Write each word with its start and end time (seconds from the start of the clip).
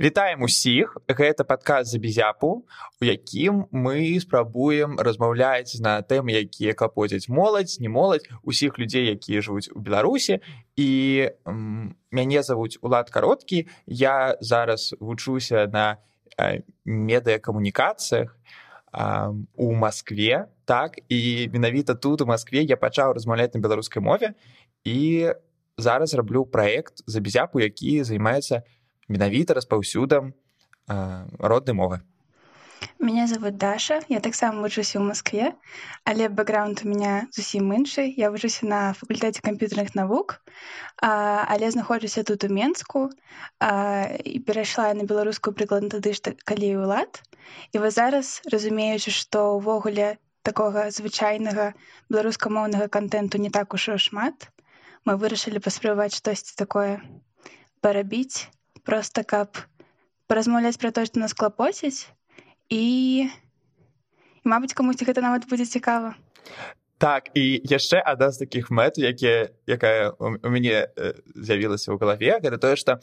Вітаем 0.00 0.40
усіх. 0.42 0.96
Гэта 1.08 1.44
падказ 1.44 1.90
за 1.92 1.98
безяпу 2.00 2.64
у 2.64 3.04
якім 3.04 3.68
мы 3.68 4.16
спрабуем 4.16 4.96
размаўляць 4.96 5.76
на 5.76 6.00
тэмы 6.00 6.32
якія 6.40 6.72
капоцяць 6.72 7.28
моладзь 7.28 7.76
не 7.84 7.92
моладзь 7.92 8.24
усіх 8.40 8.80
людзей 8.80 9.12
якія 9.12 9.44
жывуць 9.44 9.68
у 9.68 9.76
беларусе 9.76 10.40
і 10.80 10.88
мяне 12.16 12.40
завуць 12.40 12.80
улад 12.80 13.12
кароткі. 13.12 13.68
Я 13.84 14.40
зараз 14.40 14.96
вучуся 15.04 15.68
на 15.68 16.00
медыакамунікацыях 16.88 18.32
у 19.52 19.72
Маскве. 19.76 20.48
Так 20.64 20.96
і 21.12 21.50
менавіта 21.52 21.92
тут 21.92 22.24
у 22.24 22.26
Маскве 22.26 22.64
я 22.64 22.80
пачаў 22.80 23.12
размаўляць 23.12 23.52
на 23.52 23.60
беларускай 23.60 24.00
мове. 24.00 24.32
І 24.80 25.28
зараз 25.76 26.16
раблю 26.16 26.48
праект 26.48 27.04
за 27.04 27.20
безяпу 27.20 27.60
які 27.60 28.00
займаецца 28.00 28.64
менавіта 29.10 29.58
распаўсюдам 29.58 30.32
э, 30.88 31.26
роднай 31.38 31.74
мовы 31.74 32.00
Меня 32.98 33.26
зовут 33.26 33.56
Даша, 33.56 34.00
я 34.08 34.20
таксама 34.20 34.60
вучуся 34.60 35.00
ў 35.00 35.12
Маскве, 35.12 35.52
але 36.08 36.28
бэкграунд 36.32 36.80
у 36.84 36.88
меня 36.88 37.28
зусім 37.28 37.68
іншы. 37.76 38.08
Я 38.16 38.30
вучуся 38.32 38.64
на 38.64 38.80
факультэце 38.96 39.44
камп'ютарных 39.44 39.92
навук, 39.96 40.40
а, 41.00 41.44
але 41.44 41.70
знаходжуся 41.70 42.24
тут 42.24 42.44
у 42.44 42.48
Менску 42.48 43.10
а, 43.60 44.08
і 44.24 44.40
перайшла 44.40 44.92
на 44.96 45.04
беларускую 45.04 45.52
прыкладна 45.52 45.92
тады 45.92 46.16
ж 46.16 46.32
калі 46.44 46.84
ўлад. 46.84 47.20
І 47.72 47.84
вы 47.84 47.92
зараз 47.92 48.40
разумеючы, 48.48 49.12
што 49.12 49.60
ўвогуле 49.60 50.16
такога 50.40 50.88
звычайнага 50.88 51.76
беларускамоўнага 52.08 52.88
контенту 52.88 53.36
не 53.36 53.52
так 53.52 53.76
уж 53.76 53.92
шмат, 53.96 54.48
мы 55.04 55.20
вырашылі 55.20 55.60
паспрабаваць 55.60 56.16
штосьці 56.16 56.56
такое 56.56 57.00
парабіць 57.80 58.48
просто 58.90 59.22
каб 59.22 59.54
паразмаўляць 60.26 60.78
пра 60.82 60.90
тое, 60.90 61.06
што 61.06 61.22
нас 61.22 61.30
клапоціць 61.30 62.10
і, 62.74 63.30
і 63.30 64.46
мабыць, 64.50 64.74
камусьці 64.74 65.06
гэта 65.06 65.22
нават 65.22 65.46
будзе 65.46 65.66
цікава. 65.70 66.18
Так 66.98 67.30
і 67.38 67.62
яшчэ 67.70 68.02
адна 68.02 68.34
з 68.34 68.42
такіх 68.42 68.74
мэт, 68.74 68.98
якія, 68.98 69.54
якая 69.70 70.10
у 70.18 70.50
мяне 70.50 70.90
з'явілася 71.38 71.94
ў 71.94 72.02
галаве, 72.02 72.34
гэта 72.42 72.58
тое, 72.58 72.74
што 72.74 72.98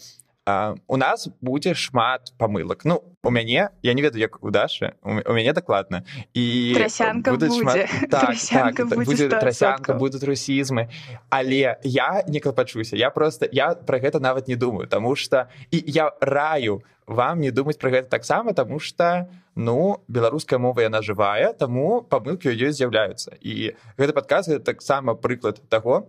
у 0.87 0.97
нас 0.97 1.27
будзе 1.41 1.73
шмат 1.73 2.31
памылак 2.39 2.85
ну 2.85 3.03
у 3.23 3.29
мяне 3.29 3.69
я 3.83 3.93
не 3.93 4.01
ведаю 4.01 4.21
як 4.21 4.43
у 4.43 4.49
дашы 4.49 4.93
у 5.03 5.33
мяне 5.33 5.51
дакладна 5.53 6.03
і 6.33 6.73
трасянка 6.75 7.35
будзе 7.35 7.87
так, 8.09 8.35
так, 8.49 8.95
будзе 9.03 9.27
трасянка 9.27 9.93
будуць 9.93 10.23
русізмы 10.23 10.87
але 11.29 11.75
я 11.83 12.23
не 12.27 12.39
клапачуся 12.39 12.95
я 12.95 13.09
просто 13.09 13.49
я 13.51 13.75
про 13.75 13.99
гэта 13.99 14.19
нават 14.19 14.47
не 14.47 14.55
думаю 14.55 14.87
тому 14.87 15.15
что 15.15 15.49
і 15.71 15.83
я 15.85 16.11
раю 16.21 16.83
вам 17.07 17.39
не 17.39 17.51
думаць 17.51 17.77
про 17.77 17.91
гэта 17.91 18.07
таксама 18.07 18.53
тому 18.53 18.79
что 18.79 19.27
ну 19.55 19.99
беларуская 20.07 20.59
мова 20.59 20.79
яна 20.79 21.01
жывая 21.01 21.51
таму 21.51 22.07
памылкі 22.07 22.55
ёй 22.55 22.71
з'яўляюцца 22.71 23.35
і 23.41 23.75
гэты 23.97 24.13
падказ 24.15 24.47
таксама 24.63 25.15
прыклад 25.15 25.59
таго 25.67 26.07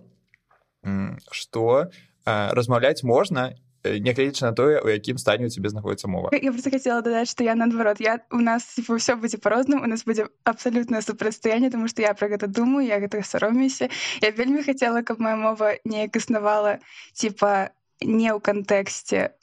что 1.33 1.91
размаўляць 2.25 3.03
можна 3.03 3.59
нягледзячы 3.97 4.45
на 4.45 4.53
тое 4.53 4.81
у 4.85 4.89
якім 4.89 5.19
стане 5.19 5.47
у 5.47 5.53
цябе 5.53 5.73
знаходіцца 5.73 6.09
мова. 6.09 6.31
Я 6.33 6.53
просто 6.53 6.71
хотела 6.71 7.03
дадаць 7.03 7.31
что 7.31 7.45
я 7.45 7.55
наадварот 7.55 8.01
я 8.01 8.21
у 8.31 8.41
нас 8.41 8.65
типа, 8.77 9.01
ўсё 9.01 9.17
будзе 9.17 9.39
по-рознаму 9.39 9.85
у 9.85 9.91
нас 9.91 10.05
будзе 10.05 10.29
абсалютнае 10.45 11.03
супрацьстаянне 11.03 11.71
тому 11.71 11.89
что 11.89 12.03
я 12.03 12.15
про 12.15 12.29
гэта 12.29 12.47
думаю 12.47 12.87
я 12.87 13.01
гэтага 13.01 13.25
саромюся 13.25 13.89
я 14.21 14.31
вельмі 14.31 14.63
хацела 14.63 15.03
каб 15.03 15.19
моя 15.21 15.37
мова 15.37 15.75
неяк 15.85 16.17
існавала 16.17 16.79
типа 17.15 17.71
не 18.01 18.31
ў 18.31 18.39
кантэксце 18.41 19.35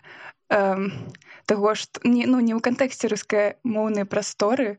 эм, 0.49 0.93
того 1.45 1.75
что 1.75 1.99
не 2.03 2.25
ну 2.25 2.39
не 2.39 2.53
ў 2.53 2.61
кантэксце 2.61 3.07
рускай 3.07 3.57
моўнай 3.63 4.05
прасторы 4.05 4.77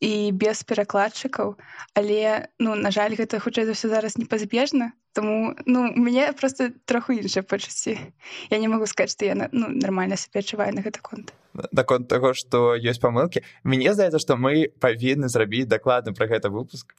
і 0.00 0.32
без 0.32 0.62
перакладчыкаў 0.62 1.56
але 1.94 2.48
ну 2.58 2.74
на 2.74 2.90
жаль 2.90 3.16
гэта 3.16 3.40
хутчэй 3.40 3.64
за 3.64 3.72
ўсё 3.72 3.88
зараз 3.88 4.20
непазбежна. 4.20 4.92
Таму 5.16 5.56
ну 5.64 5.88
мяне 5.96 6.32
просто 6.36 6.68
троху 6.84 7.16
іншае 7.16 7.42
пачуцці 7.42 7.96
я 8.50 8.58
не 8.58 8.68
могу 8.68 8.86
сказать 8.86 9.10
что 9.10 9.24
я 9.24 9.34
ну, 9.34 9.68
нормально 9.68 10.16
сябе 10.16 10.44
адчуваю 10.44 10.74
на 10.76 10.84
гэты 10.84 11.00
конт. 11.00 11.32
Наконт 11.72 12.08
того 12.08 12.34
что 12.34 12.76
ёсць 12.76 13.00
памылки 13.00 13.42
мне 13.64 13.94
здаецца 13.94 14.20
что 14.20 14.36
мы 14.36 14.68
павінны 14.68 15.28
зрабіць 15.32 15.66
дакладны 15.66 16.12
про 16.12 16.28
гэта 16.28 16.52
выпуск. 16.52 16.92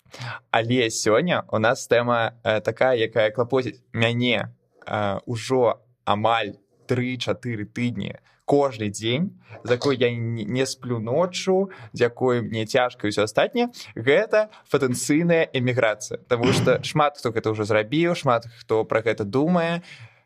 Але 0.49 0.89
сёння 0.89 1.45
у 1.51 1.59
нас 1.59 1.85
тэма 1.87 2.33
э, 2.43 2.61
такая 2.61 2.97
якая 2.97 3.29
клапоціць 3.29 3.77
мяне 3.93 4.49
э, 4.87 5.19
ўжо 5.29 5.85
амаль 6.05 6.57
тры-чатыры 6.87 7.69
тыдні 7.69 8.17
кожны 8.47 8.87
дзень 8.87 9.35
за 9.63 9.75
якой 9.75 9.97
я 9.99 10.09
не 10.15 10.65
сплю 10.65 10.99
ноччу 10.99 11.69
з 11.91 11.99
якой 12.07 12.41
мне 12.41 12.63
цяжка 12.65 13.11
ўсё 13.11 13.27
астатняе 13.27 13.67
гэта 13.93 14.47
патэнцыйная 14.71 15.51
эміграцыя. 15.51 16.23
Таму 16.31 16.55
што 16.55 16.79
шмат 16.89 17.19
хто 17.19 17.35
гэта 17.35 17.51
ўжо 17.51 17.67
зрабіў 17.67 18.15
шмат 18.15 18.47
хто 18.63 18.87
пра 18.87 19.03
гэта 19.03 19.27
думае. 19.27 19.83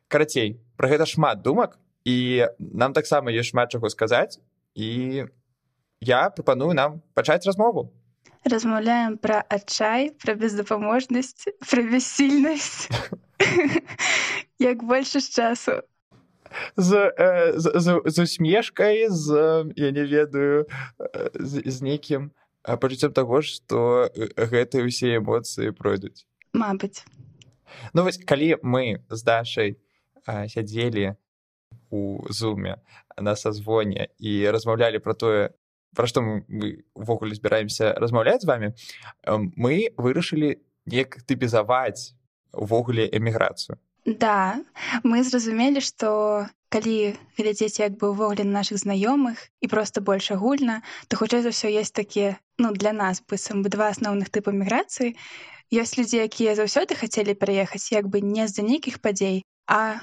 Карацей 0.07 0.61
пра 0.77 0.93
гэта 0.93 1.09
шмат 1.09 1.41
думак 1.41 1.81
і 2.05 2.45
нам 2.59 2.93
таксама 2.93 3.33
ёсць 3.33 3.49
шмат 3.57 3.73
чаго 3.73 3.89
сказаць 3.89 4.37
і 4.77 5.25
я 6.05 6.21
прапаную 6.29 6.77
нам 6.77 7.01
пачаць 7.17 7.41
размову. 7.49 7.89
Размаўляем 8.45 9.17
пра 9.17 9.41
адчай 9.49 10.13
пра 10.21 10.37
бездапаможнасць 10.37 11.49
пра 11.65 11.81
бяссільнасць 11.89 12.85
як 14.59 14.83
больше 14.83 15.19
з 15.19 15.29
часу 15.29 15.81
з, 16.77 17.11
з, 17.55 17.71
з, 17.75 18.01
з 18.05 18.17
усмешкай 18.23 19.07
з 19.09 19.27
я 19.75 19.91
не 19.91 20.05
ведаю 20.05 20.65
з, 21.33 21.61
з 21.65 21.81
нейкім 21.81 22.31
пачуццём 22.63 23.13
таго 23.13 23.41
што 23.41 24.11
гэтыя 24.37 24.85
ўсе 24.85 25.17
эмоцыі 25.17 25.73
пройдуць. 25.73 26.27
Мабыць. 26.53 27.05
Ну 27.93 28.03
вось 28.03 28.19
калі 28.21 28.61
мы 28.61 29.01
з 29.09 29.21
дашай 29.23 29.69
сядзелі 30.25 31.15
у 31.89 32.21
зуме 32.29 32.77
на 33.17 33.35
сазвоне 33.35 34.07
і 34.19 34.49
размаўлялі 34.51 34.99
пра 34.99 35.13
тое 35.13 35.49
пра 35.95 36.07
што 36.07 36.21
мы 36.23 36.85
увогуле 36.95 37.35
збіраемся 37.35 37.93
размаўляць 37.97 38.41
з 38.41 38.47
вами 38.47 38.67
мы 39.57 39.91
вырашылі 39.97 40.61
неяк 40.85 41.19
тыпізаваць 41.27 42.15
увогуле 42.53 43.09
эміграцыю 43.11 43.79
Да, 44.05 44.59
мы 45.03 45.21
зразумелі, 45.23 45.81
што 45.81 46.49
калі 46.73 47.13
глядзець 47.37 47.77
як 47.79 47.99
бы 48.01 48.09
ўвогуле 48.09 48.41
нашых 48.47 48.81
знаёмых 48.81 49.37
і 49.61 49.69
проста 49.69 50.01
больш 50.01 50.31
агульна, 50.33 50.81
то 51.07 51.21
хутчэй 51.21 51.45
за 51.45 51.53
ўсё 51.53 51.69
ёсць 51.69 51.93
такія 51.93 52.39
ну 52.57 52.71
для 52.73 52.93
нас 52.97 53.21
быццам 53.21 53.61
бы 53.61 53.69
два 53.69 53.93
асноўных 53.93 54.33
тыпу 54.33 54.49
міграцыі. 54.49 55.13
ёсць 55.71 55.95
людзі, 56.01 56.17
якія 56.17 56.57
заўсёды 56.57 56.97
хацелі 56.97 57.37
пераехаць 57.37 57.93
як 57.93 58.09
бы 58.09 58.25
не 58.25 58.47
з-за 58.47 58.65
нейкіх 58.65 58.99
падзей, 59.05 59.45
а 59.67 60.01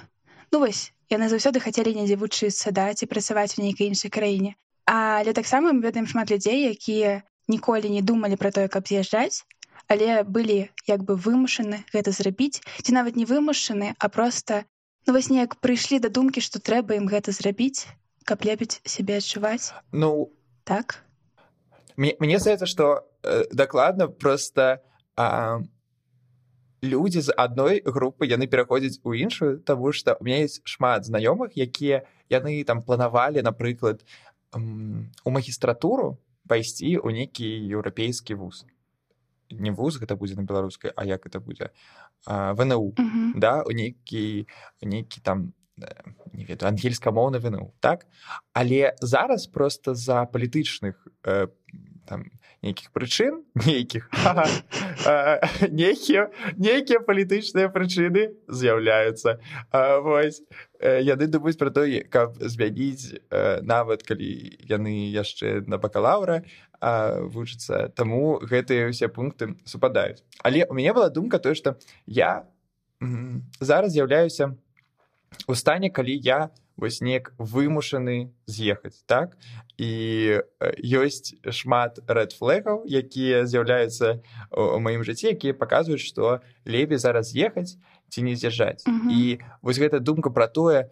ну 0.53 0.62
вось 0.62 0.92
яны 1.10 1.26
заўсёды 1.28 1.59
хацелі 1.59 1.98
недзе 1.98 2.16
вучыцца 2.16 2.70
да 2.70 2.94
ці 2.94 3.10
працаваць 3.10 3.59
у 3.59 3.62
нейкай 3.66 3.91
іншай 3.91 4.15
краіне. 4.15 4.54
Але 4.86 5.34
таксама 5.34 5.72
мы 5.72 5.82
ведаем 5.82 6.06
шмат 6.06 6.30
людзей, 6.30 6.70
якія 6.70 7.22
ніколі 7.48 7.91
не 7.91 8.03
думалі 8.03 8.36
пра 8.36 8.54
тое, 8.54 8.69
каб 8.69 8.86
з'язджаць, 8.86 9.44
але 9.88 10.22
былі 10.25 10.69
як 10.87 11.03
бы 11.03 11.16
вымушаны 11.16 11.82
гэта 11.93 12.12
зрабіць. 12.12 12.60
Ці 12.84 12.93
нават 12.93 13.16
не 13.16 13.25
вымушаны 13.25 13.94
а 13.99 14.09
просто 14.09 14.65
ну 15.09 15.16
вось 15.16 15.32
неяк 15.32 15.56
прыйшлі 15.65 15.99
да 16.04 16.12
думкі 16.12 16.44
што 16.44 16.60
трэба 16.60 17.00
ім 17.00 17.09
гэта 17.09 17.32
зрабіць 17.32 17.88
каб 18.28 18.44
лепіць 18.44 18.84
сябе 18.84 19.16
адчуваць. 19.19 19.72
Ну 19.93 20.31
так? 20.65 21.00
Мне, 21.97 22.15
мне 22.21 22.38
здаецца 22.38 22.69
што 22.69 23.09
э, 23.25 23.48
дакладна 23.50 24.06
просто 24.06 24.84
а, 25.16 25.65
людзі 26.83 27.21
з 27.21 27.34
адной 27.34 27.83
групы 27.84 28.28
яны 28.28 28.47
пераходзяць 28.47 29.01
у 29.03 29.16
іншую 29.16 29.59
таму 29.65 29.92
што 29.92 30.16
у 30.21 30.24
меня 30.24 30.45
есть 30.45 30.62
шмат 30.65 31.09
знаёмых 31.09 31.57
якія 31.57 32.04
яны 32.30 32.62
там 32.65 32.83
планавалі 32.83 33.42
напрыклад 33.42 34.04
у 34.54 35.30
магістратуру 35.30 36.18
пайсці 36.47 37.01
ў 37.03 37.09
нейкі 37.12 37.48
еўрапейскі 37.74 38.39
вуз 38.39 38.62
не 39.50 39.71
вуз 39.71 39.98
гэта 39.98 40.16
будзе 40.16 40.36
на 40.36 40.42
беларускай 40.42 40.92
а 40.97 41.04
як 41.04 41.27
это 41.27 41.41
будзе 41.41 41.71
вНУ. 42.27 42.92
Mm 42.97 43.10
-hmm. 43.10 43.33
да 43.34 43.62
у 43.62 43.72
нейкі 43.72 44.47
нейкі 44.83 45.21
там 45.22 45.53
не 46.33 46.45
веду 46.45 46.66
ангельскамоўны 46.66 47.39
вНУ. 47.39 47.72
Так? 47.80 48.06
Але 48.53 48.95
зараз 49.00 49.47
просто 49.47 49.95
за 49.95 50.27
палітычных 50.27 50.95
э, 51.22 51.48
там 52.06 52.24
нейкіх 52.62 52.91
прычын 52.92 53.42
нейкіх 53.66 54.10
нейкія 55.71 56.30
нейкія 56.56 57.00
палітычныя 57.00 57.71
прычыны 57.71 58.34
з'яўляюцца 58.48 59.39
вось 60.03 60.42
яны 60.80 61.27
думаюць 61.27 61.59
пра 61.59 61.71
той 61.75 62.01
каб 62.10 62.39
змяніць 62.39 63.19
нават 63.63 64.03
калі 64.07 64.30
яны 64.71 65.10
яшчэ 65.10 65.66
на 65.66 65.78
бакалаўра 65.78 66.42
вучыцца 67.34 67.91
таму 67.98 68.39
гэтыя 68.39 68.86
ўсе 68.91 69.10
пункты 69.10 69.59
супадаюць. 69.66 70.22
Але 70.42 70.66
у 70.71 70.75
мяне 70.78 70.95
была 70.95 71.10
думка 71.10 71.42
тое 71.42 71.59
што 71.59 71.78
я 72.07 72.47
зараз 73.60 73.92
з'яўляюся 73.92 74.54
у 75.47 75.54
стане 75.54 75.91
калі 75.91 76.15
я 76.15 76.51
вось 76.78 77.01
неяк 77.03 77.34
вымушаны 77.39 78.31
з'ехаць 78.47 79.03
так? 79.07 79.34
І 79.78 80.42
ёсць 80.78 81.34
шмат 81.51 81.98
red 82.07 82.34
флегаў 82.39 82.86
якія 82.86 83.42
з'яўляюцца 83.47 84.22
у 84.54 84.78
маім 84.78 85.03
жыцці 85.03 85.34
якія 85.34 85.59
паказваюць 85.59 86.07
што 86.07 86.39
лепей 86.63 87.03
зараз 87.03 87.34
ехаць 87.34 87.74
ці 88.09 88.22
не 88.22 88.37
з'язджаць 88.37 88.87
mm 88.87 89.01
-hmm. 89.01 89.10
і 89.10 89.41
вось 89.63 89.78
гэта 89.78 90.01
думка 90.01 90.31
пра 90.31 90.47
тое 90.47 90.89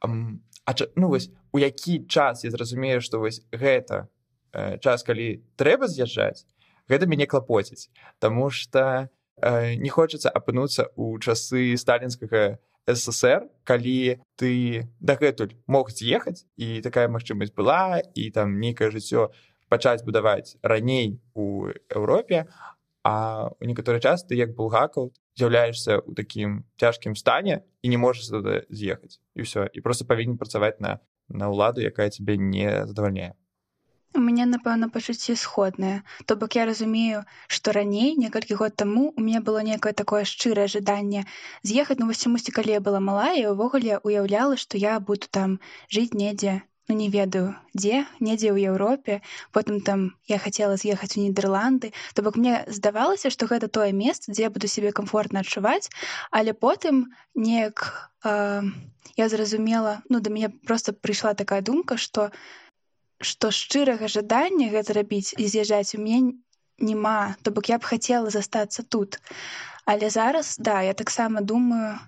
а 0.00 0.74
ну 0.96 1.08
вось 1.08 1.30
у 1.52 1.58
які 1.58 2.04
час 2.04 2.44
я 2.44 2.50
зразумею 2.50 3.00
што 3.00 3.18
вось 3.18 3.42
гэта 3.52 4.06
э, 4.52 4.78
час 4.78 5.02
калі 5.02 5.40
трэба 5.56 5.88
з'язджаць 5.88 6.46
гэта 6.88 7.06
мяне 7.06 7.26
клапоціць 7.26 7.90
Таму 8.18 8.50
что 8.50 9.08
э, 9.42 9.74
не 9.76 9.88
хочацца 9.88 10.28
апынуцца 10.28 10.88
ў 10.96 11.18
часы 11.18 11.76
сталінскага 11.76 12.58
ссср 12.94 13.48
калі 13.64 14.20
ты 14.36 14.88
дагэтуль 15.00 15.52
мог 15.66 15.90
з'ехаць 15.90 16.46
і 16.56 16.80
такая 16.80 17.08
магчымасць 17.08 17.52
была 17.52 18.00
і 18.14 18.30
там 18.30 18.60
нейкае 18.60 18.90
жыццё 18.90 19.28
пачаць 19.68 20.04
будаваць 20.04 20.56
раней 20.62 21.20
у 21.34 21.68
Еўропе 21.92 22.48
а 23.04 23.50
у 23.60 23.64
некаторы 23.64 24.00
час 24.00 24.24
ты 24.24 24.34
як 24.38 24.54
булгакаў 24.58 25.12
з'яўляешься 25.38 25.98
ў 26.02 26.14
такім 26.18 26.64
цяжкім 26.82 27.14
стане 27.14 27.62
і 27.82 27.92
не 27.94 27.98
можаш 27.98 28.30
туды 28.34 28.64
з'ехаць 28.70 29.20
і 29.34 29.46
ўсё 29.46 29.66
і 29.72 29.84
просто 29.84 30.04
павінен 30.04 30.38
працаваць 30.38 30.78
на 30.80 30.98
на 31.28 31.52
ўладу 31.52 31.84
якая 31.84 32.08
цябе 32.10 32.40
не 32.40 32.86
задавальняе 32.88 33.36
У 34.16 34.20
мяне 34.24 34.44
напэўна 34.50 34.88
пачуцці 34.92 35.34
сходныя 35.40 36.02
то 36.26 36.36
бок 36.42 36.56
я 36.58 36.64
разумею 36.68 37.18
што 37.56 37.74
раней 37.76 38.16
некалькі 38.22 38.56
год 38.60 38.74
таму 38.82 39.02
у 39.10 39.20
мяне 39.20 39.42
было 39.48 39.60
некае 39.66 39.92
такое 40.00 40.24
шчырае 40.30 40.66
жаданне 40.74 41.26
з'ехаць 41.70 41.98
ну 42.00 42.08
вось 42.08 42.24
чамусьці 42.24 42.56
калі 42.56 42.74
я 42.76 42.80
была 42.88 43.04
малая 43.10 43.34
і 43.36 43.52
ўвогуле 43.52 44.00
уяўляла 44.10 44.56
што 44.64 44.80
я 44.84 44.96
буду 45.10 45.28
там 45.38 45.60
жыць 45.92 46.16
недзе 46.22 46.56
не 46.94 47.08
ведаю 47.10 47.56
дзе 47.74 48.04
недзе 48.20 48.52
ў 48.52 48.72
Еўропе 48.72 49.20
потым 49.52 49.80
там 49.80 50.14
я 50.28 50.38
хацела 50.38 50.76
з'ехаць 50.76 51.16
у 51.16 51.24
нідерланды 51.24 51.92
то 52.14 52.22
бок 52.22 52.36
мне 52.36 52.64
здавалася 52.66 53.30
што 53.34 53.50
гэта 53.50 53.68
тое 53.68 53.92
месца 53.92 54.32
дзе 54.32 54.48
я 54.48 54.50
буду 54.50 54.68
сябе 54.68 54.92
комфортна 54.92 55.40
адчуваць 55.44 55.90
але 56.30 56.54
потым 56.54 57.12
неяк 57.34 58.10
э, 58.24 58.62
я 59.16 59.28
зразумела 59.28 60.00
ну 60.08 60.20
да 60.20 60.30
мяне 60.30 60.48
просто 60.48 60.92
прыйшла 60.92 61.34
такая 61.34 61.60
думка 61.60 61.96
што 61.96 62.30
я 62.30 62.38
што 63.20 63.50
шчырага 63.50 64.08
жадання 64.08 64.70
гэта 64.74 64.94
рабіць 64.94 65.34
і 65.34 65.46
з'язджаць 65.50 65.94
у 65.98 66.02
мяне 66.02 66.38
няма. 66.78 67.34
То 67.42 67.50
бок 67.50 67.68
я 67.68 67.78
б 67.78 67.84
хацела 67.84 68.30
застацца 68.30 68.82
тут. 68.82 69.18
Але 69.84 70.10
зараз 70.10 70.56
да 70.58 70.82
я 70.82 70.94
таксама 70.94 71.42
думаю 71.42 71.98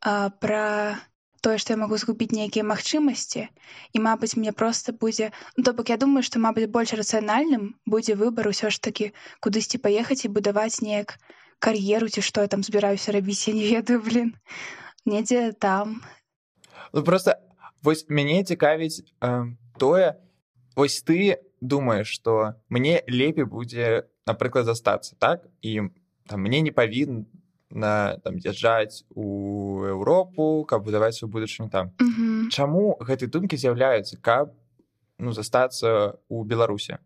а, 0.00 0.30
пра 0.30 0.98
тое 1.42 1.58
што 1.58 1.74
я 1.74 1.78
магу 1.82 1.98
згубіць 1.98 2.32
нейкія 2.32 2.64
магчымасці 2.64 3.46
і 3.92 4.02
мабыць 4.06 4.34
мне 4.38 4.54
проста 4.62 4.94
будзе 5.04 5.30
ну, 5.56 5.64
то 5.66 5.74
бок 5.74 5.90
я 5.90 5.98
думаю 5.98 6.22
што 6.22 6.42
мабыць 6.42 6.70
больш 6.70 6.94
рацыянальным 6.98 7.74
будзе 7.86 8.14
выбар 8.14 8.48
усё 8.54 8.70
ж 8.70 8.78
такі 8.88 9.10
кудысьці 9.44 9.82
паехаць 9.82 10.22
і 10.24 10.32
будаваць 10.38 10.80
неяк 10.86 11.18
кар'еру 11.58 12.08
ці 12.14 12.22
што 12.22 12.46
я 12.46 12.52
там 12.52 12.62
збіраюся 12.62 13.14
рабіць 13.14 13.46
я 13.50 13.54
не 13.54 13.66
ведаю 13.74 14.00
блин. 14.02 14.34
Недзе 15.04 15.52
там. 15.52 16.02
Ну, 16.92 17.02
просто 17.02 17.34
вось 17.82 18.06
мяне 18.08 18.44
цікавіць 18.44 19.02
э, 19.20 19.50
тое 19.78 20.14
вось 20.76 21.02
ты 21.02 21.38
думаешь 21.60 22.08
что 22.08 22.54
мне 22.68 23.02
лепей 23.06 23.44
будзе 23.44 24.06
напрыклад 24.26 24.66
застацца 24.66 25.16
так? 25.18 25.46
І 25.62 25.90
там 26.26 26.42
мне 26.42 26.60
не 26.60 26.70
павінен 26.70 27.26
на 27.70 28.18
там 28.22 28.38
з'язджаць 28.40 29.04
у 29.10 29.26
Еўропу 29.86 30.64
каб 30.64 30.84
будаваць 30.84 31.16
сваю 31.18 31.32
будучыню 31.32 31.70
там. 31.70 31.90
Mm 31.98 32.12
-hmm. 32.14 32.48
Чаму 32.48 32.96
гэтай 33.00 33.28
думкі 33.28 33.56
з'яўляюцца 33.56 34.16
каб 34.20 34.54
ну 35.18 35.32
застацца 35.32 36.18
у 36.28 36.44
беларусе 36.44 36.98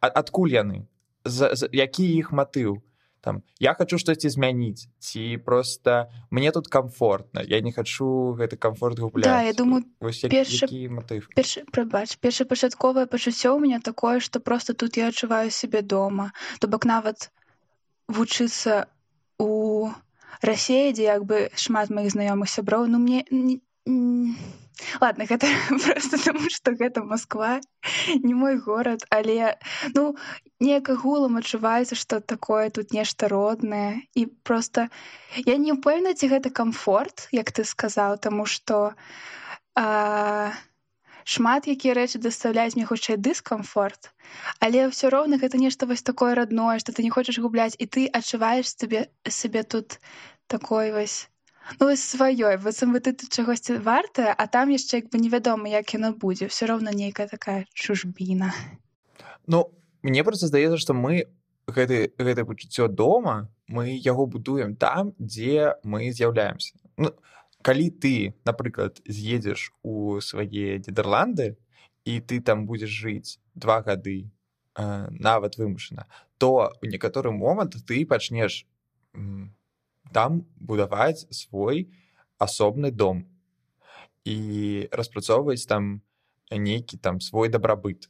адкуль 0.00 0.54
яны 0.54 0.86
за, 1.24 1.54
за 1.54 1.68
які 1.72 2.06
іх 2.16 2.32
матыў 2.32 2.80
там 3.20 3.42
я 3.60 3.74
хочу 3.74 3.98
штосьці 3.98 4.30
змяніць 4.32 4.88
ці 4.98 5.36
просто 5.44 6.08
мне 6.30 6.52
тут 6.52 6.68
комфортно 6.68 7.42
я 7.42 7.60
не 7.60 7.72
хочу 7.72 8.32
гэты 8.38 8.56
комфорт 8.56 8.98
губля 8.98 9.24
да, 9.24 9.42
я 9.42 9.52
думаю 9.52 9.84
першы 10.00 11.64
прабач 11.72 12.16
першапачатковае 12.16 13.06
пачуццё 13.06 13.56
у 13.56 13.60
меня 13.60 13.80
такое 13.80 14.20
что 14.20 14.40
просто 14.40 14.74
тут 14.74 14.96
я 14.96 15.08
адчуваю 15.08 15.50
себе 15.50 15.82
дома. 15.82 16.32
То 16.60 16.68
бок 16.68 16.84
нават 16.84 17.30
вучыцца 18.08 18.86
у 19.38 19.90
рассеі 20.42 20.92
дзе 20.92 21.04
як 21.10 21.24
бы 21.24 21.48
шмат 21.54 21.90
маіх 21.90 22.12
знаёмых 22.16 22.48
сяброў 22.48 22.86
ну 22.88 22.98
мне 22.98 23.24
не 23.30 23.60
ладно 25.00 25.24
гэта 25.24 25.46
просто 25.84 26.18
тому 26.24 26.48
что 26.48 26.72
гэта 26.72 27.02
москва 27.02 27.60
не 28.08 28.34
мой 28.34 28.58
город 28.58 29.04
але 29.10 29.58
ну 29.94 30.16
неяк 30.60 30.90
агулам 30.90 31.36
адчуваецца 31.36 31.94
что 31.94 32.20
такое 32.20 32.70
тут 32.70 32.92
нешта 32.92 33.28
роднае. 33.28 34.02
І 34.14 34.26
просто 34.26 34.88
я 35.46 35.56
не 35.56 35.72
упэўна 35.72 36.14
ці 36.14 36.28
гэта 36.28 36.50
комфорт 36.50 37.28
як 37.32 37.52
ты 37.52 37.64
сказаў 37.64 38.18
тому 38.18 38.46
что 38.46 38.94
а 39.74 40.52
шмат 41.30 41.70
якія 41.70 41.94
рэчы 41.94 42.18
даставляюць 42.18 42.74
мне 42.74 42.86
хутчэй 42.90 43.16
дыскамфорт. 43.16 44.10
Але 44.58 44.90
ўсё 44.90 45.10
роўна 45.14 45.38
гэта 45.38 45.62
нешта 45.62 45.86
вось 45.86 46.02
такое 46.02 46.34
родное 46.34 46.78
что 46.82 46.92
ты 46.92 47.06
не 47.06 47.10
хочаш 47.14 47.38
губляць 47.38 47.78
і 47.78 47.86
ты 47.86 48.06
адчуваеш 48.10 48.66
сабе 48.74 49.06
сабе 49.28 49.62
тут 49.62 50.00
такой 50.46 50.90
вось 50.90 51.30
ну 51.78 51.94
сваёй. 51.94 52.58
Быццам 52.58 52.92
бы 52.92 52.98
ты 52.98 53.12
тут 53.14 53.30
чагосьці 53.30 53.78
вартая 53.78 54.34
а 54.34 54.46
там 54.46 54.74
яшчэ 54.74 55.04
як 55.04 55.10
бы 55.14 55.22
невядома 55.22 55.70
як 55.70 55.94
яно 55.94 56.12
будзе. 56.12 56.50
Все 56.50 56.66
роўна 56.66 56.90
нейкая 56.90 57.28
такая 57.30 57.66
чужбіна. 57.74 58.50
Ну 59.46 59.70
мне 60.02 60.24
просто 60.24 60.50
здаецца 60.50 60.82
што 60.82 60.94
мы 60.94 61.30
гэты 61.70 62.10
гэта 62.18 62.42
пачуццё 62.44 62.88
дома 62.88 63.48
мы 63.68 63.94
яго 63.94 64.26
будуем 64.26 64.74
там 64.74 65.14
дзе 65.18 65.78
мы 65.84 66.10
з'яўляемся. 66.10 66.74
Ну, 66.96 67.14
калі 67.62 67.90
ты 67.90 68.34
напрыклад 68.44 69.00
з'едзеш 69.04 69.72
у 69.82 70.20
свае 70.20 70.80
нідерланды 70.80 71.56
і 72.04 72.20
ты 72.20 72.40
там 72.40 72.66
будзеш 72.66 72.90
жыць 72.90 73.38
два 73.54 73.80
гады 73.82 74.30
э, 74.74 75.08
нават 75.10 75.56
вымушана 75.56 76.06
то 76.38 76.72
у 76.80 76.86
некаторы 76.86 77.30
момант 77.30 77.76
ты 77.86 78.06
пачнеш 78.06 78.66
там 80.12 80.46
будаваць 80.56 81.26
свой 81.30 81.90
асобны 82.38 82.90
дом 82.90 83.26
і 84.24 84.88
распрацоўваць 84.92 85.66
там 85.66 86.00
нейкі 86.50 86.98
там 86.98 87.20
свой 87.20 87.48
дабрабыт 87.48 88.08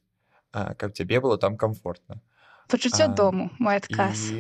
каб 0.52 0.92
цябе 0.94 1.20
было 1.20 1.38
там 1.38 1.56
комфортна 1.56 2.20
пачуццё 2.68 3.08
дому 3.14 3.50
мой 3.58 3.76
адказ. 3.76 4.30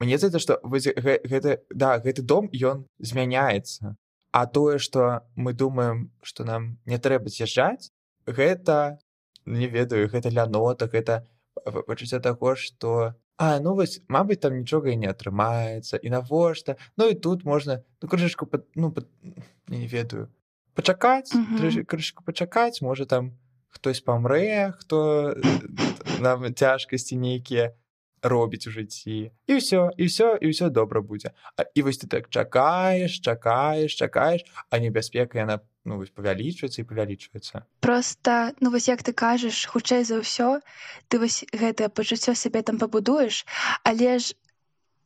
мне 0.00 0.18
здаецца 0.18 0.40
што 0.40 0.60
гэта 0.64 1.60
да 1.70 1.98
гэты 2.00 2.22
дом 2.22 2.48
ён 2.52 2.88
змяняецца 2.98 3.96
а 4.36 4.44
тое 4.58 4.78
што 4.86 5.24
мы 5.34 5.54
думаем 5.64 6.06
што 6.22 6.44
нам 6.44 6.72
не 6.84 6.98
трэба 7.08 7.32
з'язджаць 7.32 7.92
гэта 8.38 8.98
не 9.46 9.68
ведаю 9.76 10.10
гэта 10.12 10.32
ля 10.38 10.44
нота 10.56 10.90
гэта 10.96 11.22
пачуцця 11.64 12.20
таго 12.20 12.56
што 12.64 13.14
А 13.36 13.60
ну 13.60 13.74
вось 13.76 14.00
мабыць 14.08 14.40
там 14.40 14.54
нічога 14.56 14.88
і 14.92 14.96
не 14.96 15.08
атрымаецца 15.12 15.98
і 16.00 16.08
навошта? 16.08 16.76
Ну 16.96 17.08
і 17.12 17.14
тут 17.14 17.44
можна 17.44 17.82
ну 18.00 18.08
крышку 18.08 18.48
ну 18.74 18.90
под... 18.90 19.08
не 19.68 19.86
ведаю 19.86 20.32
пачакаць 20.74 21.32
крышку 21.88 22.24
пачакаць 22.24 22.80
можа 22.80 23.04
там 23.04 23.32
хтось 23.68 24.00
памрэ 24.00 24.72
хто 24.80 25.36
нам 26.20 26.48
цяжкасці 26.52 27.20
нейкія 27.20 27.72
робіць 28.28 28.66
у 28.66 28.74
жыцці. 28.74 29.30
І 29.46 29.52
ўсё 29.58 29.90
і 29.96 30.10
ўсё 30.10 30.36
і 30.42 30.46
ўсё 30.50 30.70
добра 30.70 31.00
будзе. 31.00 31.32
А, 31.56 31.64
і 31.74 31.82
вось 31.86 31.98
ты 32.02 32.10
так 32.10 32.28
чакаеш 32.30 33.20
чакаеш 33.20 33.94
чакаеш 33.94 34.44
а 34.70 34.78
небяспека 34.78 35.38
яна 35.38 35.62
ну, 35.86 36.02
павялічваецца 36.02 36.82
і 36.82 36.88
павялічваецца. 36.90 37.62
Просто 37.80 38.52
ну 38.60 38.70
вось 38.70 38.88
як 38.88 39.02
ты 39.02 39.12
кажаш 39.12 39.66
хутчэй 39.70 40.02
за 40.04 40.20
ўсё 40.20 40.60
ты 41.08 41.22
вось 41.22 41.46
гэтае 41.54 41.88
пачуццё 41.88 42.34
сябе 42.34 42.62
там 42.62 42.78
пабудуеш 42.82 43.46
але 43.84 44.18
ж 44.18 44.34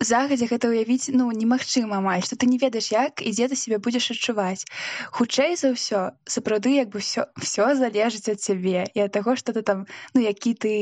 загадзя 0.01 0.49
гэта 0.49 0.73
ўявіць 0.73 1.13
ну 1.13 1.29
немагчыма 1.29 2.01
амаль 2.01 2.25
што 2.25 2.37
ты 2.41 2.49
не 2.49 2.57
ведаеш 2.57 2.89
як 2.93 3.21
і 3.21 3.31
дзе 3.37 3.53
ты 3.53 3.57
себе 3.57 3.77
будзеш 3.77 4.17
адчуваць. 4.17 4.65
Хутчэй 5.13 5.61
за 5.61 5.77
ўсё 5.77 6.17
сапраўды 6.25 6.81
як 6.81 6.89
бы 6.89 7.05
все 7.05 7.29
все 7.45 7.77
залежыць 7.77 8.33
ад 8.33 8.41
цябе 8.41 8.89
і 8.89 8.99
ад 9.05 9.13
таго 9.13 9.37
што 9.37 9.53
ты 9.53 9.63
там 9.63 9.85
ну 10.17 10.25
які 10.25 10.57
ты 10.57 10.75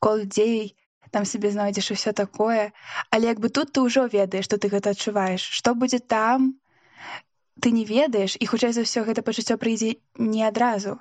кол 0.00 0.24
людзей 0.24 0.72
там 1.12 1.28
себе 1.28 1.52
знойдзеш 1.52 1.92
усё 1.94 2.12
такое. 2.16 2.72
Але 3.10 3.28
як 3.28 3.38
бы 3.38 3.48
тут 3.48 3.72
ты 3.76 3.84
ўжо 3.84 4.08
ведаеш 4.08 4.48
што 4.48 4.58
ты 4.58 4.72
гэта 4.72 4.96
адчуваеш 4.96 5.44
што 5.60 5.76
будзе 5.76 6.00
там 6.00 6.56
ты 7.60 7.70
не 7.70 7.84
ведаеш 7.84 8.36
і 8.40 8.48
хутчэй 8.50 8.72
за 8.72 8.82
ўсё 8.88 9.04
гэта 9.06 9.22
пачуццё 9.22 9.60
прыйдзе 9.60 10.00
не 10.18 10.42
адразу 10.48 10.98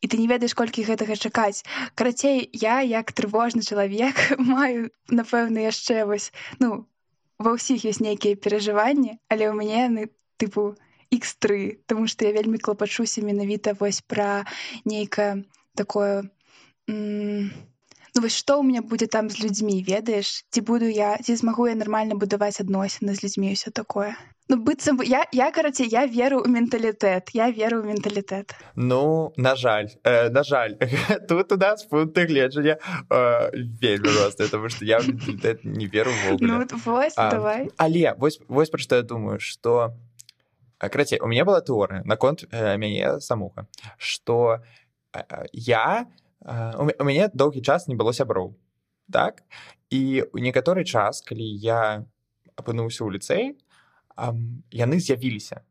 і 0.00 0.06
ты 0.06 0.18
не 0.18 0.28
ведаеш 0.30 0.54
колькі 0.54 0.86
гэтага 0.86 1.18
чакаць 1.18 1.66
карацей 1.98 2.46
я 2.54 2.80
як 2.86 3.10
трывожны 3.12 3.66
чалавек 3.66 4.22
маю 4.54 4.90
напэўна 5.10 5.66
яшчэ 5.66 6.06
вось 6.06 6.30
ну 6.62 6.86
ва 7.42 7.54
ўсіх 7.58 7.84
ёсць 7.90 8.04
нейкія 8.04 8.38
перажыванні 8.38 9.18
але 9.28 9.50
ў 9.50 9.54
мяне 9.58 9.78
яны 9.90 10.02
тыпу 10.38 10.78
x3 11.10 11.82
тому 11.90 12.06
што 12.06 12.30
я 12.30 12.32
вельмі 12.38 12.62
клапачуся 12.62 13.26
менавіта 13.26 13.74
вось 13.82 14.00
пра 14.14 14.46
нейкае 14.84 15.42
такое 15.74 16.30
ну 18.18 18.22
вось 18.26 18.34
што 18.34 18.58
ў 18.58 18.66
мяне 18.66 18.82
будзе 18.82 19.06
там 19.06 19.30
з 19.30 19.38
людзьмі 19.38 19.78
ведаеш 19.86 20.42
ці 20.50 20.60
буду 20.66 20.90
я? 20.90 21.14
Ці 21.22 21.38
змагу 21.38 21.70
я 21.70 21.78
нармальна 21.78 22.18
будаваць 22.18 22.58
адносіны 22.58 23.14
з 23.14 23.22
людзьмі 23.22 23.54
ўсё 23.54 23.70
такое? 23.70 24.10
Ну 24.50 24.58
быццам 24.58 24.98
я 25.06 25.22
я 25.30 25.46
карацей 25.54 25.86
я 25.86 26.02
веру 26.10 26.42
ў 26.42 26.50
менталітэт 26.50 27.30
я 27.38 27.46
веру 27.54 27.78
ў 27.78 27.94
менталітэт 27.94 28.58
Ну 28.74 29.30
на 29.38 29.54
жаль. 29.54 29.94
Э, 30.02 30.34
на 30.34 30.42
жаль. 30.42 30.74
Тут 31.30 31.54
у 31.54 31.56
нас 31.62 31.86
пункты 31.86 32.26
гледжання 32.26 32.82
э, 33.06 33.50
вельмі 33.54 34.10
рост 34.10 34.42
потому 34.42 34.68
что 34.68 34.82
я 34.84 34.98
не 35.62 35.86
веру 35.86 36.10
ну, 36.40 36.66
вось, 36.84 37.14
а, 37.14 37.30
давай. 37.30 37.70
Але 37.78 38.18
вось 38.18 38.42
вось 38.48 38.70
пра 38.70 38.82
што 38.82 38.96
я 38.96 39.02
думаю 39.02 39.38
что 39.38 39.94
крацей 40.78 41.22
у 41.22 41.30
меня 41.30 41.44
была 41.44 41.62
тэорыя 41.62 42.02
наконт 42.02 42.50
э, 42.50 42.76
мяне 42.82 43.20
самуха 43.20 43.70
что 43.96 44.58
э, 45.14 45.46
я 45.52 46.02
э, 46.02 46.27
у 46.44 47.04
мяне 47.04 47.30
доўгі 47.34 47.62
час 47.62 47.88
не 47.88 47.96
было 47.96 48.12
сяброў 48.12 48.54
так? 49.10 49.42
І 49.90 50.24
у 50.32 50.38
некаторы 50.38 50.84
час 50.84 51.22
калі 51.24 51.44
я 51.44 52.04
апынуўся 52.56 53.04
ў 53.04 53.16
ліцэй 53.16 53.44
яны 54.74 55.00
з'явіліся. 55.00 55.62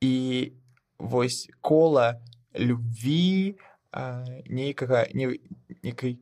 І 0.00 0.52
вось 0.98 1.50
кола 1.60 2.22
любві 2.54 3.58
нейкага 4.48 5.06
нейкай 5.12 6.18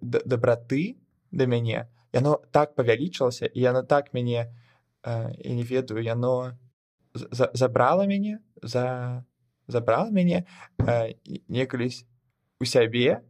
дабраты 0.00 0.96
да 1.30 1.46
мяне 1.46 1.88
яно 2.12 2.38
так 2.50 2.74
павялічылася 2.74 3.46
і 3.46 3.60
яно 3.60 3.82
так 3.82 4.14
мяне 4.14 4.50
я 5.04 5.52
не 5.54 5.64
ведаю 5.64 6.02
яно 6.02 6.58
забрала 7.14 8.06
мяне 8.06 8.38
за 8.62 9.24
забрала 9.66 10.10
мяне 10.10 10.46
некалісь 11.48 12.06
у 12.60 12.64
сябе. 12.64 13.20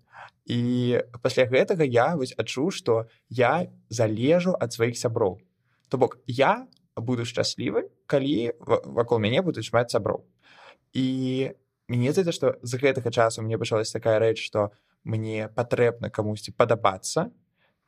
І 0.51 0.99
пасля 1.23 1.47
гэтага 1.47 1.87
я 1.87 2.19
вось 2.19 2.35
адчуў 2.35 2.75
што 2.75 3.07
я 3.31 3.71
залежу 3.89 4.57
ад 4.59 4.75
сваіх 4.75 4.99
сяброў. 4.99 5.39
То 5.89 5.99
бок 5.99 6.19
я 6.27 6.67
буду 6.97 7.25
шчаслівы 7.25 7.87
калі 8.11 8.53
вакол 8.61 9.23
мяне 9.23 9.43
будуць 9.47 9.71
шмат 9.71 9.95
сяброў. 9.95 10.27
І 10.93 11.55
мне 11.87 12.11
здаецца 12.11 12.35
што 12.35 12.47
з 12.63 12.73
гэтага 12.83 13.15
часу 13.15 13.43
мне 13.47 13.59
пачалась 13.59 13.95
такая 13.95 14.19
рэч 14.19 14.43
што 14.43 14.75
мне 15.05 15.47
патрэбна 15.55 16.11
камусьці 16.11 16.51
падабацца 16.51 17.31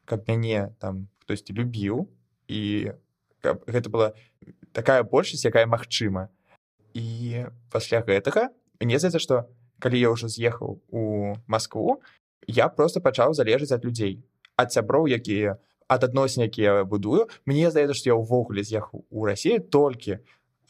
каб 0.06 0.22
мяне 0.30 0.70
там 0.78 1.08
хтосьці 1.26 1.58
любіў. 1.58 2.06
І 2.46 2.94
каб 3.42 3.66
гэта 3.66 3.90
была 3.90 4.14
такая 4.70 5.02
большасць 5.02 5.46
якая 5.50 5.66
магчыма. 5.66 6.30
І 6.94 7.50
пасля 7.74 8.06
гэтага 8.06 8.54
мне 8.78 9.02
здаецца 9.02 9.18
што 9.18 9.34
калі 9.82 9.98
я 9.98 10.14
ўжо 10.14 10.30
з'ехаў 10.30 10.78
у 10.94 11.02
Маскву 11.50 11.98
я 12.46 12.70
просто 12.70 13.02
пачаў 13.02 13.34
залежаць 13.34 13.74
ад 13.74 13.82
людзей 13.82 14.22
ад 14.54 14.70
сяброў 14.70 15.10
якія 15.10 15.58
ад 15.92 16.04
адносін 16.04 16.48
якія 16.48 16.84
будую. 16.88 17.28
Мне 17.44 17.68
здаецца 17.68 17.98
што 17.98 18.14
я 18.14 18.16
ўвогуле 18.16 18.62
з'ехаў 18.64 19.04
у 19.10 19.26
рассію 19.26 19.60
толькі 19.60 20.22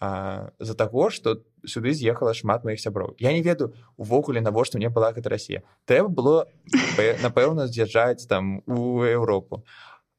з-за 0.02 0.75
таго 0.75 1.11
што 1.14 1.38
сюды 1.62 1.95
з'ехала 1.95 2.35
шмат 2.35 2.64
маіх 2.66 2.83
сяброў 2.83 3.14
я 3.23 3.31
не 3.31 3.42
ведаю 3.42 3.71
увогуле 3.97 4.42
навошта 4.42 4.78
мне 4.78 4.90
была 4.90 5.12
гэта 5.14 5.31
Росія 5.31 5.62
трэба 5.87 6.09
было 6.11 6.37
напэўна 7.26 7.69
з'язджаць 7.71 8.26
там 8.26 8.66
у 8.66 9.07
Еўропу 9.07 9.62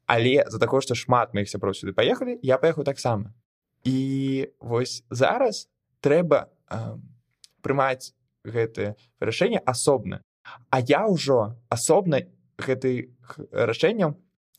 але 0.08 0.48
з-за 0.48 0.60
таго 0.64 0.80
што 0.80 0.96
шмат 0.96 1.36
маіх 1.36 1.52
сяброў 1.52 1.76
сюды 1.76 1.92
паехалі 1.92 2.40
я 2.40 2.56
паехаў 2.64 2.88
таксама 2.88 3.36
і 3.84 4.48
вось 4.64 5.04
зараз 5.12 5.68
трэба 6.00 6.48
прымаць 7.60 8.16
гэтае 8.44 8.96
рашэнне 9.20 9.60
асобна 9.60 10.22
а 10.70 10.80
я 10.80 11.06
ўжо 11.08 11.56
асобна 11.70 12.24
гэты 12.58 13.16
рашэннем 13.52 14.16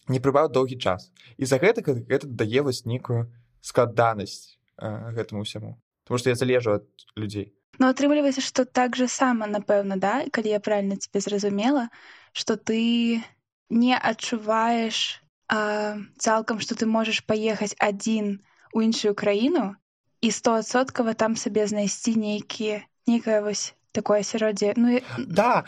не 0.09 0.21
прыбаў 0.21 0.51
доўгі 0.53 0.77
час. 0.81 1.11
І 1.37 1.45
за 1.49 1.59
гэта 1.61 1.85
гэта 1.85 2.27
дае 2.27 2.65
вось 2.65 2.85
нейкую 2.85 3.29
складанасць 3.61 4.57
гэтаму 4.79 5.45
ўсяму. 5.45 5.81
Потому 6.05 6.19
что 6.19 6.31
я 6.31 6.37
залежу 6.37 6.81
ад 6.81 6.87
людзей. 7.17 7.53
Ну 7.79 7.89
атрымліваецца 7.89 8.45
што 8.45 8.65
так 8.65 8.97
же 8.97 9.09
сама 9.09 9.47
напэўна 9.47 9.97
да? 9.97 10.25
Калі 10.31 10.49
я 10.49 10.61
правильно 10.61 10.97
тебе 10.97 11.21
зразумела 11.21 11.89
что 12.33 12.57
ты 12.57 13.23
не 13.71 13.95
адчуваеш 13.97 15.23
а, 15.49 15.99
цалкам 16.19 16.61
что 16.61 16.75
ты 16.75 16.87
можаш 16.87 17.25
паехаць 17.25 17.77
адзін 17.79 18.41
у 18.73 18.83
іншую 18.83 19.15
краіну 19.15 19.77
і 20.21 20.31
стосоткава 20.31 21.15
там 21.15 21.37
сабе 21.37 21.67
знайсці 21.67 22.15
нейкія 22.17 22.85
нейкая 23.07 23.43
вось 23.43 23.75
такое 23.93 24.21
асяроддзе 24.21 24.75
ну 24.77 24.99
і... 24.99 25.03
да 25.19 25.65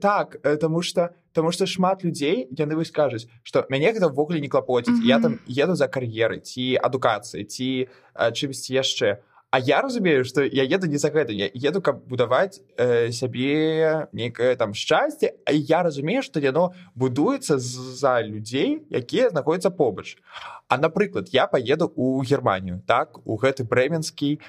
так 0.00 0.36
э, 0.42 0.56
тому 0.56 0.82
что 0.82 1.10
Таму 1.32 1.48
што 1.48 1.64
шмат 1.64 2.04
людзей 2.04 2.44
яны 2.52 2.76
вось 2.76 2.92
кажуць, 2.92 3.24
што 3.42 3.64
мяне 3.72 3.88
гэта 3.96 4.12
ўвогуле 4.12 4.40
не 4.40 4.52
клапоціць. 4.52 4.92
Mm 4.92 5.00
-hmm. 5.00 5.08
Я 5.08 5.18
там 5.20 5.38
еду 5.48 5.74
за 5.74 5.88
кар'еры 5.88 6.40
ці 6.44 6.76
адукацыі 6.76 7.44
ці 7.48 7.88
чымсьці 8.36 8.70
яшчэ. 8.76 9.16
А 9.52 9.58
я 9.60 9.82
разумею, 9.84 10.24
што 10.24 10.42
я 10.42 10.64
еду 10.64 10.88
не 10.88 10.96
за 10.96 11.12
гэта. 11.12 11.32
Я 11.36 11.50
еду, 11.52 11.82
каб 11.84 12.00
будаваць 12.08 12.64
э, 12.80 13.12
сябе 13.12 14.08
нейкае 14.12 14.56
там 14.56 14.72
шчасце, 14.72 15.36
А 15.44 15.52
я 15.52 15.82
разумею, 15.84 16.22
што 16.22 16.40
яно 16.40 16.72
будуецца 16.96 17.58
за 17.60 18.24
людзей, 18.24 18.80
якія 18.88 19.28
знаходзяцца 19.28 19.70
побач. 19.70 20.16
А 20.68 20.78
напрыклад, 20.80 21.28
я 21.36 21.46
паеду 21.46 21.92
ў 21.92 22.24
Германію, 22.24 22.80
так 22.86 23.20
у 23.28 23.36
гэты 23.36 23.68
брэмensкі 23.68 24.40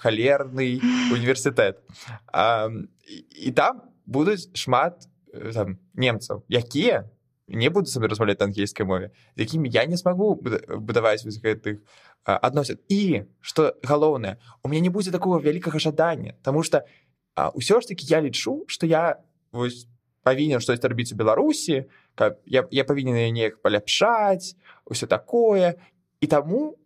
халерны 0.00 0.80
універсітэт. 1.12 1.84
І, 3.04 3.16
і 3.44 3.50
там 3.52 3.82
будуць 4.08 4.48
шмат 4.56 5.04
Э, 5.34 5.52
там, 5.52 5.78
немцаў 5.94 6.44
якія 6.48 7.10
не 7.48 7.68
буду 7.68 7.86
сабе 7.86 8.08
размаўляць 8.08 8.40
ангельскай 8.40 8.86
мове 8.86 9.10
якімі 9.36 9.68
я 9.72 9.84
не 9.86 9.96
смогу 9.96 10.34
будаваць 10.36 11.24
вось 11.24 11.40
гэтых 11.40 11.80
адносін 12.24 12.78
і 12.88 13.28
што 13.40 13.74
галоўнае 13.84 14.38
у 14.62 14.68
мяне 14.68 14.88
не 14.88 14.94
будзе 14.94 15.12
такого 15.12 15.40
вялікага 15.40 15.78
жадання 15.78 16.34
Таму 16.42 16.62
что 16.62 16.84
ўсё 17.36 17.80
ж 17.80 17.86
таки 17.86 18.06
я 18.08 18.20
лічу 18.20 18.64
что 18.68 18.86
я 18.86 19.20
вось 19.52 19.88
павінен 20.22 20.60
штось 20.60 20.80
рабіць 20.80 21.12
у 21.12 21.16
беларусі 21.16 21.84
каб 22.14 22.40
я, 22.46 22.64
я 22.70 22.84
павінен 22.84 23.14
неяк 23.34 23.60
паляпшаць 23.60 24.56
усё 24.86 25.06
такое. 25.06 25.76
І 26.20 26.26
таму 26.26 26.78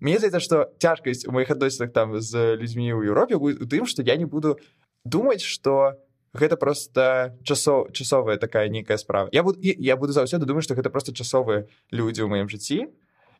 мне 0.00 0.18
здаецца 0.18 0.40
што 0.40 0.72
цяжкасць 0.80 1.28
у 1.28 1.32
маіх 1.32 1.52
адносінах 1.52 1.92
там 1.92 2.18
з 2.18 2.56
людзьмі 2.56 2.96
ў 2.96 3.12
Еўропе 3.12 3.36
у 3.36 3.52
тым 3.68 3.86
што 3.86 4.02
я 4.02 4.16
не 4.16 4.24
буду 4.24 4.56
думаць 5.04 5.44
что 5.44 6.00
гэта 6.32 6.56
просто 6.56 7.36
часов 7.44 7.92
часовая 7.92 8.36
такая 8.36 8.68
нейкая 8.68 8.96
справа. 8.96 9.28
Я 9.32 9.42
буду 9.42 9.58
я 9.60 9.96
буду 9.96 10.12
заўсёды 10.12 10.44
думаю 10.46 10.62
что 10.62 10.74
гэта 10.74 10.90
просто 10.90 11.12
часовыя 11.12 11.68
людзі 11.90 12.24
ў 12.24 12.28
маім 12.28 12.48
жыцці 12.48 12.88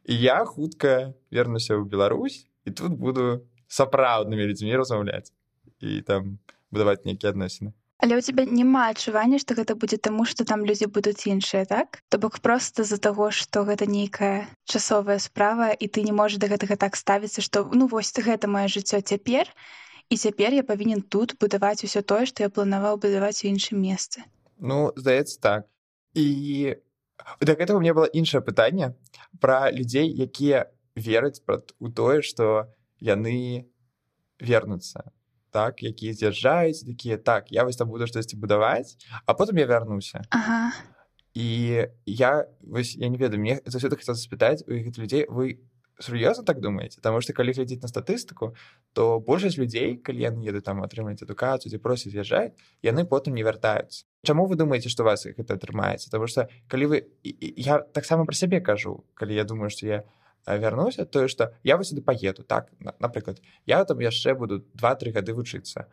і 0.04 0.12
я 0.14 0.44
хутка 0.44 1.14
вернуся 1.30 1.74
ў 1.74 1.88
Беларусь 1.88 2.46
і 2.64 2.70
тут 2.70 2.92
буду 2.92 3.48
сапраўднымі 3.68 4.44
людзьмі 4.44 4.76
размаўляць 4.76 5.32
і 5.80 6.02
там 6.02 6.38
будаваць 6.70 7.04
нейкія 7.04 7.32
адносіны. 7.32 7.72
Але 8.02 8.18
у 8.18 8.20
тебя 8.20 8.44
няма 8.44 8.90
адчування 8.90 9.38
што 9.38 9.54
гэта 9.54 9.78
будзе 9.78 9.96
таму 9.96 10.26
што 10.26 10.44
там 10.44 10.66
людзі 10.66 10.90
будуць 10.90 11.24
іншыя 11.24 11.64
так? 11.64 12.02
То 12.10 12.18
бок 12.18 12.40
просто 12.44 12.84
з-за 12.84 12.98
таго 12.98 13.30
што 13.30 13.64
гэта 13.64 13.88
нейкая 13.88 14.50
часовая 14.68 15.16
справа 15.16 15.72
і 15.72 15.88
ты 15.88 16.04
не 16.04 16.12
можаш 16.12 16.36
да 16.36 16.50
гэтага 16.52 16.76
так 16.76 16.98
ставіцца 16.98 17.40
што 17.40 17.64
ну 17.72 17.86
вось 17.86 18.12
гэта 18.12 18.52
маё 18.52 18.68
жыццё 18.68 19.00
цяпер 19.00 19.48
і 19.48 19.82
цяпер 20.10 20.54
я 20.54 20.62
павінен 20.62 21.02
тут 21.02 21.36
будаваць 21.40 21.84
усё 21.84 22.02
тое 22.02 22.26
што 22.26 22.42
я 22.42 22.50
планаваў 22.50 22.98
будаваць 22.98 23.44
у 23.44 23.48
іншым 23.48 23.80
месцы 23.80 24.24
ну 24.62 24.92
здаецца 24.96 25.40
так. 25.40 25.66
І 26.14 26.76
да 27.40 27.54
гэтага 27.54 27.80
мне 27.80 27.92
было 27.94 28.06
іншае 28.06 28.42
пытанне 28.42 28.94
пра 29.40 29.70
людзей 29.70 30.10
якія 30.10 30.70
вераць 30.96 31.42
у 31.78 31.88
тое 31.88 32.22
што 32.22 32.68
яны 33.00 33.66
вернуцца 34.38 35.10
так 35.52 35.82
якія 35.82 36.12
з'язджаюць 36.12 36.84
такія 36.84 37.16
так 37.16 37.52
я 37.52 37.64
вось 37.64 37.76
там 37.76 37.88
буду 37.88 38.06
штосьці 38.06 38.36
будаваць 38.36 38.96
а 39.26 39.34
потым 39.34 39.58
я 39.58 39.66
вярнуся 39.66 40.24
ага. 40.30 40.72
і 41.34 41.86
я 42.06 42.46
вось 42.60 42.96
я 42.96 43.08
не 43.08 43.18
ведаю 43.18 43.40
мне 43.40 43.60
заўсёды 43.64 43.96
хацеў 43.96 44.16
спытаць 44.16 44.64
у 44.66 44.72
гэтых 44.72 44.98
людзей 44.98 45.26
вы 45.28 45.60
сур'ёзна 46.02 46.44
так 46.44 46.60
думаеце 46.60 47.00
Таму 47.00 47.20
што 47.20 47.32
калі 47.32 47.54
глядзець 47.56 47.82
на 47.82 47.88
статыстыку 47.88 48.54
то 48.92 49.20
большасць 49.20 49.58
людзей 49.58 49.96
калі 49.96 50.22
яны 50.28 50.44
еду 50.44 50.60
там 50.60 50.82
атрымаць 50.82 51.22
адукацыю 51.22 51.70
дзе 51.70 51.78
прося 51.78 52.10
з'язджаюць 52.10 52.54
яны 52.82 53.04
потым 53.06 53.34
не 53.34 53.46
вяртаюцца 53.46 54.04
Чаму 54.26 54.46
вы 54.46 54.56
думаеце 54.56 54.90
што 54.90 55.04
вас 55.04 55.26
гэта 55.26 55.54
атрымаецца 55.54 56.10
Таму 56.10 56.26
што 56.26 56.48
калі 56.68 56.86
вы 56.92 56.96
я 57.22 57.78
таксама 57.80 58.26
пра 58.26 58.34
сябе 58.34 58.60
кажу 58.60 59.04
калі 59.14 59.34
я 59.34 59.44
думаю 59.44 59.70
што 59.70 59.86
я 59.86 60.04
вярнуся 60.46 61.06
тое 61.06 61.28
што 61.28 61.52
я 61.62 61.76
вас 61.76 61.94
сюды 61.94 62.02
паеду 62.02 62.42
так 62.42 62.72
напрыклад 62.98 63.38
я 63.66 63.84
там 63.84 64.00
яшчэ 64.00 64.34
буду 64.34 64.64
два-тры 64.74 65.12
гады 65.12 65.34
вучыцца 65.34 65.86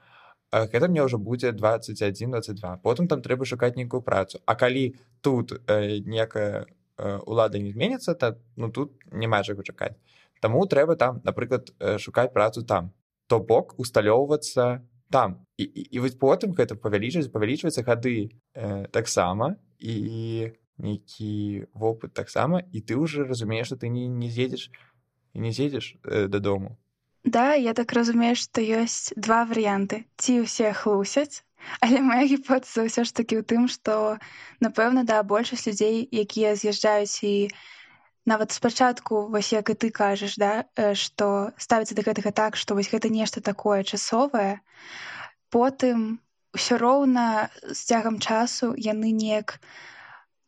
гэта 0.52 0.88
мне 0.88 1.04
ўжо 1.04 1.18
будзе 1.18 1.52
21-22 1.52 2.82
потым 2.82 3.08
там 3.08 3.22
трэба 3.22 3.46
шукаць 3.46 3.76
нейкую 3.76 4.02
працу. 4.02 4.42
А 4.46 4.56
калі 4.56 4.96
тут 5.22 5.54
э, 5.68 6.00
некая 6.00 6.66
улада 7.26 7.60
не 7.60 7.72
зменіцца 7.72 8.14
то 8.14 8.36
ну 8.56 8.70
тут 8.72 8.96
няма 9.12 9.44
чаго 9.44 9.64
чакаць 9.64 9.96
Таму 10.40 10.64
трэба 10.72 10.96
там 10.96 11.20
напрыклад 11.24 11.72
шукаць 12.00 12.32
працу 12.32 12.64
там. 12.64 12.94
То 13.28 13.40
бок 13.40 13.76
усталёўвацца 13.78 14.88
там. 15.10 15.46
І, 15.58 15.64
і, 15.64 15.82
і 15.92 16.00
вось 16.00 16.16
потым 16.16 16.54
гэта 16.56 16.76
павялічваць 16.76 17.32
павялічваецца 17.34 17.84
гады 17.84 18.32
э, 18.54 18.88
таксама 18.94 19.58
і 19.80 20.54
нейкі 20.78 21.68
вопыт 21.74 22.14
таксама 22.14 22.64
і 22.72 22.80
ты 22.80 22.96
ўжо 22.96 23.28
разумееш 23.28 23.68
што 23.68 23.78
ты 23.84 23.90
не, 23.90 24.08
не 24.08 24.30
з'едзеш 24.30 24.72
не 25.34 25.52
з'едзеш 25.52 25.98
э, 26.06 26.28
дадому. 26.28 26.78
Да 27.24 27.54
я 27.54 27.74
так 27.74 27.92
разумею 27.92 28.40
што 28.40 28.62
ёсць 28.62 29.12
два 29.18 29.44
варыянты. 29.44 30.06
Ці 30.16 30.48
ўсе 30.48 30.72
хлусяць 30.72 31.44
але 31.86 32.02
моя 32.06 32.26
гіпотэза 32.30 32.86
ўсё 32.88 33.04
ж 33.08 33.10
такі 33.16 33.40
ў 33.40 33.44
тым 33.44 33.68
што 33.72 34.18
напэўна 34.64 35.04
да 35.04 35.20
большасць 35.24 35.68
людзей 35.68 36.08
якія 36.08 36.56
з'язджаюць 36.56 37.20
і 37.24 37.36
нават 38.30 38.52
спачатку 38.52 39.28
вось 39.34 39.52
як 39.56 39.70
і 39.74 39.76
ты 39.76 39.90
кажаш 39.90 40.38
да 40.38 40.54
што 40.94 41.52
ставіцца 41.58 41.98
да 41.98 42.06
гэтага 42.08 42.32
так 42.32 42.60
што 42.60 42.78
вось 42.78 42.92
гэта 42.94 43.10
нешта 43.10 43.42
такое 43.42 43.84
часовае 43.84 44.60
потым 45.50 46.20
ўсё 46.58 46.82
роўна 46.82 47.50
з 47.62 47.80
цягам 47.90 48.20
часу 48.20 48.74
яны 48.78 49.14
неяк 49.14 49.60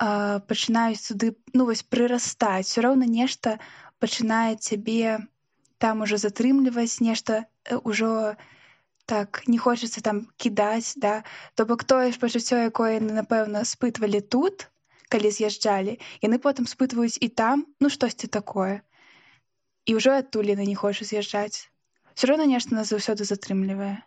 пачынаюць 0.02 1.02
сюды 1.02 1.36
ну 1.54 1.66
вось 1.70 1.84
прырастаць. 1.86 2.66
Все 2.66 2.82
роўна 2.82 3.06
нешта 3.06 3.60
пачынае 4.02 4.58
цябе 4.58 5.22
там 5.78 6.02
ужо 6.02 6.18
затрымліваць 6.18 7.02
нешта 7.06 7.46
ўжо 7.70 8.34
так 9.12 9.44
не 9.52 9.60
хочацца 9.60 10.00
там 10.00 10.28
кідаць 10.40 10.96
да. 10.96 11.24
То 11.56 11.68
бок 11.68 11.84
тое 11.84 12.16
ж 12.16 12.20
пачуццё 12.20 12.64
якое 12.72 13.04
напэўна 13.04 13.68
спытвалі 13.68 14.24
тут 14.24 14.72
калі 15.12 15.28
з'язджалі 15.36 16.00
яны 16.24 16.40
потым 16.40 16.64
спытваюць 16.72 17.20
і 17.20 17.28
там 17.28 17.68
ну 17.84 17.92
штосьці 17.92 18.32
такое. 18.32 18.80
І 19.84 20.00
ўжо 20.00 20.16
адтуль 20.16 20.56
яны 20.56 20.64
не 20.64 20.80
хоча 20.80 21.04
з'язджаць. 21.04 21.68
Все 22.16 22.32
роўна 22.32 22.48
нешта 22.48 22.72
нас 22.72 22.88
заўсёды 22.96 23.28
затрымлівае. 23.28 24.00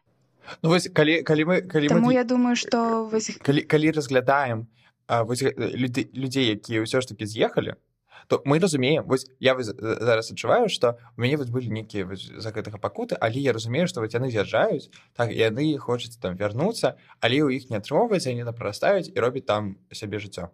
Ну 0.65 0.73
вось 0.73 0.89
калі 0.89 1.21
калі 1.21 1.45
мы 1.45 1.57
калі 1.69 1.93
Таму 1.93 2.09
мы... 2.09 2.17
я 2.17 2.25
думаю 2.25 2.57
што 2.57 3.05
вось... 3.05 3.29
калі, 3.45 3.61
калі 3.69 3.93
разглядаем 3.93 4.69
вось 5.09 5.45
люд, 5.45 6.01
людзей 6.17 6.57
якія 6.57 6.81
ўсё 6.81 7.05
ж 7.05 7.13
таки 7.13 7.29
з'ехалі 7.29 7.77
то 8.29 8.43
мы 8.45 8.59
разумеем 8.59 9.05
вось 9.05 9.27
я 9.41 9.57
зараз 9.61 10.31
адчуваю 10.31 10.69
што 10.69 10.99
у 11.17 11.23
мяне 11.23 11.37
вось 11.37 11.51
былі 11.51 11.71
нейкія 11.71 12.09
за 12.15 12.51
гэтага 12.51 12.79
пакуты 12.79 13.17
але 13.21 13.41
я 13.41 13.53
разумею 13.53 13.87
што 13.87 14.01
вось 14.01 14.15
яны 14.15 14.31
з'язджаюць 14.31 14.91
так 15.15 15.31
яны 15.31 15.77
хочуць 15.79 16.17
там 16.21 16.37
вярнуцца 16.37 16.97
але 17.21 17.41
ў 17.45 17.61
іх 17.61 17.71
не 17.71 17.79
атрымоўваецца 17.79 18.31
яны 18.31 18.45
напраставіць 18.49 19.11
і 19.13 19.19
робіць 19.21 19.47
там 19.47 19.77
сябе 19.93 20.19
жыццё 20.19 20.51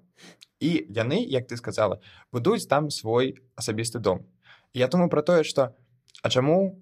і 0.61 0.71
яны 0.89 1.25
як 1.25 1.49
ты 1.49 1.57
сказала 1.57 2.01
будуюць 2.33 2.69
там 2.69 2.91
свой 2.91 3.41
асабісты 3.57 3.99
дом. 3.99 4.27
Я 4.73 4.89
думаю 4.89 5.11
про 5.11 5.23
тое 5.23 5.43
што 5.45 5.75
а 6.23 6.31
чаму 6.31 6.79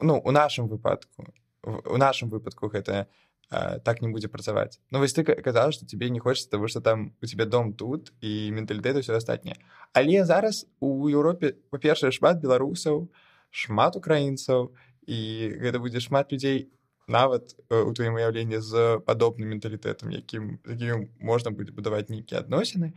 ну 0.00 0.20
у 0.24 0.30
нашым 0.30 0.68
выпадку 0.68 1.32
у 1.62 1.96
нашым 1.96 2.28
выпадку 2.28 2.68
гэта 2.68 3.06
так 3.48 4.02
не 4.02 4.08
будзе 4.08 4.28
працаваць 4.28 4.80
Ну 4.90 4.98
вось 4.98 5.12
ты 5.12 5.24
казала 5.24 5.72
што 5.72 5.86
тебе 5.86 6.10
не 6.10 6.20
хочется 6.20 6.50
того 6.50 6.68
что 6.68 6.80
там 6.80 7.14
у 7.22 7.26
тебя 7.26 7.46
дом 7.46 7.72
тут 7.72 8.12
і 8.20 8.50
менталітэт 8.52 9.00
все 9.02 9.16
астатняе 9.16 9.56
але 9.92 10.24
зараз 10.24 10.66
у 10.80 11.08
Еўропе 11.08 11.56
па-першае 11.70 12.12
шмат 12.12 12.40
беларусаў 12.40 13.08
шмат 13.50 13.96
украінцаў 13.96 14.74
і 15.08 15.18
гэта 15.64 15.80
будзе 15.80 16.00
шмат 16.00 16.32
людзей 16.32 16.68
нават 17.08 17.56
у 17.72 17.92
тваім 17.96 18.20
уяўленні 18.20 18.60
з 18.60 19.00
падобным 19.08 19.48
менталітэтам 19.56 20.12
якім 20.12 20.60
якім 20.68 21.08
можна 21.20 21.50
будзе 21.50 21.72
будаваць 21.72 22.12
нейкія 22.12 22.44
адносіны 22.44 22.92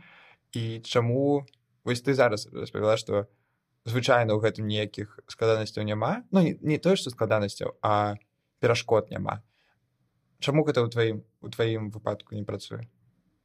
і 0.52 0.84
чаму 0.84 1.48
вось 1.84 2.04
ты 2.04 2.12
зараз 2.12 2.44
распавяла 2.52 3.00
што 3.00 3.24
звычайна 3.88 4.36
ў 4.36 4.44
гэтым 4.44 4.68
ніякіх 4.68 5.18
складанасцяў 5.26 5.82
няма. 5.82 6.22
Ну 6.30 6.44
не, 6.44 6.54
не 6.60 6.78
тое 6.78 6.94
што 6.94 7.10
складанасцяў 7.10 7.80
а 7.80 8.20
перашкод 8.60 9.10
няма 9.10 9.40
Чаму 10.42 10.66
гэта 10.66 10.82
ў 10.82 10.90
тваім 10.90 11.18
у 11.40 11.48
тваім 11.54 11.90
выпадку 11.94 12.34
не 12.34 12.42
працуе? 12.42 12.82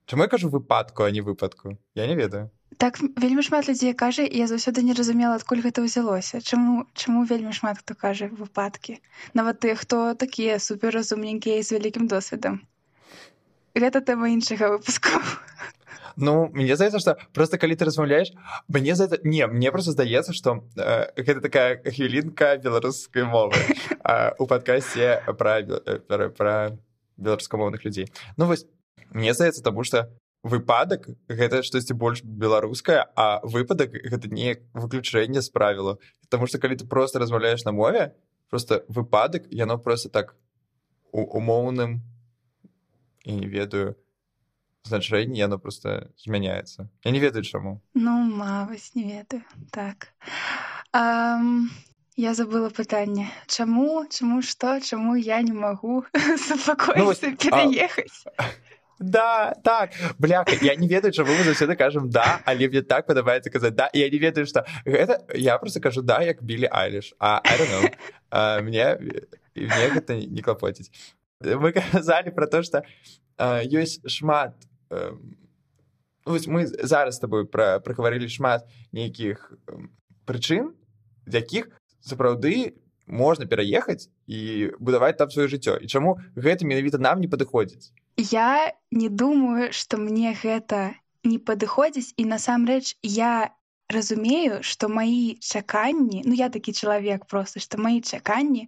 Чаму 0.09 0.23
я 0.25 0.29
кажу 0.29 0.49
выпадку 0.49 1.03
а 1.03 1.11
не 1.11 1.21
выпадку? 1.21 1.77
Я 1.93 2.07
не 2.07 2.15
ведаю. 2.15 2.49
Так 2.77 2.97
вельмі 3.01 3.41
шмат 3.45 3.67
людзей 3.69 3.93
кажа 3.93 4.25
я 4.25 4.47
заўсёды 4.49 4.81
не 4.81 4.93
разумела 4.97 5.37
адкуль 5.37 5.61
гэта 5.61 5.85
ўзялося. 5.85 6.41
Чаму 6.41 6.85
чаму 6.93 7.23
вельмі 7.29 7.53
шмат 7.53 7.77
хто 7.85 7.93
кажа 7.93 8.29
выпадкі? 8.33 8.97
Нават 9.33 9.61
тыя 9.61 9.77
хто 9.77 10.13
такія 10.13 10.57
суперразумненькія 10.57 11.61
з 11.61 11.77
вялікім 11.77 12.09
досведам. 12.09 12.65
Гэта 13.77 14.01
тэма 14.01 14.33
іншага 14.33 14.73
выпуску. 14.73 15.21
Ну 16.17 16.49
мне 16.49 16.75
здаецца 16.75 16.97
што 16.97 17.17
просто 17.33 17.61
калі 17.61 17.77
ты 17.77 17.85
размаўляеш 17.85 18.33
мне 18.67 18.95
за 18.97 19.05
это 19.05 19.21
не 19.23 19.45
мне 19.45 19.71
просто 19.71 19.93
здаецца 19.93 20.33
што 20.33 20.65
э, 20.73 21.13
гэта 21.13 21.45
такая 21.45 21.77
хвілінка 21.77 22.57
беларускай 22.57 23.23
мовы. 23.23 23.53
Э, 24.07 24.31
у 24.39 24.47
падкасці 24.47 25.35
пра 25.35 25.59
пра, 26.07 26.29
пра 26.31 26.55
беларускамоўных 27.17 27.85
людзей 27.85 28.11
ну 28.37 28.45
вось 28.45 28.65
мне 29.11 29.33
здаецца 29.33 29.63
таму 29.63 29.83
что 29.83 30.09
выпадак 30.43 31.09
гэта 31.27 31.63
штосьці 31.63 31.93
больш 31.93 32.23
беларускае 32.23 33.05
а 33.15 33.39
выпадак 33.43 33.91
гэта 33.91 34.29
не 34.29 34.57
выключэнне 34.73 35.41
з 35.41 35.49
правіла 35.49 35.97
потому 36.21 36.47
что 36.47 36.59
калі 36.59 36.77
ты 36.77 36.87
просто 36.87 37.19
размаўляеш 37.19 37.65
на 37.65 37.71
мове 37.71 38.15
просто 38.49 38.85
выпадак 38.87 39.47
яно 39.51 39.77
просто 39.77 40.09
так 40.09 40.35
у 41.11 41.21
умоўным 41.21 42.01
і 43.25 43.33
не 43.33 43.47
ведаю 43.47 43.95
значэнне 44.83 45.39
яно 45.39 45.59
просто 45.59 46.11
змяняецца 46.17 46.89
я 47.03 47.11
не 47.11 47.19
ведаю 47.19 47.43
чаму 47.43 47.81
ну 47.93 48.23
маваць 48.23 48.95
не 48.95 49.03
ведаю. 49.03 49.43
Так. 49.71 50.13
Um, 50.93 51.69
Я 52.17 52.33
забыла 52.33 52.71
пытанне. 52.73 53.29
Чаму 53.45 54.03
чаму 54.09 54.41
што 54.41 54.79
чаму 54.81 55.13
я 55.15 55.39
не 55.45 55.53
магу 55.53 56.03
ну, 56.13 57.13
пераехаць? 57.13 58.25
Да 58.99 59.53
так. 59.63 59.91
Бляка 60.17 60.53
я 60.65 60.73
не 60.73 60.87
ведаю 60.87 61.13
чаму 61.13 61.29
мы 61.29 61.43
заўсёды 61.43 61.75
кажам 61.75 62.09
да 62.09 62.41
але 62.45 62.67
мне 62.67 62.81
так 62.81 63.05
падабаецца 63.05 63.53
казаць 63.53 63.75
да 63.75 63.91
я 63.93 64.09
не 64.09 64.17
ведаю 64.17 64.47
што. 64.47 64.65
Гэта 64.85 65.29
я 65.37 65.59
просто 65.59 65.79
кажу 65.79 66.01
да 66.01 66.23
як 66.25 66.41
білі 66.41 66.65
айліш. 66.71 67.13
А, 67.19 67.43
а 68.31 68.61
мне 68.61 68.97
мне 69.53 69.89
гэта 69.93 70.17
не 70.17 70.41
клапоціць. 70.41 70.89
Вы 71.39 71.71
казалі 71.71 72.33
про 72.33 72.47
то 72.47 72.63
что 72.63 72.81
ёсць 73.37 74.01
шмат 74.09 74.57
вось 76.25 76.47
мы 76.47 76.65
зараз 76.65 77.15
з 77.15 77.19
табой 77.19 77.45
пра 77.45 77.77
прагаварылі 77.77 78.25
шмат 78.25 78.65
нейкіх 78.91 79.53
прычын 80.25 80.73
якіх 81.29 81.69
сапраўды 82.07 82.73
можна 83.07 83.47
пераехаць 83.47 84.09
і 84.27 84.71
будаваць 84.79 85.17
там 85.17 85.31
сваё 85.31 85.47
жыццё. 85.47 85.79
І 85.79 85.87
чаму 85.87 86.19
гэта 86.35 86.67
менавіта 86.67 86.99
нам 86.99 87.21
не 87.23 87.27
падыходзіць? 87.31 87.91
Я 88.17 88.73
не 88.91 89.09
думаю 89.09 89.71
што 89.71 89.97
мне 89.97 90.35
гэта 90.35 90.95
не 91.23 91.39
падыходзіць. 91.39 92.13
І 92.17 92.27
насамрэч 92.27 92.97
я 93.03 93.51
разумею 93.87 94.59
што 94.67 94.91
маі 94.91 95.39
чаканні 95.39 96.23
ну 96.27 96.35
я 96.35 96.49
такі 96.51 96.75
чалавек 96.75 97.25
просто 97.25 97.63
што 97.63 97.79
маі 97.79 98.03
чаканні 98.03 98.67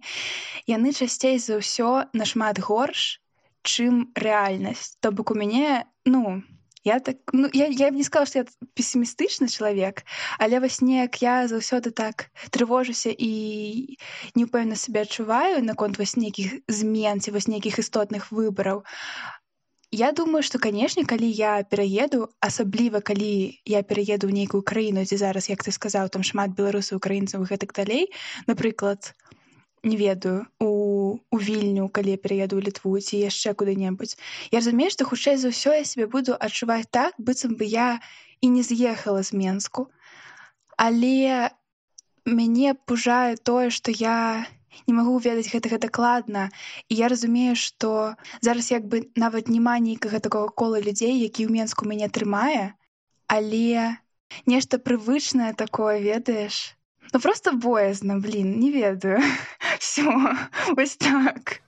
яны 0.64 0.96
часцей 0.96 1.36
за 1.36 1.60
ўсё 1.60 2.08
нашмат 2.16 2.56
горш 2.56 3.20
чым 3.60 4.08
рэальнасць. 4.16 4.96
То 5.00 5.12
бок 5.12 5.30
у 5.30 5.36
мяне 5.36 5.84
ну 6.08 6.40
Я 6.84 6.98
так 7.00 7.16
ну, 7.32 7.48
я, 7.52 7.66
я 7.66 7.90
б 7.90 7.96
не 7.96 8.04
сказала, 8.04 8.26
што 8.26 8.38
я 8.38 8.44
песімістычны 8.72 9.48
чалавек, 9.52 10.04
але 10.38 10.60
вось 10.64 10.80
неяк 10.80 11.20
я 11.20 11.44
заўсёды 11.44 11.92
так 11.92 12.30
трывожуся 12.48 13.12
і 13.12 13.98
неўпэўна 14.32 14.80
сябе 14.80 15.04
адчуваю 15.04 15.60
наконт 15.60 16.00
вось 16.00 16.16
нейкіх 16.16 16.64
змен 16.68 17.20
ці 17.20 17.36
вось 17.36 17.52
нейкіх 17.52 17.84
істотных 17.84 18.32
выбараў. 18.32 18.80
Я 19.92 20.12
думаю, 20.12 20.40
што 20.46 20.62
канешне, 20.62 21.04
калі 21.04 21.28
я 21.28 21.52
пераеду, 21.66 22.30
асабліва 22.40 23.00
калі 23.04 23.60
я 23.66 23.82
пераеду 23.82 24.30
ў 24.30 24.32
нейкую 24.32 24.62
краіну, 24.62 25.04
дзе 25.04 25.18
зараз, 25.18 25.50
як 25.50 25.66
ты 25.66 25.74
сказаў, 25.74 26.08
там 26.08 26.22
шмат 26.22 26.54
беларусаў 26.54 27.02
украінцаў 27.02 27.44
гэтак 27.44 27.74
далей, 27.74 28.06
напрыклад, 28.46 29.12
не 29.82 29.96
ведаю. 29.96 30.46
У, 30.58 31.18
у 31.30 31.36
вільню 31.38 31.88
калі 31.88 32.16
ў 32.16 32.60
літву 32.60 32.98
ці 33.00 33.16
яшчэ 33.16 33.54
куды-небудзь 33.54 34.16
я 34.52 34.60
разумею 34.60 34.90
што 34.94 35.08
хутчэй 35.08 35.36
за 35.40 35.52
ўсё 35.52 35.72
я 35.76 35.84
себе 35.84 36.06
буду 36.06 36.36
адчуваць 36.36 36.90
так 36.90 37.16
быццам 37.18 37.56
бы 37.56 37.64
я 37.64 38.00
і 38.40 38.48
не 38.48 38.62
з'ехала 38.62 39.22
з 39.22 39.32
менску 39.32 39.88
але 40.76 41.50
мяне 42.24 42.74
пужае 42.74 43.36
тое 43.36 43.70
што 43.70 43.92
я 43.92 44.46
не 44.86 44.94
магу 44.94 45.18
ведаць 45.18 45.50
гэтага 45.52 45.78
дакладна 45.82 46.48
і 46.88 47.00
я 47.00 47.08
разумею 47.12 47.56
што 47.56 48.16
зараз 48.40 48.70
як 48.70 48.86
бы 48.86 49.02
нават 49.16 49.48
няма 49.48 49.78
нейкага 49.78 50.20
такого 50.20 50.48
кола 50.62 50.80
людзей 50.80 51.16
які 51.20 51.48
ў 51.48 51.56
менску 51.56 51.88
мяне 51.88 52.08
трымае 52.08 52.76
але 53.26 53.96
нешта 54.46 54.78
прывычнае 54.78 55.52
такое 55.64 55.98
ведаеш 56.04 56.76
Ну 57.12 57.20
просто 57.20 57.52
боязно, 57.52 58.18
блин, 58.18 58.60
не 58.60 58.70
ведаю. 58.70 59.20
Все, 59.78 60.10
ось 60.76 60.96
так. 60.96 61.60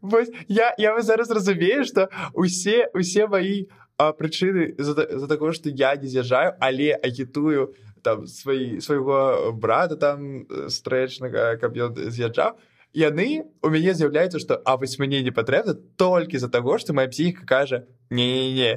Вось 0.00 0.30
я, 0.48 0.74
я 0.78 0.92
вас 0.94 1.06
зараз 1.06 1.30
разумею, 1.30 1.84
што 1.84 2.08
усе, 2.34 2.90
усе 2.94 3.26
мои 3.26 3.66
прычыны 3.96 4.74
за, 4.78 4.94
за 4.94 5.28
таго, 5.28 5.52
што 5.52 5.70
я 5.70 5.96
не 5.96 6.08
з'язджаю, 6.08 6.54
але 6.60 6.92
агітую 6.92 7.74
там 8.04 8.26
сваі 8.26 8.80
свайго 8.80 9.52
брата 9.56 9.96
там 9.96 10.44
стрэчнага 10.68 11.56
каб 11.56 11.72
ён 11.80 11.96
з'язджаў 11.96 12.60
яны 12.92 13.48
у 13.64 13.72
мяне 13.72 13.96
з'яўляецца 13.96 14.38
што 14.38 14.60
а 14.60 14.76
вось 14.76 14.98
мне 15.00 15.24
не 15.24 15.32
патрэбна 15.32 15.74
толькі 15.96 16.38
з-за 16.38 16.52
таго 16.52 16.76
што 16.78 16.92
моя 16.92 17.08
псіхіка 17.08 17.48
кажа 17.48 17.84
не 18.10 18.28
не 18.28 18.52
не 18.60 18.70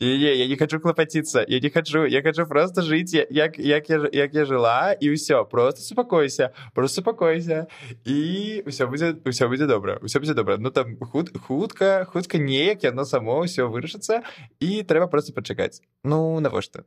не, 0.00 0.18
не, 0.18 0.36
я 0.36 0.46
не 0.46 0.56
хочу 0.56 0.80
клопотиться, 0.80 1.44
я 1.46 1.60
не 1.60 1.70
хочу, 1.70 2.06
я 2.06 2.22
хочу 2.22 2.46
просто 2.46 2.82
жить, 2.82 3.12
як, 3.12 3.58
як, 3.58 3.90
я, 3.90 4.08
як 4.12 4.34
я 4.34 4.44
жила, 4.44 4.92
и 4.92 5.10
все, 5.10 5.44
просто 5.44 5.80
успокойся, 5.80 6.52
просто 6.74 7.00
успокойся, 7.00 7.66
и 8.06 8.64
все 8.66 8.86
будет, 8.86 9.28
все 9.28 9.48
будет 9.48 9.68
добре, 9.68 9.98
все 10.02 10.18
будет 10.18 10.36
добре. 10.36 10.56
Ну 10.58 10.70
там 10.70 10.96
худ, 10.96 11.36
хутка, 11.38 12.06
хутка 12.06 12.38
неяк, 12.38 12.82
яно 12.84 13.04
само 13.04 13.42
все 13.42 13.68
вырашится, 13.68 14.22
и 14.58 14.82
треба 14.82 15.06
просто 15.06 15.32
почекать. 15.34 15.82
Ну, 16.02 16.40
навошта, 16.40 16.84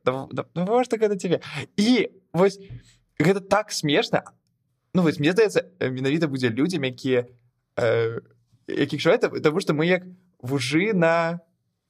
навошта 0.54 0.96
гэта 0.96 1.16
тебе. 1.16 1.40
И 1.76 2.10
вось, 2.32 2.58
гэта 3.18 3.40
так 3.40 3.70
смешно, 3.70 4.22
ну 4.92 5.02
вось, 5.02 5.20
мне 5.20 5.32
здаецца, 5.32 5.62
менавіта 5.80 6.26
будзе 6.26 6.50
людзям, 6.50 6.84
якія, 6.84 7.26
э, 7.76 8.20
якіх 8.66 9.00
шо 9.00 9.10
это, 9.10 9.30
потому 9.30 9.60
что 9.60 9.72
мы 9.72 9.86
як 9.86 10.02
вужы 10.42 10.92
на, 10.94 11.40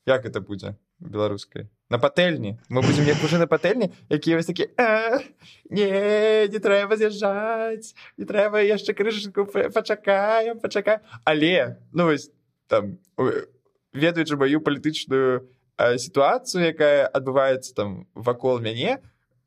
як 0.06 0.26
это 0.26 0.40
будзе? 0.40 0.76
Беларускай 1.00 1.68
на 1.90 1.98
патэльні 1.98 2.58
мы 2.68 2.82
будзем 2.82 3.04
як 3.06 3.22
уже 3.24 3.38
на 3.38 3.46
патэльні 3.46 3.92
якія 4.08 4.36
вось 4.36 4.46
такі 4.46 4.68
не 5.70 6.48
не 6.50 6.58
трэба 6.58 6.96
з'язджаць 6.96 7.94
не 8.16 8.24
трэба 8.24 8.64
яшчэ 8.64 8.94
крышку 8.94 9.46
пачакаем 9.46 10.58
пачакаем 10.60 11.00
але 11.24 11.76
ну 11.92 12.10
вось 12.10 12.30
там 12.66 12.98
ведаючы 13.92 14.36
маю 14.36 14.60
палітычную 14.60 15.46
сітуацыю 15.78 16.66
якая 16.66 17.06
адбываецца 17.06 17.74
там 17.74 18.06
вакол 18.14 18.60
мяне 18.60 18.98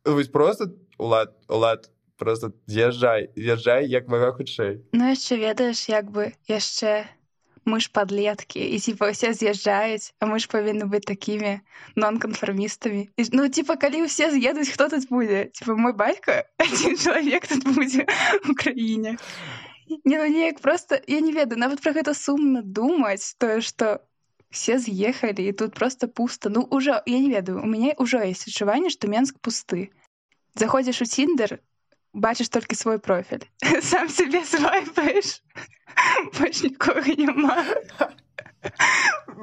вось 0.06 0.30
просто 0.30 0.72
улад 0.98 1.36
улад 1.48 1.90
просто 2.18 2.54
з'язджай 2.66 3.30
з'язджай 3.36 3.88
як 3.88 4.08
мага 4.08 4.32
хутчэй 4.32 4.82
ну 4.94 5.10
яшчэ 5.10 5.42
ведаеш 5.42 5.90
як 5.90 6.12
бы 6.12 6.34
яшчэ 6.48 7.06
мы 7.68 7.80
ж 7.84 7.92
подлеткі 7.92 8.64
і 8.64 8.80
типа 8.80 9.12
ўсе 9.12 9.36
з'язджаюць 9.36 10.16
а 10.24 10.32
мы 10.32 10.40
ж 10.40 10.48
павінны 10.52 10.88
быць 10.88 11.04
такімі 11.04 11.60
нонканфармістамі 12.00 13.04
ну 13.36 13.48
типа 13.52 13.76
калі 13.76 14.08
ўсе 14.08 14.32
з'едуць 14.32 14.72
хто 14.72 14.88
тут 14.94 15.12
будзе 15.12 15.52
типа 15.52 15.76
мой 15.76 15.94
бацька 15.94 16.48
адзін 16.64 16.98
чалавек 17.04 17.48
тут 17.52 17.68
будзе 17.68 18.08
у 18.50 18.56
краіне 18.56 19.18
не 19.90 20.16
ну 20.18 20.26
неяк 20.28 20.64
просто 20.64 21.02
я 21.08 21.20
не 21.20 21.36
ведаю 21.36 21.60
нават 21.60 21.84
пра 21.84 21.92
гэта 22.00 22.16
сумна 22.16 22.64
думаць 22.64 23.36
тое 23.38 23.60
што 23.60 24.00
все 24.50 24.80
з'ехалі 24.80 25.44
і 25.48 25.52
тут 25.52 25.76
просто 25.76 26.08
пуста 26.08 26.50
ну 26.50 26.64
ўжо 26.72 27.04
я 27.06 27.20
не 27.20 27.30
ведаю 27.30 27.60
у 27.62 27.68
мяне 27.68 27.96
ўжо 28.00 28.24
есть 28.24 28.48
адчуванне 28.48 28.90
што 28.90 29.12
менск 29.12 29.40
пусты. 29.44 29.92
Заходзіш 30.56 31.02
у 31.04 31.06
ціндер 31.06 31.60
бачыш 32.18 32.50
толькі 32.50 32.76
свой 32.76 33.00
профіль 33.00 33.46
сам 33.90 34.10
себе 34.10 34.44
свайпаеш 34.44 35.40
больш 36.38 36.64
нікога 36.66 37.14
няма 37.18 37.58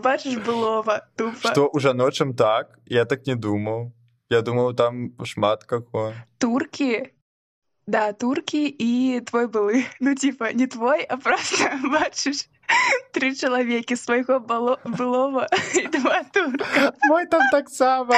бачыш 0.04 0.38
былова 0.42 1.00
што 1.14 1.70
ў 1.70 1.78
жаночым 1.80 2.34
так? 2.34 2.74
Я 2.90 3.06
так 3.06 3.26
не 3.30 3.38
думаў 3.38 3.92
я 4.34 4.42
думаў 4.42 4.74
там 4.74 5.14
шмат 5.22 5.64
како 5.70 6.10
туркі 6.42 7.14
да 7.86 8.12
туркі 8.12 8.64
і 8.66 9.20
твой 9.28 9.46
былы. 9.46 9.84
Ну 10.00 10.14
типа 10.14 10.52
не 10.52 10.66
твой 10.66 11.04
а 11.04 11.16
просто 11.16 11.70
бачыш 11.94 12.48
тры 13.12 13.34
чалавекі 13.36 13.96
свайго 13.96 14.40
было 14.40 14.80
былова 14.84 15.46
мой 17.08 17.26
там 17.26 17.42
таксама 17.52 18.16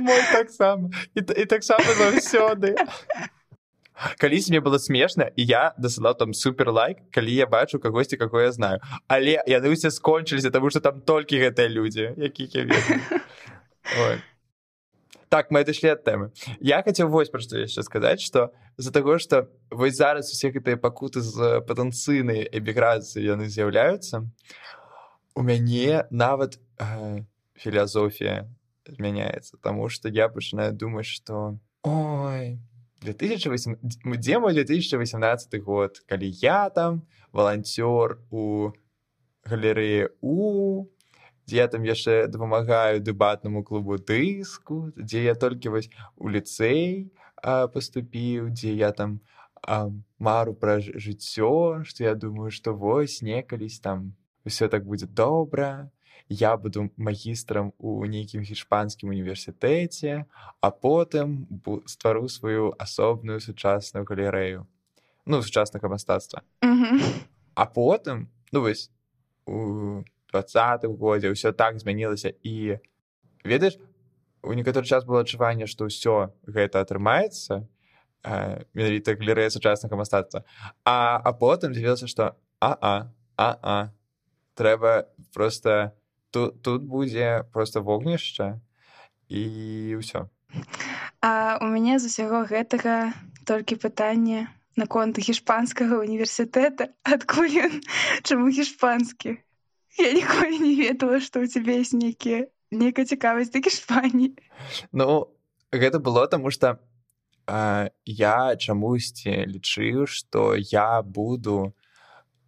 мой 0.00 0.22
таксама 0.32 0.90
і 1.14 1.44
таксама 1.44 1.84
заўсёды 2.00 2.74
калісь 4.18 4.48
мне 4.50 4.60
было 4.60 4.78
смешна 4.78 5.30
і 5.36 5.44
я 5.44 5.74
дасылаў 5.78 6.18
там 6.18 6.34
супер 6.34 6.70
лайк 6.70 6.98
калі 7.10 7.34
я 7.34 7.46
бачу 7.46 7.78
кагосьці 7.78 8.16
какое 8.16 8.44
я 8.44 8.52
знаю. 8.52 8.80
Але 9.08 9.38
яны 9.46 9.72
ўсе 9.72 9.90
скончыліся 9.90 10.50
таму 10.50 10.70
что 10.70 10.80
там 10.80 11.00
толькі 11.00 11.38
гэтыя 11.38 11.68
людзі 11.68 12.14
якіх 12.16 12.54
я 12.54 12.62
ведаю 12.64 13.00
так 15.32 15.50
мы 15.50 15.64
дайшлі 15.64 15.96
ад 15.96 16.04
тэмы 16.04 16.28
я 16.60 16.82
хацеў 16.84 17.08
вось 17.08 17.32
пра 17.32 17.40
што 17.40 17.56
яшчэ 17.56 17.80
сказаць 17.88 18.20
што 18.20 18.52
з-за 18.76 18.92
таго 18.92 19.16
што 19.16 19.48
вось 19.72 19.96
зараз 19.96 20.28
усе 20.28 20.52
гэтыя 20.52 20.76
пакуты 20.76 21.24
з 21.24 21.64
патэнцыйнай 21.64 22.44
эміграцыі 22.52 23.24
яны 23.24 23.48
з'яўляюцца 23.48 24.28
у 25.32 25.40
мяне 25.40 26.04
нават 26.10 26.60
э, 26.76 27.24
філасофія 27.56 28.44
змяняецца 28.84 29.56
таму 29.64 29.88
што 29.88 30.12
я 30.12 30.28
пачынаю 30.28 30.76
думаць 30.76 31.08
што 31.08 31.56
ой 31.80 32.60
2008 33.02 33.76
дзе 34.18 34.38
мой 34.38 34.54
2018 34.54 35.62
год 35.62 35.98
калі 36.06 36.30
я 36.30 36.70
там 36.70 37.02
валанцёр 37.32 38.20
у 38.30 38.72
галерэі 39.44 40.08
у 40.20 40.86
дзе 41.46 41.56
я 41.56 41.68
там 41.68 41.82
яшчэ 41.82 42.26
дапамагаю 42.28 43.02
дэбатнаму 43.02 43.64
клубу 43.64 43.98
дыску 43.98 44.92
дзе 44.96 45.24
я 45.24 45.34
толькі 45.34 45.74
вось 45.74 45.90
у 46.16 46.28
ліцэй 46.28 47.10
поступіў 47.42 48.50
дзе 48.54 48.74
я 48.78 48.92
там 48.92 49.20
а, 49.62 49.90
мару 50.18 50.54
пра 50.54 50.78
жыццё 50.78 51.82
што 51.82 52.04
я 52.04 52.14
думаю 52.14 52.50
што 52.50 52.74
вось 52.74 53.22
некалісь 53.22 53.80
там 53.80 54.14
усё 54.46 54.68
так 54.68 54.86
будзе 54.86 55.06
добра 55.06 55.90
я 56.32 56.56
буду 56.56 56.90
магістрам 56.96 57.72
у 57.78 58.06
нейкім 58.06 58.42
гішпанскім 58.42 59.12
універсітэце, 59.12 60.24
а 60.60 60.70
потым 60.70 61.44
ствару 61.86 62.28
сваю 62.28 62.74
асобную 62.78 63.40
сучасную 63.40 64.04
галерэю 64.08 64.66
ну 65.26 65.42
сучаснага 65.42 65.88
мастацтва 65.88 66.42
mm 66.60 66.82
-hmm. 66.82 67.22
а 67.54 67.66
потым 67.66 68.28
ну 68.52 68.60
вось 68.60 68.90
у 69.46 70.02
двадцатым 70.32 70.96
годзе 70.96 71.30
ўсё 71.30 71.52
так 71.52 71.78
змянілася 71.78 72.32
і 72.42 72.78
ведаеш 73.44 73.78
у 74.42 74.54
некаторы 74.54 74.84
час 74.84 75.04
было 75.04 75.20
адчуванне 75.20 75.66
што 75.66 75.84
ўсё 75.84 76.30
гэта 76.46 76.80
атрымаецца 76.80 77.66
менавіта 78.74 79.14
галерэя 79.14 79.50
сучаснага 79.50 79.96
мастацтва 79.96 80.44
а 80.84 81.20
а 81.24 81.32
потым 81.32 81.74
з'явілася 81.74 82.06
што 82.06 82.34
а 82.60 82.76
а 82.80 82.94
а 83.36 83.58
а 83.62 83.90
трэба 84.54 85.06
просто 85.34 85.92
тут, 86.32 86.62
тут 86.62 86.82
будзе 86.82 87.44
просто 87.52 87.82
вогнішча 87.82 88.58
і 89.28 89.42
ўсё 90.00 90.26
А 91.22 91.58
у 91.62 91.68
мяне 91.70 92.00
з 92.00 92.10
усяго 92.10 92.42
гэтага 92.48 93.12
толькі 93.46 93.80
пытанне 93.80 94.48
наконт 94.76 95.20
гішпанскага 95.20 96.00
універсітэта 96.00 96.88
адкуль 97.04 97.52
ён 97.68 97.78
чаму 98.24 98.48
гішпанскі 98.48 99.36
я 100.00 100.10
ніколі 100.16 100.58
не 100.58 100.74
ведала 100.80 101.20
што 101.20 101.44
ў 101.44 101.52
цябе 101.52 101.78
ёсць 101.84 101.92
нейкія 101.96 102.48
нейкая 102.72 103.04
цікавасць 103.04 103.52
да 103.52 103.60
гішпаніі 103.60 104.32
Ну 104.92 105.28
гэта 105.72 106.00
было 106.00 106.26
таму 106.26 106.50
што 106.50 106.80
я 107.46 108.56
чамусьці 108.56 109.44
лічыў 109.52 110.08
што 110.08 110.56
я 110.56 111.02
буду 111.02 111.72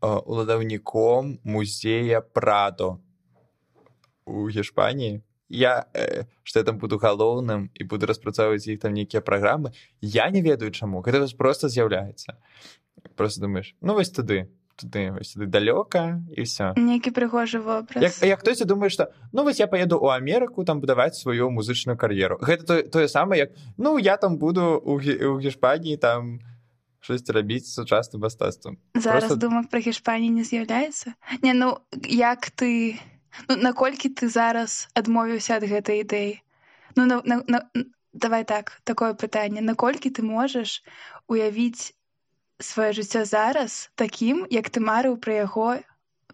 уладаўніком 0.01 1.39
музея 1.45 2.21
прадо 2.21 3.04
у 4.27 4.49
гішпаніі 4.49 5.23
я 5.49 5.87
э, 5.95 6.25
что 6.43 6.61
я 6.61 6.65
там 6.65 6.79
буду 6.79 6.97
галоўным 6.97 7.69
і 7.75 7.85
буду 7.85 8.07
распрацоўваць 8.07 8.67
іх 8.67 8.81
там 8.81 8.95
нейкія 8.95 9.21
праграмы 9.21 9.73
я 10.01 10.31
не 10.31 10.43
ведаю 10.43 10.71
чаму 10.71 11.03
гэта 11.03 11.21
вас 11.21 11.33
просто 11.33 11.69
з'яўляецца 11.69 12.37
просто 13.17 13.41
думаешь 13.41 13.75
ну 13.81 13.95
вось 13.95 14.11
туды 14.11 14.49
туды 14.77 15.13
вось 15.13 15.33
туды 15.33 15.47
далёка 15.47 16.25
і 16.33 16.43
все 16.43 16.73
нейкі 16.77 17.13
прыгожы 17.13 17.61
вобраз 17.61 18.03
як, 18.03 18.13
як 18.23 18.41
хтосьці 18.41 18.65
думае 18.65 18.91
что 18.91 19.13
ну 19.33 19.45
вось 19.45 19.61
я 19.61 19.67
поеду 19.67 19.99
у 19.99 20.09
Амерыку 20.09 20.65
там 20.65 20.81
будаваць 20.81 21.17
сваю 21.17 21.51
музычную 21.51 21.97
кар'еру 21.97 22.39
гэта 22.41 22.65
тое, 22.65 22.83
тое 22.83 23.09
самае 23.09 23.39
як 23.39 23.51
ну 23.77 23.99
я 23.99 24.17
там 24.17 24.39
буду 24.39 24.81
у, 24.81 24.97
у 24.97 25.39
гішпаніі 25.41 25.97
там 25.97 26.41
штось 27.01 27.29
рабіць 27.29 27.69
сучасным 27.69 28.25
мастацтвам 28.25 28.79
зараз 28.95 29.25
просто... 29.25 29.37
думак 29.37 29.69
пра 29.69 29.81
гішпаніі 29.81 30.31
не 30.31 30.45
з'яўляецца 30.45 31.13
не 31.43 31.53
ну 31.55 31.79
як 32.09 32.51
ты 32.51 32.99
Ну, 33.49 33.57
наколькі 33.57 34.09
ты 34.09 34.29
зараз 34.29 34.89
адмовіўся 34.95 35.59
ад 35.59 35.65
гэтай 35.67 36.05
ідэі? 36.05 36.41
Ну 36.97 37.07
на, 37.07 37.21
на, 37.25 37.43
на, 37.49 37.61
давай 38.13 38.45
так 38.45 38.81
такое 38.85 39.15
пытанне. 39.15 39.61
Наколькі 39.61 40.11
ты 40.11 40.23
можаш 40.23 40.83
уявіць 41.27 41.93
сваё 42.63 42.95
жыццё 42.95 43.25
зараз 43.25 43.91
такім 43.95 44.47
як 44.51 44.71
ты 44.71 44.81
марыў 44.81 45.19
пра 45.19 45.35
яго 45.45 45.83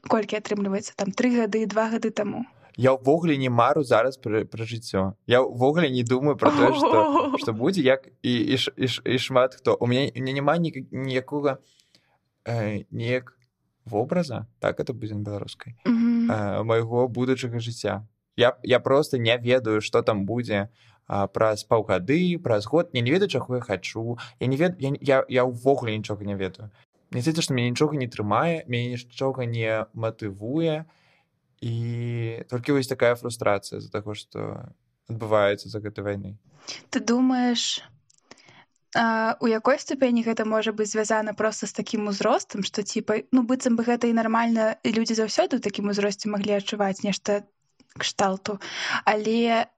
колькі 0.08 0.36
атрымліваецца 0.36 0.92
там 0.96 1.12
тры 1.12 1.32
гады 1.36 1.66
два 1.66 1.88
гады 1.88 2.10
таму? 2.10 2.44
Я 2.76 2.92
ўвогуле 2.96 3.36
не 3.36 3.50
мару 3.50 3.82
зараз 3.84 4.16
пра, 4.16 4.44
пра 4.44 4.64
жыццё. 4.64 5.16
Я 5.26 5.40
ўвогуле 5.40 5.90
не 5.90 6.04
думаю 6.04 6.36
про 6.36 6.52
тое 6.52 6.72
што 6.76 7.36
што 7.40 7.52
будзе 7.52 7.82
як 7.82 8.08
і, 8.22 8.32
і, 8.32 8.56
і, 8.76 8.86
і 9.04 9.18
шмат 9.18 9.56
хто. 9.56 9.76
У 9.80 9.86
мяне 9.86 10.12
мне 10.14 10.32
няма 10.32 10.56
ніякога 10.60 11.58
э, 12.44 12.84
неяк 12.90 13.36
вобраза 13.84 14.46
так 14.60 14.80
это 14.80 14.92
будзе 14.92 15.14
беларускай. 15.14 15.74
Mm 15.84 15.92
-hmm. 15.92 15.99
Майго 16.64 17.08
будучага 17.08 17.58
жыцця 17.58 18.06
я 18.36 18.56
я 18.62 18.80
просто 18.80 19.18
не 19.18 19.36
ведаю 19.38 19.80
что 19.80 20.02
там 20.02 20.26
будзе 20.26 20.70
праз 21.32 21.64
паўгады 21.64 22.38
праз 22.38 22.66
год. 22.66 22.90
Я 22.92 23.00
не 23.00 23.10
ведаю 23.10 23.28
чаго 23.28 23.56
я 23.56 23.60
хачу 23.60 24.18
я 24.40 24.46
не 24.46 24.56
вед 24.56 24.80
я, 24.80 24.92
я, 25.00 25.24
я 25.28 25.44
ўвогуле 25.44 25.96
нічога 25.98 26.24
не 26.24 26.36
ведаю. 26.36 26.70
Мне 27.10 27.22
здаецца 27.22 27.42
што 27.42 27.54
мяне 27.54 27.70
нічога 27.70 27.96
не 27.96 28.06
трымае 28.06 28.64
мяне 28.66 28.94
нічога 28.94 29.44
не 29.44 29.86
матывуе 29.92 30.86
і 31.60 31.74
толькі 32.48 32.72
вось 32.72 32.88
такая 32.88 33.14
фрустрацыя 33.14 33.80
з-за 33.80 33.90
таго 33.90 34.14
што 34.14 34.72
адбываецца 35.10 35.68
за 35.68 35.80
гэтай 35.80 36.04
вайны 36.04 36.38
ты 36.90 37.00
думаешь 37.00 37.82
А, 37.82 37.99
у 38.94 39.46
якой 39.46 39.78
ступені 39.78 40.22
гэта 40.26 40.44
можа 40.44 40.72
быць 40.74 40.90
звязана 40.90 41.34
проста 41.34 41.66
з 41.66 41.72
такім 41.78 42.08
узростам, 42.10 42.62
што 42.66 42.82
типа 42.82 43.22
ну 43.30 43.42
быццам 43.46 43.76
бы 43.78 43.86
гэта 43.86 44.10
і 44.10 44.16
нармальна 44.18 44.76
людзі 44.82 45.14
заўсёды 45.14 45.58
ў 45.58 45.62
такім 45.62 45.94
узросце 45.94 46.26
маглі 46.26 46.58
адчуваць 46.58 47.06
нешта 47.06 47.46
кшталту. 47.94 48.58
Але 49.06 49.70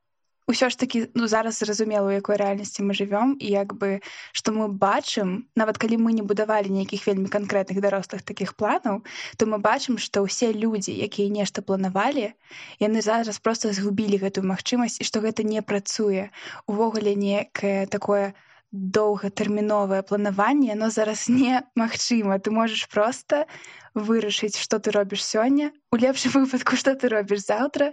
ўсё 0.49 0.73
ж 0.73 0.79
такі 0.81 1.13
ну 1.15 1.29
зараз 1.29 1.61
зразумела, 1.61 2.09
у 2.09 2.17
якой 2.17 2.41
рэальнасці 2.41 2.83
мы 2.83 2.97
жывём 2.97 3.37
і 3.37 3.49
як 3.53 3.77
бы 3.77 4.01
што 4.33 4.53
мы 4.57 4.73
бачым, 4.73 5.45
нават 5.61 5.77
калі 5.79 6.01
мы 6.01 6.17
не 6.17 6.25
будавалі 6.25 6.73
нейкіх 6.73 7.05
вельмі 7.07 7.29
канкрэтных 7.29 7.85
дарослых 7.85 8.25
такіх 8.25 8.57
планаў, 8.57 9.05
то 9.37 9.47
мы 9.47 9.61
бачым, 9.61 10.01
што 10.01 10.25
ўсе 10.25 10.57
людзі, 10.57 10.93
якія 10.93 11.29
нешта 11.29 11.61
планавалі, 11.61 12.33
яны 12.81 13.05
зараз 13.05 13.39
проста 13.39 13.77
згубілі 13.77 14.25
гэтую 14.25 14.49
магчымасць 14.49 14.99
і 15.01 15.05
што 15.05 15.21
гэта 15.21 15.45
не 15.45 15.61
працуе. 15.63 16.33
Увогуле 16.67 17.15
некае 17.15 17.87
такое, 17.87 18.35
доўгатэрміновае 18.73 20.03
планаванне 20.03 20.75
но 20.75 20.91
зараз 20.91 21.29
немагчыма. 21.41 22.41
Ты 22.41 22.51
можаш 22.51 22.89
проста 22.89 23.47
вырашыць 23.95 24.57
што 24.57 24.81
ты 24.81 24.91
робіш 24.91 25.21
сёння 25.23 25.73
у 25.93 26.01
лепшым 26.01 26.33
выпадку 26.43 26.77
што 26.77 26.97
ты 26.97 27.13
робіш 27.13 27.45
заўтра. 27.45 27.93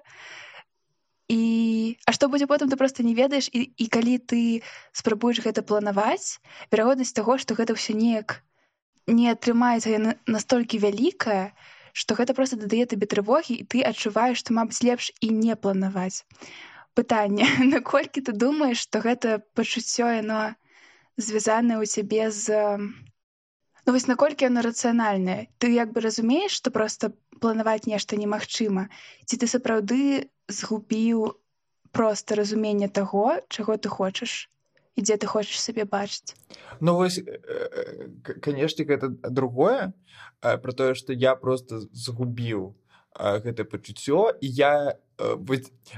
І 1.29 1.97
а 2.07 2.11
што 2.15 2.31
будзе 2.31 2.47
потым 2.47 2.69
ты 2.71 2.77
просто 2.77 3.03
не 3.03 3.13
ведаеш. 3.13 3.51
І, 3.53 3.69
і 3.75 3.85
калі 3.87 4.17
ты 4.17 4.63
спрабуеш 4.91 5.43
гэта 5.43 5.61
планаваць 5.61 6.39
верагоднасць 6.71 7.13
таго 7.13 7.37
што 7.37 7.59
гэта 7.59 7.75
ўсё 7.75 7.93
неяк 7.93 8.39
не 9.09 9.27
атрымаецца 9.29 9.91
яна 9.91 10.15
настолькі 10.25 10.79
вялікая 10.79 11.51
што 11.91 12.15
гэта 12.15 12.33
просто 12.37 12.55
дадае 12.55 12.85
табе 12.87 13.09
трывогі 13.09 13.59
і 13.59 13.67
ты 13.67 13.83
адчуваеш 13.83 14.39
што 14.39 14.55
мабыць 14.55 14.79
лепш 14.87 15.11
і 15.19 15.35
не 15.35 15.59
планаваць. 15.59 16.23
Пытанне 16.95 17.43
наколькі 17.75 18.23
ты 18.23 18.31
думаеш 18.31 18.87
што 18.87 19.03
гэта 19.03 19.43
пачуццё 19.59 20.07
яно 20.23 20.55
звязанае 21.19 21.77
ў 21.77 21.86
цябе 21.86 22.32
з 22.32 22.47
ну 23.86 23.89
вось 23.95 24.08
наколькі 24.08 24.47
яно 24.47 24.63
рацыянальнае 24.65 25.51
ты 25.60 25.71
як 25.75 25.91
бы 25.91 26.03
разумееш 26.05 26.55
што 26.55 26.71
проста 26.71 27.12
планаваць 27.43 27.88
нешта 27.91 28.19
немагчыма 28.19 28.88
ці 29.27 29.36
ты 29.43 29.51
сапраўды 29.51 30.32
згубіў 30.47 31.36
проста 31.91 32.39
разуменне 32.39 32.88
таго 32.88 33.39
чаго 33.49 33.75
ты 33.75 33.91
хочаш 33.91 34.47
і 34.95 35.01
дзе 35.01 35.15
ты 35.15 35.27
хочаш 35.32 35.60
сабе 35.63 35.86
бачыць? 35.88 36.36
Ну 36.79 36.95
вось 36.99 37.19
канешне 38.43 38.86
гэта 38.86 39.10
другое 39.10 39.93
про 40.41 40.71
тое 40.71 40.95
што 40.95 41.13
я 41.13 41.36
просто 41.36 41.84
згубіў 41.91 42.75
гэтае 43.19 43.67
пачуццё 43.67 44.36
і 44.39 44.47
я 44.47 44.73
э, 45.19 45.36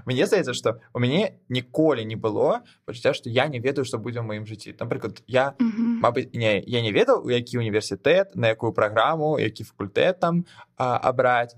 мне 0.06 0.26
здаецца 0.26 0.54
што 0.54 0.80
у 0.94 1.00
мяне 1.00 1.38
ніколі 1.50 2.06
не 2.06 2.16
было 2.16 2.62
пачуцця 2.86 3.14
што 3.14 3.30
я 3.30 3.48
не 3.48 3.60
ведаю 3.60 3.86
што 3.86 3.98
будзе 3.98 4.20
ў 4.20 4.26
маім 4.26 4.46
жыцці 4.50 4.76
напрыклад 4.80 5.22
я 5.28 5.54
Мабыць 5.60 6.34
не 6.34 6.60
я 6.66 6.82
не 6.82 6.92
ведаў 6.92 7.26
у 7.26 7.30
які 7.30 7.62
універсітэт 7.62 8.36
на 8.36 8.54
якую 8.54 8.74
праграму 8.74 9.38
які 9.40 9.64
факультэт 9.64 10.20
там 10.20 10.46
абраць 10.78 11.56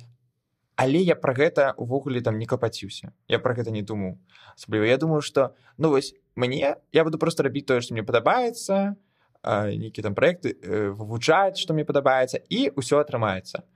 але 0.75 0.99
я 0.99 1.15
пра 1.15 1.33
гэта 1.33 1.73
увогуле 1.77 2.21
там 2.21 2.37
не 2.37 2.45
капаціўся 2.45 3.13
я 3.27 3.39
пра 3.39 3.55
гэта 3.55 3.71
не 3.71 3.81
думаю 3.81 4.19
асабліва 4.55 4.85
я 4.85 4.97
думаю 4.97 5.21
што 5.21 5.55
ну 5.77 5.89
вось 5.89 6.13
мне 6.35 6.75
я 6.91 7.03
буду 7.03 7.17
просто 7.17 7.43
рабіць 7.43 7.65
тое 7.65 7.81
што 7.81 7.93
мне 7.93 8.03
падабаецца 8.03 8.95
нейкі 9.43 10.01
там 10.01 10.15
проекты 10.15 10.55
э, 10.55 10.89
вывучаць 10.89 11.59
што 11.59 11.73
мне 11.73 11.83
падабаецца 11.83 12.39
і 12.49 12.71
ўсё 12.79 13.03
атрымаецца. 13.03 13.67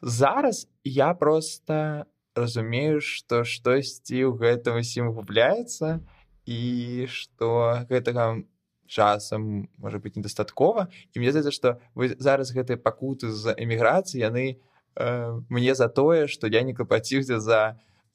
Зараз 0.00 0.66
я 0.84 1.14
просто 1.14 2.06
разумею 2.34 3.00
што 3.00 3.44
штосьці 3.44 4.24
ў 4.28 4.32
гэтым 4.38 4.80
усім 4.80 5.12
губляецца 5.12 6.00
і 6.48 7.06
што 7.10 7.82
гэтага 7.90 8.42
часам 8.88 9.68
можа 9.78 9.98
быць 9.98 10.16
недастаткова 10.16 10.88
і 11.12 11.16
мне 11.20 11.32
здаецца 11.32 11.52
што 11.52 11.68
вы 11.94 12.12
зараз 12.16 12.52
гэтыя 12.52 12.80
пакуты 12.80 13.30
з 13.30 13.54
эміграцыі 13.56 14.24
яны 14.24 14.46
э, 14.52 15.40
мне 15.48 15.72
за 15.74 15.88
тое 15.88 16.26
што 16.26 16.48
я 16.48 16.62
не 16.62 16.74
клапаціўся 16.74 17.40
за 17.40 17.60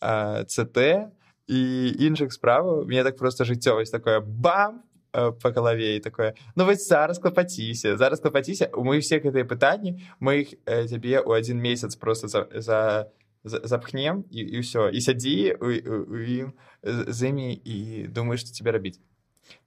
э, 0.02 0.46
цт 0.46 1.14
і 1.48 1.62
іншых 2.04 2.36
справаў. 2.36 2.84
Мне 2.84 3.08
так 3.08 3.16
просто 3.16 3.48
жыццёвасць 3.48 3.88
такое 3.88 4.20
бам 4.20 4.84
Э, 5.18 5.32
па 5.32 5.50
галаве 5.52 5.96
і 5.96 6.00
такое 6.00 6.34
ну 6.56 6.66
вось 6.66 6.88
зараз 6.88 7.20
клапаціся 7.20 7.98
зараз 7.98 8.20
клапаціся 8.20 8.70
мы 8.76 9.00
все 9.00 9.18
гэтыя 9.18 9.48
пытанні 9.50 10.04
мы 10.20 10.44
іх 10.44 10.50
цябе 10.68 11.24
ў 11.24 11.42
адзін 11.42 11.58
месяц 11.58 11.96
просто 11.96 12.28
за, 12.28 12.46
за 12.52 13.08
запхнем 13.48 14.24
і, 14.32 14.42
і 14.44 14.62
ўсё 14.62 14.90
і 14.90 15.00
сядзі 15.02 15.56
у 15.60 15.72
ім 16.18 16.54
з 16.84 17.20
імі 17.30 17.54
і 17.56 18.08
думаеш 18.08 18.46
што 18.46 18.54
цябе 18.54 18.76
рабіць 18.78 19.00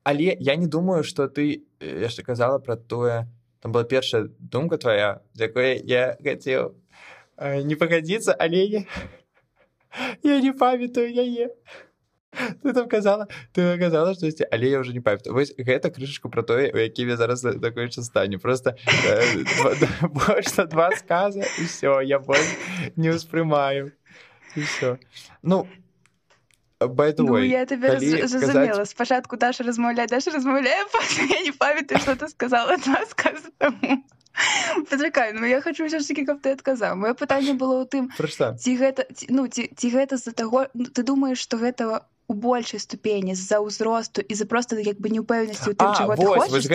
але 0.04 0.36
я 0.38 0.56
не 0.56 0.66
думаю 0.66 1.02
што 1.04 1.28
ты 1.28 1.64
яшчэ 1.80 2.22
казала 2.22 2.58
пра 2.58 2.76
тое 2.76 3.26
там 3.60 3.72
была 3.72 3.84
першая 3.84 4.28
думка 4.38 4.78
твоя 4.78 5.20
якой 5.34 5.80
я 5.84 6.16
хацеў 6.24 6.76
не 7.40 7.74
пагадзіцца 7.74 8.36
але 8.38 8.64
я, 8.64 8.82
я 10.22 10.40
не 10.40 10.52
памятаю 10.52 11.08
яе 11.08 11.50
ты 12.62 12.72
там 12.72 12.88
казала 12.88 13.28
ты 13.52 13.78
казала 13.78 14.14
штосьці 14.14 14.46
але 14.50 14.68
я 14.68 14.80
уже 14.80 14.92
не 14.92 15.00
памятаю 15.00 15.34
вось 15.34 15.54
гэта 15.58 15.90
крышачку 15.90 16.30
про 16.30 16.42
тое 16.42 16.70
у 16.72 16.78
які 16.78 17.02
я 17.02 17.16
зараз 17.16 17.42
такое 17.42 17.90
стане. 17.90 18.38
Просто 18.38 18.76
э, 18.86 19.44
больш 20.08 20.56
на 20.56 20.64
два 20.64 20.90
сказа 20.96 21.40
і 21.58 21.64
все 21.64 22.02
я 22.02 22.18
больш 22.18 22.46
не 22.96 23.10
ўспрымаю 23.10 23.92
все 24.56 24.98
ну 25.42 25.66
Way, 26.80 27.14
ну, 27.18 27.36
я 27.36 27.66
тебе 27.66 28.00
зразумела 28.00 28.68
казаць... 28.68 28.90
спачатку 28.90 29.36
даша 29.36 29.64
размаўляе 29.64 30.06
даша 30.06 30.30
размаўляе 30.30 30.86
я 31.28 31.42
не 31.42 31.52
памятаю 31.52 32.00
что 32.00 32.16
ты 32.16 32.28
сказала 32.28 32.78
два 32.78 33.04
сказа 33.06 33.50
тому. 33.58 34.04
Пачакай, 34.88 35.32
ну 35.32 35.44
я 35.44 35.60
хочу 35.60 35.84
ўсё 35.84 36.00
ж 36.00 36.06
таки, 36.06 36.24
каб 36.24 36.40
ты 36.40 36.54
адказаў. 36.56 36.96
Маё 36.96 37.14
пытанне 37.14 37.52
было 37.52 37.82
ў 37.82 37.86
тым 37.90 38.08
ці 38.56 38.72
гэта 38.80 39.04
ці, 39.12 39.26
ну 39.28 39.44
ці, 39.48 39.68
ці 39.76 39.86
гэта 39.90 40.16
з-за 40.16 40.32
таго 40.32 40.66
ну, 40.72 40.86
ты 40.86 41.02
думаеш, 41.02 41.36
што 41.36 41.58
гэта 41.58 42.06
у 42.30 42.34
большай 42.34 42.78
ступені 42.78 43.34
з-за 43.34 43.58
ўзросту 43.58 44.22
і 44.22 44.34
за 44.38 44.46
просто 44.46 44.78
як 44.78 45.02
бы 45.02 45.10
неўпэўнасці 45.10 45.74
у 45.74 45.74
тым 45.74 45.90
чаго 45.98 46.14
ты 46.14 46.22
хочаш 46.22 46.70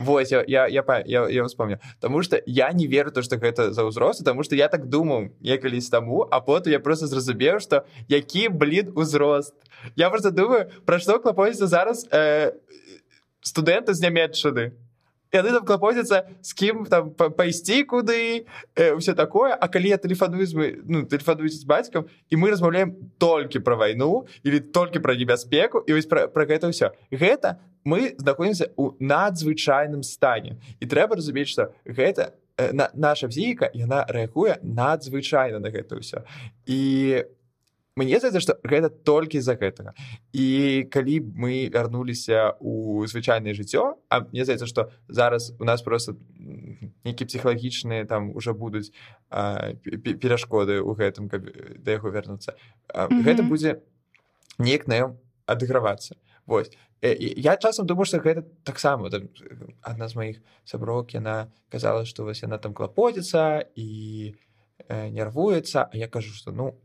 Вось 0.00 0.32
я, 0.32 0.40
я, 0.48 0.64
я, 0.72 0.82
я, 1.04 1.28
я 1.28 1.44
вспомню 1.44 1.84
Таму 2.00 2.22
что 2.22 2.40
я 2.46 2.72
не 2.72 2.86
веру 2.88 3.12
то 3.12 3.20
что 3.20 3.36
гэта 3.36 3.76
за 3.76 3.84
ўзросту 3.84 4.24
тому 4.24 4.42
что 4.42 4.56
я 4.56 4.72
так 4.72 4.88
думаў 4.88 5.36
некалісь 5.44 5.92
таму 5.92 6.24
а 6.24 6.40
потым 6.40 6.72
я 6.72 6.80
просто 6.80 7.06
зразумеў 7.06 7.60
что 7.60 7.84
які 8.08 8.48
блин 8.48 8.92
узрост 8.96 9.52
Я 9.96 10.08
просто 10.08 10.30
думаю 10.30 10.70
пра 10.86 10.98
што 10.98 11.18
клапоіцца 11.20 11.66
зараз 11.66 12.08
э, 12.08 12.56
студэнты 13.44 13.92
з 13.92 14.00
нямметчаны 14.00 14.72
яны 15.32 15.50
там 15.56 15.64
клапоцяцца 15.64 16.28
з 16.44 16.50
кім 16.52 16.84
там 16.86 17.10
пайсці 17.16 17.82
куды 17.88 18.44
э, 18.76 18.92
ўсё 18.92 19.16
такое. 19.16 19.56
А 19.56 19.68
калі 19.68 19.88
я 19.88 19.98
тэлефаную 19.98 20.46
з 20.46 20.54
ну, 20.84 21.02
тэлефануюць 21.08 21.56
з 21.56 21.64
бацькам 21.64 22.06
і 22.28 22.34
мы 22.36 22.52
размаўляем 22.52 22.94
толькі 23.18 23.64
пра 23.64 23.76
вайну 23.76 24.28
или 24.44 24.60
толькі 24.60 25.00
пра 25.00 25.16
небяспеку 25.16 25.80
і 25.88 25.96
вось 25.96 26.06
пра, 26.06 26.28
пра 26.28 26.44
гэта 26.44 26.68
ўсё 26.68 26.92
гэта 27.10 27.58
мы 27.84 28.14
знаходзімся 28.20 28.70
ў 28.76 28.94
надзвычайным 29.00 30.04
стане. 30.04 30.60
І 30.78 30.86
трэба 30.86 31.16
разумець 31.16 31.48
што 31.48 31.72
гэта 31.88 32.36
э, 32.60 32.72
на, 32.76 32.92
наша 32.94 33.26
псіхіка 33.28 33.72
яна 33.72 34.04
рэагуе 34.08 34.60
надзвычайна 34.60 35.58
на 35.58 35.72
гэта 35.72 35.96
ўсё 35.96 36.28
і 36.68 37.24
мне 37.96 38.18
здаецца 38.18 38.40
што 38.40 38.56
гэта 38.64 38.88
толькі 38.88 39.40
з-за 39.40 39.54
гэтага 39.60 39.92
і 40.32 40.88
калі 40.88 41.20
мы 41.36 41.68
вярнуліся 41.68 42.56
у 42.60 43.04
звычайнае 43.06 43.54
жыццё 43.54 43.96
а 44.08 44.20
мне 44.24 44.44
здаецца 44.44 44.66
што 44.66 44.88
зараз 45.08 45.52
у 45.60 45.64
нас 45.64 45.82
просто 45.82 46.16
нейкі 47.04 47.28
псіхалагічныя 47.28 48.06
там 48.06 48.32
уже 48.36 48.52
будуць 48.52 48.92
перашкоды 49.28 50.80
ў 50.80 50.92
гэтым 50.96 51.28
каб 51.28 51.48
да 51.78 51.98
яго 51.98 52.10
вярнуцца 52.10 52.56
mm 52.92 53.08
-hmm. 53.08 53.22
гэта 53.24 53.42
будзе 53.42 53.80
неяк 54.58 54.88
на 54.88 55.16
адыгравацца. 55.46 56.16
Вось. 56.46 56.70
Я 57.02 57.56
часам 57.56 57.86
думаю 57.86 58.06
што 58.06 58.18
гэта 58.18 58.44
таксама 58.64 59.10
там 59.10 59.28
адна 59.82 60.08
з 60.08 60.14
маіх 60.14 60.36
сяброк 60.64 61.14
яна 61.14 61.50
казала 61.68 62.06
што 62.06 62.24
вось 62.24 62.42
яна 62.42 62.58
там 62.58 62.74
клапоціцца 62.74 63.66
і 63.74 64.34
э, 64.86 65.10
нервуецца 65.10 65.90
а 65.90 65.96
я 65.98 66.06
кажу 66.06 66.30
што 66.30 66.54
ну 66.54 66.78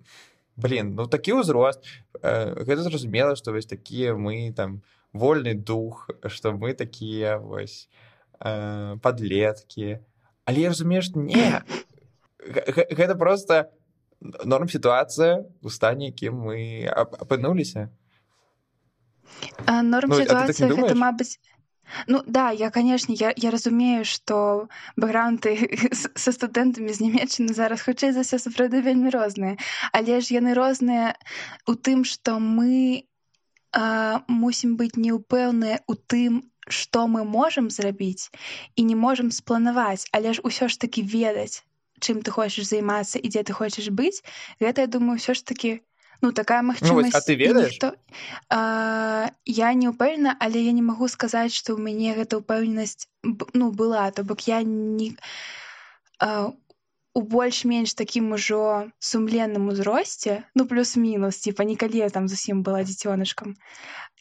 блин 0.57 0.93
ну 0.97 1.07
такі 1.07 1.39
ўзрост 1.39 1.85
э, 2.21 2.57
гэта 2.65 2.81
зразумела 2.83 3.37
што 3.37 3.53
вось 3.53 3.69
такія 3.69 4.17
мы 4.17 4.51
там 4.57 4.81
вольны 5.13 5.53
дух 5.53 6.09
што 6.27 6.53
мы 6.53 6.73
такія 6.73 7.37
вось 7.37 7.87
э, 8.41 8.97
подлеткі 9.01 10.01
але 10.47 10.71
што 10.73 11.19
не. 11.19 11.61
Гэта 12.39 13.15
просто 13.15 13.69
норм 14.19 14.69
сітуацыя 14.69 15.43
у 15.61 15.69
стане 15.69 16.07
якім 16.07 16.39
мы 16.47 16.87
апынуліся. 16.87 17.91
Норм 19.67 20.09
ну, 20.09 20.15
ситуацыях 20.15 20.71
так 20.71 20.79
гэта 20.79 20.95
мабыць 20.95 21.35
Ну 22.07 22.23
да, 22.25 22.51
я 22.51 22.69
конечно 22.69 23.13
я, 23.13 23.33
я 23.35 23.51
разумею, 23.51 24.05
што 24.05 24.67
бэкграунты 24.97 25.55
са 25.93 26.31
студэнтамі 26.31 26.91
з 26.93 27.03
нямецчыны 27.05 27.53
зараз 27.53 27.83
хутчэй 27.87 28.11
за 28.11 28.25
ўсё 28.25 28.39
сапраўды 28.43 28.81
вельмі 28.83 29.09
розныя. 29.09 29.55
Але 29.91 30.19
ж 30.21 30.35
яны 30.35 30.53
розныя 30.53 31.15
у 31.67 31.75
тым, 31.75 32.03
што 32.03 32.39
мы 32.39 33.07
а, 33.71 34.21
мусім 34.27 34.75
быць 34.75 34.95
неўпэўныя 34.99 35.83
ў 35.87 35.93
тым, 36.07 36.43
што 36.67 37.07
мы 37.07 37.23
можам 37.23 37.69
зрабіць 37.71 38.29
і 38.75 38.83
не 38.83 38.95
можам 38.95 39.31
спланаваць, 39.31 40.07
але 40.11 40.35
ж 40.35 40.43
усё 40.43 40.67
ж 40.67 40.79
такі 40.79 41.03
ведаць, 41.03 41.63
чым 42.03 42.21
ты 42.21 42.31
хочаш 42.31 42.67
займацца 42.67 43.19
і 43.19 43.27
дзе 43.31 43.43
ты 43.47 43.55
хочаш 43.55 43.87
быць, 43.89 44.23
гэта 44.59 44.83
я 44.85 44.91
думаю, 44.91 45.19
ўсё 45.19 45.33
ж 45.33 45.43
такі 45.47 45.79
ну 46.21 46.31
такая 46.31 46.61
магчымасць 46.65 47.13
ну, 47.13 47.17
а 47.17 47.21
ты 47.21 47.35
ведаеш 47.35 47.77
ніхто... 47.77 47.93
а, 48.49 49.29
я 49.45 49.73
не 49.73 49.91
ўпэўнена 49.91 50.35
але 50.39 50.63
я 50.63 50.73
не 50.73 50.85
магу 50.85 51.07
сказаць 51.11 51.53
што 51.53 51.75
ў 51.75 51.79
мяне 51.83 52.17
гэта 52.17 52.41
ўпэўненасць 52.41 53.07
ну 53.53 53.71
была 53.71 54.09
то 54.11 54.23
бок 54.23 54.47
я 54.49 54.63
не 54.63 55.13
а, 56.19 56.53
у 57.17 57.21
больш-менш 57.25 57.97
такім 57.97 58.31
ужо 58.37 58.91
сумленным 59.01 59.69
узросце 59.73 60.43
ну 60.53 60.67
плюс-мінус 60.69 61.41
типа 61.41 61.65
некалі 61.65 62.05
я 62.05 62.09
там 62.13 62.27
зусім 62.29 62.61
была 62.61 62.83
дзіцёнышкам 62.85 63.55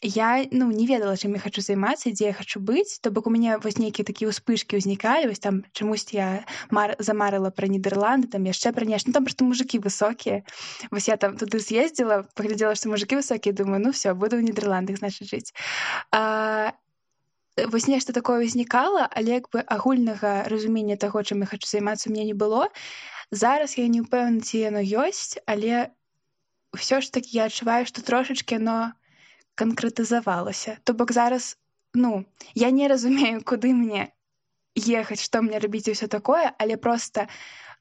я 0.01 0.45
ну 0.49 0.71
не 0.71 0.87
ведала 0.89 1.13
чым 1.13 1.37
я 1.37 1.41
хочу 1.43 1.61
займацца 1.61 2.09
дзе 2.09 2.33
я 2.33 2.33
хочу 2.33 2.57
быць 2.57 2.97
то 3.01 3.13
бок 3.13 3.29
у 3.29 3.33
мяне 3.35 3.61
вось 3.61 3.77
нейкія 3.77 4.01
такія 4.01 4.33
ўспышки 4.33 4.81
ўзнікалі 4.81 5.29
вось 5.29 5.45
там 5.45 5.61
чамусьці 5.77 6.17
я 6.17 6.27
мар 6.73 6.97
замарыла 6.97 7.53
пра 7.53 7.69
нідерланды 7.69 8.33
там 8.33 8.49
яшчэ 8.49 8.73
пра 8.73 8.89
нешта 8.89 9.13
ну, 9.13 9.13
там 9.13 9.29
просто 9.29 9.45
мужикі 9.45 9.77
высокія 9.77 10.41
вось 10.89 11.07
я 11.07 11.21
там 11.21 11.37
туды 11.37 11.61
з'ездзіла 11.61 12.25
паглядзела 12.33 12.73
што 12.73 12.89
мужикі 12.89 13.21
высокія 13.21 13.53
думаю 13.53 13.77
ну 13.77 13.93
все 13.93 14.17
буду 14.17 14.41
ў 14.41 14.49
нідерландах 14.49 14.97
значит 14.97 15.29
жыць 15.29 15.53
а 16.09 16.73
вось 17.65 17.87
нешта 17.89 18.13
такое 18.13 18.45
ўзнікала 18.45 19.09
але 19.09 19.41
як 19.41 19.49
бы 19.49 19.63
агульнага 19.65 20.45
разумення 20.51 20.97
таго 20.97 21.23
чым 21.25 21.41
я 21.41 21.49
хочу 21.49 21.67
займацца 21.67 22.09
мне 22.13 22.25
не 22.25 22.33
было. 22.37 22.69
Зараз 23.31 23.77
я 23.77 23.87
не 23.87 24.01
ўпэўна 24.05 24.45
ці 24.45 24.61
яно 24.61 24.81
ёсць 24.81 25.41
але 25.49 25.89
ўсё 26.77 27.01
ж 27.01 27.09
таки 27.11 27.33
я 27.33 27.49
адчуваю 27.49 27.89
што 27.89 28.05
трошачки 28.05 28.61
но 28.61 28.93
канкрэтызавалася. 29.57 30.77
То 30.83 30.93
бок 30.93 31.11
зараз 31.11 31.57
ну 31.93 32.25
я 32.53 32.69
не 32.69 32.87
разумею 32.87 33.41
куды 33.41 33.73
мне 33.73 34.13
ехаць 34.77 35.23
што 35.25 35.41
мне 35.41 35.57
рабіць 35.59 35.89
усё 35.89 36.07
такое 36.07 36.53
але 36.57 36.77
просто 36.77 37.27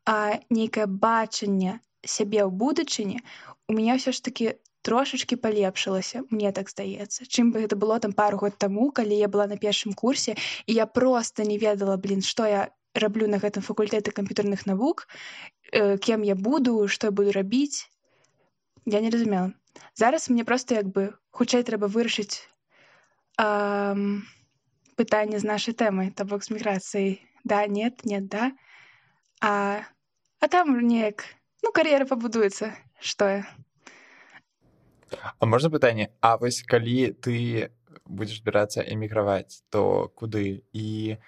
а, 0.06 0.40
нейкае 0.48 0.86
бачанне 0.86 1.80
сябе 2.06 2.40
ў 2.46 2.50
будучыні 2.50 3.20
у 3.68 3.76
меня 3.76 4.00
ўсё 4.00 4.16
ж 4.16 4.22
таки 4.22 4.56
трошачки 4.86 5.34
палепшылася 5.34 6.22
мне 6.30 6.52
так 6.52 6.70
здаецца. 6.70 7.26
Чым 7.26 7.50
бы 7.50 7.66
гэта 7.66 7.76
было 7.76 7.98
там 8.00 8.12
пару 8.12 8.38
год 8.38 8.58
таму 8.58 8.90
калі 8.94 9.18
я 9.18 9.28
была 9.28 9.46
на 9.50 9.58
першым 9.58 9.92
курсе 9.92 10.36
і 10.66 10.72
я 10.78 10.86
просто 10.86 11.44
не 11.44 11.58
ведала 11.58 11.96
блин 11.96 12.22
што 12.22 12.46
я 12.46 12.68
раблю 12.94 13.26
на 13.28 13.42
гэтым 13.42 13.66
факультэты 13.66 14.14
камп'ютарных 14.14 14.64
навук 14.66 15.06
э, 15.72 15.98
кем 15.98 16.22
я 16.22 16.34
буду 16.34 16.88
што 16.88 17.10
я 17.10 17.12
буду 17.12 17.32
рабіць 17.32 17.90
я 18.86 19.00
не 19.00 19.10
разумела. 19.10 19.52
Зараз 19.94 20.30
мне 20.30 20.44
просто 20.44 20.74
як 20.74 20.86
бы 20.86 21.12
хутчэй 21.30 21.66
трэба 21.66 21.90
вырашыць 21.90 22.46
эм, 23.42 24.22
пытанне 24.96 25.42
з 25.42 25.44
нашай 25.44 25.74
тэмы 25.74 26.10
то 26.14 26.24
бок 26.24 26.46
з 26.46 26.54
міграцыяй 26.54 27.20
да 27.44 27.66
нет 27.66 28.04
нет 28.04 28.28
да. 28.28 28.52
А 29.42 29.82
а 30.40 30.48
там 30.48 30.78
неяк 30.80 31.24
ну 31.62 31.72
кар'ера 31.72 32.06
пабудуецца 32.06 32.72
што 33.00 33.28
я 33.28 33.40
А 35.38 35.46
можна 35.46 35.70
пытанне 35.70 36.10
А 36.20 36.36
вось 36.36 36.62
калі 36.62 37.12
ты 37.20 37.70
будзеш 38.04 38.42
збірацца 38.42 38.82
эміграваць 38.82 39.62
то 39.70 40.12
куды? 40.14 40.62
І 40.72 41.18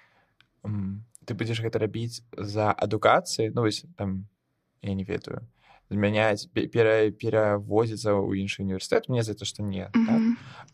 ты 1.25 1.33
будзеш 1.33 1.61
гэта 1.61 1.79
рабіць 1.79 2.23
за 2.37 2.71
адукацыі 2.71 3.51
ну 3.55 3.61
вось 3.61 3.85
там 3.95 4.27
я 4.81 4.93
не 4.93 5.03
ведаю. 5.03 5.47
Змяняць 5.89 6.47
пера, 6.53 7.09
перавозіцца 7.09 8.13
ў 8.13 8.45
іншы 8.45 8.61
універсітэт 8.61 9.09
мне 9.09 9.23
за 9.23 9.33
то 9.33 9.45
што 9.45 9.63
не 9.63 9.89
mm 9.89 9.91
-hmm. 9.91 10.05
так? 10.05 10.21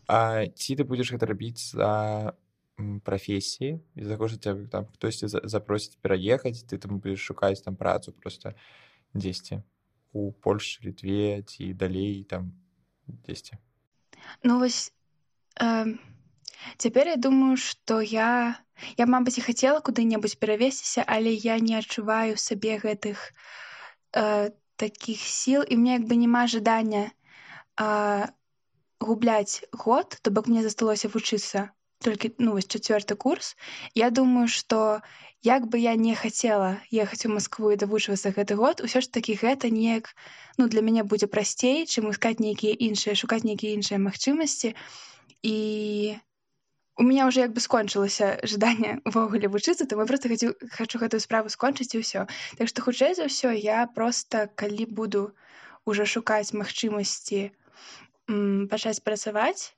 а, 0.06 0.46
ці 0.46 0.76
ты 0.76 0.84
будзеш 0.84 1.12
гэта 1.12 1.26
рабіць 1.26 1.72
за 1.72 2.32
прафесіі 3.02 3.80
з-за 3.96 4.16
кожа 4.16 4.36
там 4.36 4.86
хтосьці 4.92 5.28
запросіць 5.28 5.96
пераехаць 6.02 6.64
ты 6.68 6.78
там 6.78 6.98
будзеш 6.98 7.20
шукаць 7.20 7.62
там 7.62 7.76
працу 7.76 8.12
просто 8.12 8.52
дзесьці 9.14 9.62
у 10.12 10.32
Польшы 10.32 10.84
літве 10.84 11.42
ці 11.42 11.72
далей 11.72 12.24
там 12.24 12.52
дзесьці 13.08 13.58
ну 14.42 14.58
вось 14.58 14.92
э, 15.60 15.94
цяпер 16.76 17.08
я 17.14 17.16
думаю 17.16 17.56
што 17.56 18.00
я 18.00 18.30
я 19.00 19.06
мабыць 19.06 19.38
і 19.38 19.46
хацела 19.48 19.80
куды-небудзь 19.80 20.38
перавесціся 20.42 21.04
але 21.06 21.32
я 21.32 21.58
не 21.58 21.76
адчуваю 21.80 22.36
сабе 22.36 22.78
гэтых 22.82 23.20
э, 24.12 24.50
такіх 24.76 25.20
сіл 25.20 25.64
і 25.68 25.76
мне 25.76 25.92
як 25.98 26.04
бы 26.08 26.16
няма 26.16 26.46
жадання 26.46 27.10
а, 27.76 28.28
губляць 29.00 29.64
год 29.72 30.18
то 30.22 30.30
бок 30.30 30.48
мне 30.48 30.62
засталося 30.62 31.08
вучыцца 31.08 31.68
толькі 32.04 32.34
ну 32.38 32.52
вось 32.52 32.68
чацвёрты 32.68 33.16
курс. 33.16 33.56
Я 33.94 34.10
думаю 34.10 34.48
што 34.48 35.00
як 35.46 35.66
бы 35.70 35.78
я 35.78 35.94
не 35.94 36.14
хацела 36.14 36.82
ехаць 36.90 37.26
у 37.26 37.30
москву 37.30 37.70
і 37.70 37.80
давучвацца 37.80 38.34
гэты 38.34 38.56
год 38.58 38.82
усё 38.82 39.00
ж 39.04 39.10
такі 39.16 39.38
гэта 39.38 39.70
неяк 39.70 40.10
ну 40.58 40.66
для 40.68 40.82
мяне 40.82 41.04
будзе 41.04 41.26
прасцей 41.30 41.86
чым 41.86 42.10
искать 42.10 42.40
нейкія 42.40 42.74
іншыя 42.74 43.14
шукаць 43.14 43.44
нейкія 43.46 43.78
іншыя 43.78 43.98
магчымасці 44.02 44.74
і 45.42 45.56
у 46.98 47.02
меня 47.02 47.26
уже 47.28 47.40
як 47.40 47.52
бы 47.52 47.60
скончылася 47.60 48.40
жаданне 48.42 48.98
увогуле 49.04 49.48
вучыцца 49.54 49.86
то 49.86 49.96
мы 49.96 50.06
просто 50.06 50.28
хацю 50.28 50.54
хочу 50.72 50.98
гэтую 50.98 51.20
справу 51.20 51.52
скончыць 51.52 51.94
і 51.94 52.02
ўсё 52.02 52.26
так 52.58 52.66
што 52.72 52.82
хутчэй 52.82 53.14
за 53.14 53.30
ўсё 53.30 53.54
я 53.54 53.86
просто 53.86 54.48
калі 54.56 54.90
буду 54.90 55.30
уже 55.84 56.10
шукаць 56.10 56.56
магчымасці 56.56 57.50
пачаць 58.72 59.00
працаваць 59.06 59.72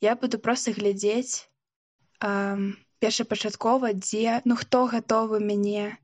я 0.00 0.16
буду 0.16 0.38
просто 0.38 0.72
глядзець 0.72 1.46
першапачаткова 2.20 3.92
дзе 3.94 4.40
ну 4.44 4.56
хто 4.60 4.86
гатовы 4.92 5.40
мяне 5.40 5.96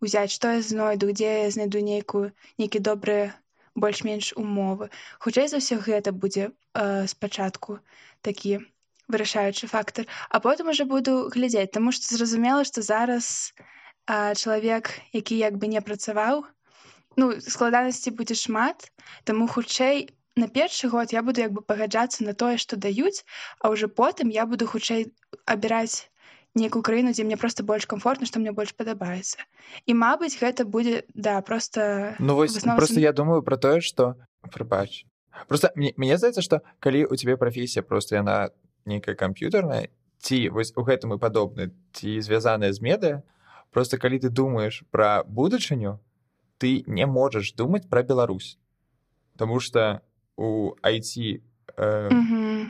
узяць 0.00 0.32
што 0.34 0.54
я 0.56 0.62
знойду 0.62 1.12
дзе 1.12 1.30
я 1.44 1.50
знайду 1.50 1.82
нейкую 1.84 2.32
нейкі 2.58 2.78
добрыя 2.78 3.34
больш-менш 3.78 4.32
умовы. 4.34 4.90
Хутчэй 5.22 5.46
за 5.50 5.62
ўсё 5.62 5.78
гэта 5.78 6.10
будзе 6.10 6.50
э, 6.50 7.06
спачатку 7.06 7.78
такі 8.26 8.58
вырашаючы 9.08 9.66
фактор 9.70 10.06
а 10.28 10.40
потым 10.40 10.68
уже 10.74 10.84
буду 10.84 11.30
глядзець 11.32 11.72
таму 11.72 11.92
што 11.96 12.04
зразумела 12.16 12.64
што 12.68 12.82
зараз 12.82 13.54
а, 14.06 14.34
чалавек 14.34 14.92
які 15.12 15.38
як 15.38 15.56
бы 15.56 15.70
не 15.72 15.80
працаваў 15.80 16.44
ну 17.16 17.32
складанасці 17.40 18.14
будзе 18.18 18.36
шмат 18.36 18.90
таму 19.24 19.48
хутчэй 19.48 20.08
на 20.38 20.48
першы 20.48 20.88
год 20.88 21.12
я 21.12 21.22
буду 21.22 21.40
як 21.42 21.52
бы 21.52 21.62
пагаджацца 21.62 22.24
на 22.24 22.32
тое 22.32 22.56
што 22.62 22.78
даюць 22.78 23.26
а 23.58 23.74
ўжо 23.74 23.90
потым 23.90 24.30
я 24.30 24.46
буду 24.46 24.70
хутчэй 24.70 25.10
абіраць 25.44 26.06
нейкую 26.54 26.82
краіну 26.82 27.12
дзе 27.12 27.26
мне 27.26 27.36
просто 27.36 27.66
больш 27.66 27.86
комфортна 27.86 28.26
што 28.26 28.40
мне 28.40 28.52
больш 28.52 28.72
падабаецца. 28.78 29.42
І 29.86 29.92
мабыць 29.94 30.38
гэта 30.38 30.64
будзе 30.64 31.04
да 31.14 31.42
просто 31.42 32.14
ну 32.18 32.34
вось 32.34 32.56
основном... 32.56 32.78
просто 32.78 33.00
я 33.00 33.12
думаю 33.12 33.42
про 33.42 33.56
тое 33.56 33.80
что 33.80 34.14
прыбач 34.54 35.04
просто 35.46 35.72
мне, 35.74 35.92
мне 35.96 36.16
здаецца 36.16 36.42
что 36.42 36.62
калі 36.80 37.04
у 37.10 37.16
тебе 37.16 37.36
прафесія 37.36 37.82
просто 37.82 38.16
яна 38.16 38.50
нейкая 38.86 39.14
камп'ютарная 39.14 39.90
ці 40.18 40.48
вось 40.48 40.72
у 40.76 40.82
гэтым 40.82 41.14
і 41.14 41.18
падобны 41.18 41.74
ці 41.92 42.20
звязаная 42.20 42.72
з 42.72 42.80
медыа 42.80 43.22
просто 43.70 43.98
калі 43.98 44.18
ты 44.18 44.30
думаеш 44.30 44.84
пра 44.90 45.22
будучыню 45.26 45.98
ты 46.58 46.82
не 46.86 47.06
можаш 47.06 47.54
думаць 47.54 47.86
пра 47.88 48.02
Беларусь. 48.02 48.58
Таму 49.38 49.60
что 49.60 50.02
у 50.38 50.78
айці 50.86 51.42
э, 51.74 52.08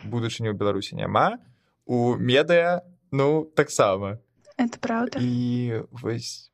будучыню 0.09 0.51
ў 0.51 0.57
беларусі 0.57 0.97
няма 0.97 1.37
у 1.85 2.16
медыа 2.16 2.81
ну 3.12 3.45
таксама 3.45 4.19
это 4.57 4.81
правда. 4.81 5.21
І 5.21 5.85
вось 5.93 6.51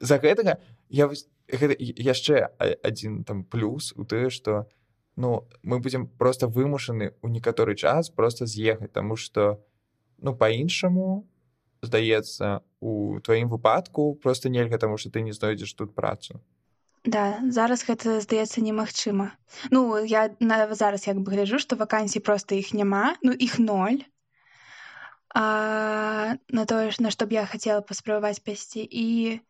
за 0.00 0.18
гэтага 0.22 0.62
я 0.88 1.10
вось, 1.10 1.26
гэта 1.50 1.74
яшчэ 1.78 2.48
адзін 2.58 3.24
там 3.26 3.44
плюс 3.44 3.92
у 3.98 4.06
тое 4.06 4.30
што 4.30 4.70
ну 5.16 5.48
мы 5.62 5.78
будзем 5.82 6.06
просто 6.06 6.46
вымушаны 6.46 7.12
ў 7.22 7.28
некаторы 7.30 7.74
час 7.74 8.10
просто 8.10 8.46
з'ехаць 8.46 8.92
таму 8.92 9.16
что 9.16 9.58
ну 10.18 10.34
по-іншаму 10.34 11.26
здаецца 11.82 12.62
у 12.80 13.20
тваім 13.20 13.48
выпадку 13.48 14.14
просто 14.14 14.48
нельга 14.48 14.78
таму 14.78 14.96
что 14.96 15.10
ты 15.10 15.22
не 15.22 15.32
знойдзеш 15.32 15.74
тут 15.74 15.94
працу 15.94 16.40
да 17.06 17.40
зараз 17.48 17.86
гэта 17.86 18.18
здаецца 18.20 18.60
немагчыма. 18.60 19.30
Ну 19.70 19.96
я 20.04 20.30
на 20.40 20.66
зараз 20.74 21.06
як 21.06 21.22
бы 21.22 21.32
гляджу 21.32 21.58
что 21.58 21.76
вакансій 21.76 22.20
просто 22.20 22.54
іх 22.54 22.74
няма 22.74 23.14
ну 23.22 23.32
іх 23.32 23.58
ноль. 23.58 24.02
А, 25.30 26.36
на 26.48 26.64
тое 26.64 26.90
ж 26.90 27.02
на 27.02 27.10
што 27.10 27.26
б 27.26 27.38
я 27.38 27.46
хацела 27.46 27.80
паспрабаваць 27.80 28.42
пясці 28.42 28.80
і 28.80 29.40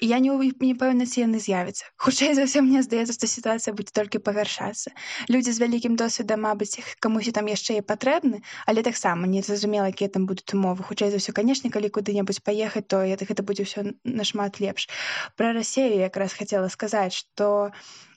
я 0.00 0.18
не 0.20 0.30
не 0.60 0.74
пэўна 0.74 1.06
ці 1.06 1.24
яны 1.24 1.40
з'явяцца 1.40 1.84
хутчэй 1.96 2.34
за 2.36 2.44
ўсё 2.44 2.60
мне 2.60 2.82
здаецца 2.84 3.16
што 3.16 3.26
сітуацыя 3.26 3.72
будзе 3.72 3.92
толькі 3.96 4.20
пагаршацца 4.20 4.92
людзі 5.32 5.56
з 5.56 5.62
вялікім 5.64 5.96
досведам 5.96 6.44
мабыць 6.44 6.76
іх 6.82 6.96
камусьці 7.00 7.32
там 7.32 7.48
яшчэ 7.48 7.80
і 7.80 7.86
патрэбны 7.86 8.42
але 8.66 8.84
таксама 8.84 9.26
не 9.26 9.40
зразумела 9.40 9.88
якія 9.88 10.12
там 10.12 10.26
будуць 10.26 10.52
умовы. 10.52 10.84
Хутчэй 10.84 11.10
за 11.10 11.22
ўсё 11.22 11.32
канешне 11.32 11.70
калі 11.72 11.88
куды-небудзь 11.88 12.44
паехаць 12.44 12.84
то 12.88 13.00
гэта 13.06 13.42
будзе 13.42 13.64
ўсё 13.64 13.96
нашмат 14.04 14.60
лепш. 14.60 14.88
Пра 15.36 15.52
рассею 15.56 15.96
якраз 15.96 16.36
хацела 16.36 16.68
сказаць 16.68 17.16
што 17.16 17.72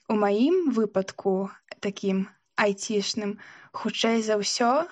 у 0.08 0.14
маім 0.14 0.74
выпадку 0.76 1.48
такім 1.80 2.28
айцішным 2.60 3.40
хутчэй 3.72 4.20
за 4.20 4.36
ўсё 4.36 4.84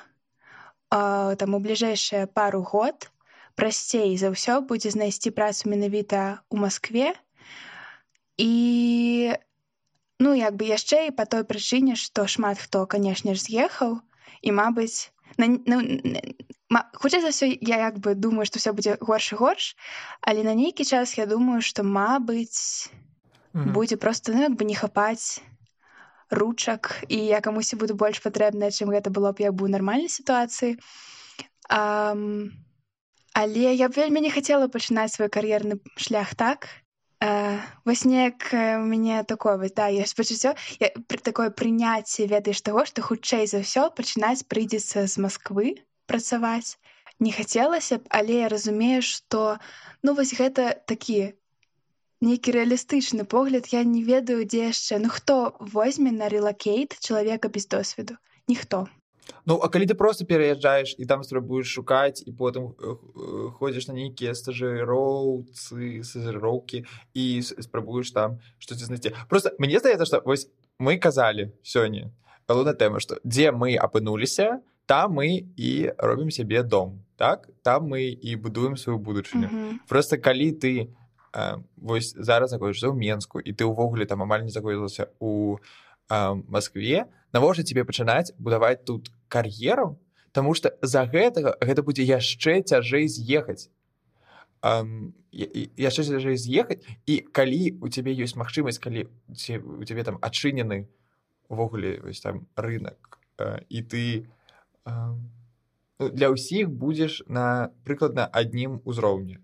там 0.91 1.51
у 1.55 1.61
бліжэйшыя 1.61 2.27
пару 2.33 2.65
год 2.65 3.13
прасцей 3.59 4.15
за 4.15 4.31
ўсё 4.31 4.63
будзе 4.63 4.95
знайсці 4.95 5.35
працу 5.35 5.67
менавіта 5.67 6.47
ў 6.47 6.57
Маскве 6.63 7.11
і 8.39 9.35
ну 10.23 10.35
як 10.39 10.55
бы 10.55 10.71
яшчэ 10.71 11.11
і 11.11 11.15
па 11.19 11.27
той 11.27 11.43
прычыне 11.43 11.99
што 11.99 12.31
шмат 12.31 12.63
хто 12.63 12.87
канешне 12.87 13.35
ж 13.35 13.43
з'ехаў 13.43 13.99
і 14.47 14.55
мабыць 14.55 15.11
на, 15.39 15.47
ну, 15.67 15.77
хутчэй 17.03 17.23
за 17.23 17.35
ўсё 17.35 17.51
я 17.51 17.83
як 17.83 17.99
бы 17.99 18.15
думаю 18.15 18.47
што 18.47 18.63
ўсё 18.63 18.75
будзе 18.79 18.95
горш 19.03 19.35
і 19.35 19.41
горш 19.43 19.67
але 20.23 20.47
на 20.47 20.55
нейкі 20.55 20.87
час 20.87 21.19
я 21.19 21.27
думаю 21.27 21.59
што 21.59 21.83
мабыць 21.83 22.95
mm 23.55 23.67
-hmm. 23.67 23.73
будзе 23.75 23.97
просто 23.97 24.39
ну 24.39 24.47
як 24.47 24.55
бы 24.55 24.71
не 24.71 24.79
хапаць 24.79 25.43
ручак 26.31 27.05
і 27.09 27.19
я 27.27 27.41
камусьці 27.41 27.77
буду 27.77 27.95
больш 27.95 28.23
патрэбная 28.23 28.71
чым 28.71 28.95
гэта 28.95 29.11
было 29.11 29.33
б 29.33 29.43
як 29.51 29.55
бы 29.55 29.67
ў 29.67 29.71
нармальнай 29.75 30.09
сітуацыі 30.09 30.79
а 31.69 32.15
Але 33.39 33.71
я 33.79 33.87
б 33.87 33.95
вельмі 33.95 34.21
не 34.27 34.31
хацела 34.35 34.67
пачынаць 34.67 35.15
свой 35.15 35.29
кар'ерны 35.31 35.79
шлях 35.95 36.35
так. 36.35 36.67
Э, 37.21 37.59
вось 37.85 38.05
неяк 38.05 38.49
у 38.55 38.83
мяне 38.87 39.23
такое 39.23 39.71
да 39.79 39.87
ёсць 39.91 40.15
пачуццё 40.19 40.55
пры 41.11 41.19
такое 41.29 41.51
прыняцце 41.51 42.27
ведаеш 42.33 42.63
таго 42.67 42.85
што 42.91 43.03
хутчэй 43.03 43.47
за 43.53 43.63
ўсё 43.63 43.85
пачынаць 44.01 44.47
прыйдзецца 44.51 45.07
з 45.07 45.25
Масквы 45.25 45.75
працаваць 46.11 46.79
не 47.27 47.35
хацелася 47.39 47.99
б 48.03 48.11
але 48.19 48.43
я 48.43 48.51
разумею 48.55 49.03
што 49.03 49.43
ну 50.03 50.15
вось 50.19 50.35
гэта 50.43 50.69
такі 50.91 51.19
нейкі 52.23 52.59
рэалістычны 52.59 53.27
погляд 53.39 53.71
я 53.75 53.83
не 53.97 54.03
ведаю 54.13 54.47
дзе 54.47 54.71
яшчэ 54.71 55.03
ну 55.03 55.15
хто 55.15 55.41
возьме 55.59 56.15
на 56.21 56.31
релакейт 56.31 56.99
чалавека 56.99 57.51
без 57.59 57.67
досведу? 57.67 58.19
Ніхто 58.47 58.87
Ну 59.47 59.61
а 59.63 59.69
калі 59.69 59.87
ты 59.87 59.95
просто 59.95 60.25
пераязджаеш 60.25 60.95
і 60.99 61.05
там 61.07 61.25
спрабуеш 61.25 61.67
шукаць 61.67 62.23
і 62.27 62.33
потым 62.33 62.75
э, 62.77 62.97
э, 62.97 63.51
ходзіш 63.59 63.89
на 63.89 63.95
нейкія 63.95 64.35
стажыроўцы 64.35 66.05
стажыроўкі 66.05 66.85
і 67.15 67.43
спрабуеш 67.43 68.11
там 68.11 68.39
штосьці 68.59 68.85
знайсці 68.85 69.15
просто 69.29 69.53
мне 69.59 69.79
здаецца 69.79 70.05
што 70.05 70.23
вось 70.25 70.49
мы 70.79 70.99
казалі 70.99 71.53
сёння 71.63 72.13
галоўная 72.49 72.75
тэма 72.75 73.01
што 73.01 73.21
дзе 73.25 73.53
мы 73.53 73.77
апынуліся 73.77 74.61
там 74.87 75.21
мы 75.21 75.45
і 75.57 75.93
робім 75.99 76.31
сябе 76.31 76.63
дом 76.63 77.05
так? 77.19 77.49
Там 77.63 77.93
мы 77.93 78.09
і 78.09 78.37
будуем 78.37 78.77
сваю 78.77 78.99
будучыню 78.99 79.49
mm 79.49 79.55
-hmm. 79.55 79.73
просто 79.89 80.19
калі 80.19 80.53
ты 80.53 80.89
э, 81.33 81.63
вось 81.77 82.15
зараз 82.19 82.51
заходишься 82.51 82.87
ў 82.87 82.95
менску 82.95 83.41
і 83.41 83.53
ты 83.53 83.65
ўвогуле 83.65 84.07
там 84.07 84.23
амаль 84.23 84.41
не 84.41 84.51
заходзілася 84.51 85.07
у 85.21 85.59
Маскве 86.09 87.07
навошта 87.33 87.63
тебе 87.63 87.85
пачынаць 87.85 88.33
будаваць 88.39 88.85
тут 88.85 89.13
кар'еру? 89.29 90.01
Таму 90.33 90.55
что 90.55 90.73
за 90.83 91.05
гэтага 91.05 91.57
гэта 91.61 91.83
будзе 91.83 92.05
яшчэ 92.05 92.63
цяжэй 92.63 93.09
з'ехаць. 93.09 93.69
Яшчэ 95.33 96.03
цяжэй 96.09 96.37
з'ехаць 96.37 96.81
і 97.07 97.21
калі 97.33 97.77
у 97.85 97.89
цябе 97.89 98.17
ёсць 98.17 98.37
магчымасць 98.37 98.81
калі 98.81 99.09
у 99.29 99.85
цябе 99.85 100.03
там 100.05 100.19
адчынены 100.21 100.89
увогуле 101.49 102.01
там 102.23 102.49
рынок 102.57 103.21
і 103.69 103.83
ты 103.83 104.27
ну, 104.85 106.09
для 106.09 106.31
ўсіх 106.33 106.71
будзеш 106.71 107.23
на 107.29 107.71
прыкладна 107.85 108.27
адным 108.27 108.81
узроўні. 108.85 109.39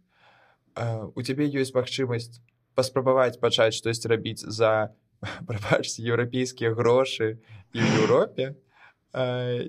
У 1.15 1.21
цябе 1.23 1.47
ёсць 1.47 1.75
магчымасць 1.75 2.41
паспрабаваць 2.75 3.39
пачаць 3.39 3.75
штосьці 3.79 4.11
рабіць 4.11 4.43
за 4.43 4.95
прабачце 5.49 6.03
еўрапейскія 6.03 6.75
грошы 6.75 7.41
і 7.73 7.81
ў 7.81 7.89
Еўропе 8.05 8.55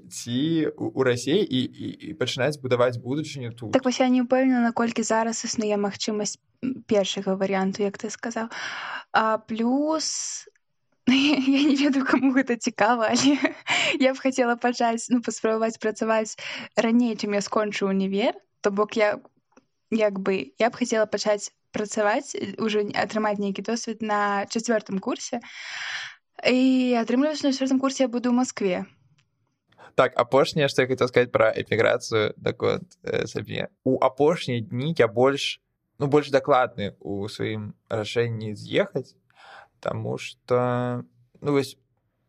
ці 0.09 0.67
у 0.77 1.03
рассіі 1.03 1.37
і, 1.37 1.61
і, 1.61 1.87
і 2.09 2.13
пачынаць 2.17 2.57
будаваць 2.57 2.97
будучыню 2.97 3.53
тут. 3.53 3.71
Так 3.77 3.85
вось 3.85 4.01
я 4.01 4.09
не 4.09 4.25
ўпэўнена 4.25 4.65
наколькі 4.65 5.05
зараз 5.05 5.45
існуе 5.45 5.77
магчымасць 5.77 6.41
першага 6.89 7.37
варыянту 7.37 7.85
як 7.85 8.01
ты 8.01 8.09
сказаў. 8.09 8.49
А 9.13 9.37
плюс 9.37 10.49
я 11.07 11.61
не 11.61 11.77
ведаю 11.77 12.09
каму 12.09 12.33
гэта 12.33 12.57
цікава 12.57 13.13
але 13.13 13.37
я 14.01 14.17
б 14.17 14.17
хацела 14.17 14.57
пачаць 14.57 15.13
ну 15.13 15.21
паспрабаваць 15.21 15.77
працаваць 15.77 16.41
раней 16.73 17.13
чым 17.13 17.37
я 17.37 17.41
скончу 17.45 17.85
універ. 17.85 18.33
То 18.65 18.73
бок 18.73 18.97
я 18.97 19.21
як 19.91 20.19
бы 20.19 20.53
я 20.59 20.69
б 20.69 20.75
хацела 20.75 21.05
пачаць 21.05 21.53
працаваць 21.71 22.35
уже 22.57 22.87
атрымаць 22.95 23.39
нейкі 23.39 23.61
досвед 23.61 24.01
на 24.01 24.45
чацвёртым 24.47 24.99
курсе. 24.99 25.41
І 26.43 26.95
атрымліваюць 26.99 27.43
на 27.43 27.51
чвёртым 27.51 27.79
курсе 27.79 28.05
я 28.05 28.09
буду 28.09 28.31
ў 28.31 28.35
Маскве 28.35 28.85
так 29.95 30.13
апошняе 30.19 30.67
што 30.67 30.83
я 30.83 30.91
хацеў 30.91 31.07
сказаць 31.07 31.31
пра 31.31 31.51
эміграцыю 31.55 32.35
так 32.43 32.61
вот 32.61 32.83
э, 33.03 33.25
сабе 33.27 33.69
у 33.83 33.97
апошнія 34.03 34.59
дні 34.59 34.93
я 34.99 35.07
больш 35.07 35.61
ну 35.99 36.07
больш 36.07 36.29
дакладны 36.35 36.93
у 36.99 37.27
сваім 37.27 37.73
рашэнні 37.89 38.55
з'ехаць 38.55 39.15
Таму 39.79 40.17
что 40.17 41.03
ну 41.41 41.51
вось 41.51 41.77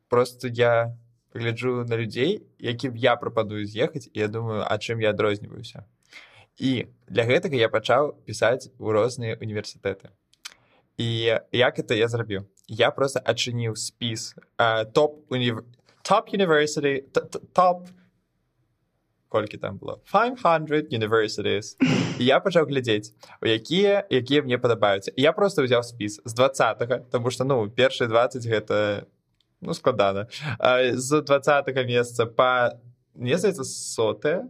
просто 0.09 0.49
я 0.49 0.97
гляджу 1.35 1.85
на 1.85 1.97
людзей 1.97 2.47
якім 2.59 2.97
я 2.97 3.17
прапаную 3.17 3.67
з'ехаць 3.67 4.07
і 4.07 4.21
я 4.21 4.29
думаю 4.29 4.63
а 4.63 4.79
чым 4.79 5.03
я 5.03 5.11
адрозніваюся 5.11 5.85
і 6.59 6.87
для 7.09 7.25
гэтага 7.25 7.57
я 7.57 7.69
пачаў 7.69 8.17
пісаць 8.25 8.73
у 8.79 8.93
розныя 8.93 9.37
універсітэты. 9.41 10.11
І 10.97 11.41
як 11.53 11.79
это 11.79 11.95
я 11.95 12.09
зрабіў? 12.09 12.49
Я 12.69 12.91
просто 12.91 13.21
адчыніў 13.21 13.77
спіс 13.77 14.35
топ 14.93 15.21
топ 16.03 16.33
універсіты 16.33 17.05
топ 17.53 17.89
колькі 19.29 19.59
там 19.59 19.77
было? 19.79 20.01
500 20.13 20.93
universities. 20.93 21.77
Я 22.19 22.41
пачаў 22.41 22.67
глядзець 22.67 23.13
у 23.43 23.47
якія 23.47 24.07
якія 24.11 24.43
мне 24.43 24.59
падабаюцца. 24.59 25.13
Я 25.17 25.33
просто 25.33 25.63
ўзяў 25.63 25.85
спіс 25.85 26.21
з 26.25 26.33
два 26.33 26.49
тому 27.13 27.31
что 27.31 27.45
ну 27.45 27.69
першыя 27.69 28.09
20 28.09 28.47
гэта 28.47 29.07
ну 29.61 29.75
складана. 29.75 30.29
З 30.95 31.21
два 31.21 31.63
месяца 31.85 32.27
па 32.27 32.81
мне 33.15 33.37
здаецца 33.37 33.65
сотая 33.65 34.49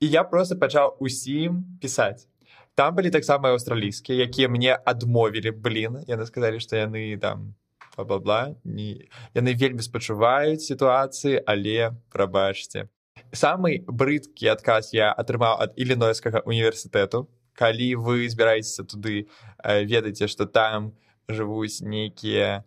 і 0.00 0.08
я 0.08 0.24
просто 0.24 0.56
пачаў 0.56 0.96
усім 1.00 1.64
пісаць 1.80 2.28
там 2.76 2.94
былі 2.94 3.10
таксама 3.10 3.50
аўстралійскія 3.56 4.28
якія 4.28 4.48
мне 4.52 4.76
адмовілі 4.76 5.50
блин. 5.50 6.04
Яны 6.04 6.28
сказалі 6.28 6.60
што 6.60 6.76
яны 6.76 7.16
там 7.16 7.56
бла 7.96 8.52
не 8.64 9.08
яны 9.32 9.56
вельмі 9.56 9.80
спачуваюць 9.80 10.60
сітуацыі 10.60 11.40
але 11.48 11.96
прабачце. 12.12 12.92
Самы 13.32 13.80
брыдкі 13.88 14.52
адказ 14.52 14.92
я 14.92 15.08
атрымаў 15.08 15.56
ад 15.56 15.72
ілінойскага 15.80 16.44
універсітэту 16.44 17.24
калі 17.56 17.88
вы 17.96 18.28
збіраецеся 18.28 18.84
туды 18.84 19.24
ведаеце 19.64 20.28
што 20.28 20.44
там 20.44 20.92
жывуць 21.32 21.80
нейкія 21.80 22.60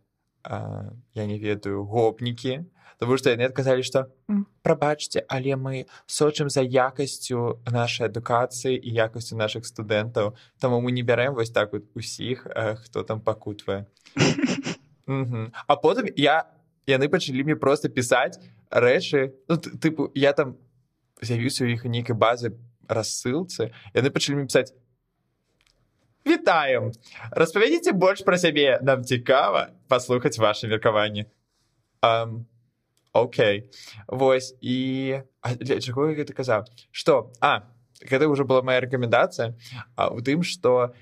я 1.13 1.25
не 1.29 1.37
ведаю 1.37 1.85
гопнікі 1.85 2.65
Таму 2.99 3.15
што 3.15 3.31
яны 3.31 3.47
адказалі, 3.47 3.83
што 3.87 4.11
прабачце, 4.61 5.23
але 5.31 5.55
мы 5.55 5.87
сочым 6.05 6.51
за 6.51 6.61
якасцю 6.61 7.63
нашай 7.71 8.11
адукацыі 8.11 8.75
і 8.75 8.89
якасцю 8.91 9.39
нашых 9.39 9.63
студэнтаў. 9.63 10.35
Таму 10.59 10.81
мы 10.83 10.91
не 10.91 11.01
бярэм 11.01 11.33
вось 11.33 11.51
так 11.51 11.71
вот 11.71 11.87
усіх, 11.95 12.45
хто 12.83 13.03
там 13.03 13.21
пакутвае. 13.21 13.87
А 15.09 15.75
потым 15.75 16.05
я 16.15 16.45
яны 16.85 17.09
пачалі 17.09 17.41
мне 17.43 17.55
проста 17.55 17.89
пісаць 17.89 18.37
рэчы 18.69 19.33
ну, 19.49 19.57
тыпу 19.57 20.11
я 20.13 20.33
там 20.33 20.57
з'явіўся 21.21 21.65
ў 21.65 21.77
іх 21.77 21.85
нейкай 21.89 22.13
базы 22.13 22.53
рассылцы 22.85 23.73
яны 23.97 24.13
пачалі 24.13 24.37
мне 24.37 24.45
пісаць 24.49 24.73
Вітаем 26.29 26.91
распавядзіце 27.31 27.93
больш 27.97 28.21
пра 28.21 28.37
сябе 28.37 28.77
нам 28.85 29.01
цікава 29.01 29.73
паслухаць 29.87 30.37
ваше 30.37 30.67
меркаванне. 30.67 31.25
Um, 32.05 32.45
Окей. 33.13 33.69
Вось 34.07 34.53
і 34.61 35.19
чаго 35.81 36.09
я 36.09 36.15
гэта 36.15 36.33
казаў? 36.33 36.65
Што 36.91 37.33
а 37.41 37.65
гэта 38.05 38.29
ўжо 38.29 38.45
была 38.45 38.61
моя 38.61 38.79
рэкамендацыя 38.85 39.57
у 40.13 40.21
тым 40.21 40.43
што 40.45 40.93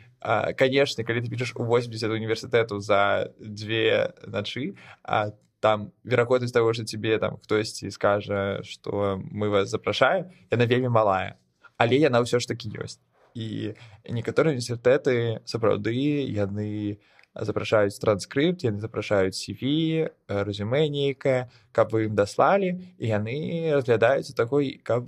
канешне 0.57 1.03
калі 1.03 1.21
ты 1.21 1.29
пішаш 1.29 1.53
у 1.55 1.67
80 1.67 2.09
універсітэту 2.09 2.79
за 2.79 3.29
две 3.37 4.13
начы 4.25 4.73
а 5.03 5.35
там 5.59 5.91
верагоднасць 6.03 6.53
таго 6.53 6.73
што 6.73 6.85
цябе 6.85 7.19
там 7.19 7.37
хтосьці 7.43 7.91
скажа 7.91 8.63
што 8.63 9.19
мы 9.21 9.49
вас 9.49 9.69
запрашаем 9.69 10.31
яна 10.51 10.65
вельмі 10.65 10.89
малая. 10.89 11.37
Але 11.77 12.01
яна 12.01 12.23
ўсё 12.23 12.39
ж 12.39 12.47
такі 12.47 12.73
ёсць. 12.81 13.01
І 13.37 13.77
некаторыя 14.09 14.57
універсітэты 14.57 15.45
сапраўды 15.45 15.93
яны 16.33 16.97
запрашаюць 17.41 17.99
транскрыпт 18.01 18.63
яны 18.65 18.81
запрашаюць 18.81 19.37
CV 19.37 20.09
резюме 20.27 20.87
нейкае 20.89 21.49
каб 21.71 21.93
вы 21.93 22.07
ім 22.09 22.15
даслалі 22.17 22.73
і 22.97 23.05
яны 23.11 23.73
разглядаюцца 23.73 24.33
такой 24.33 24.79
каб 24.83 25.05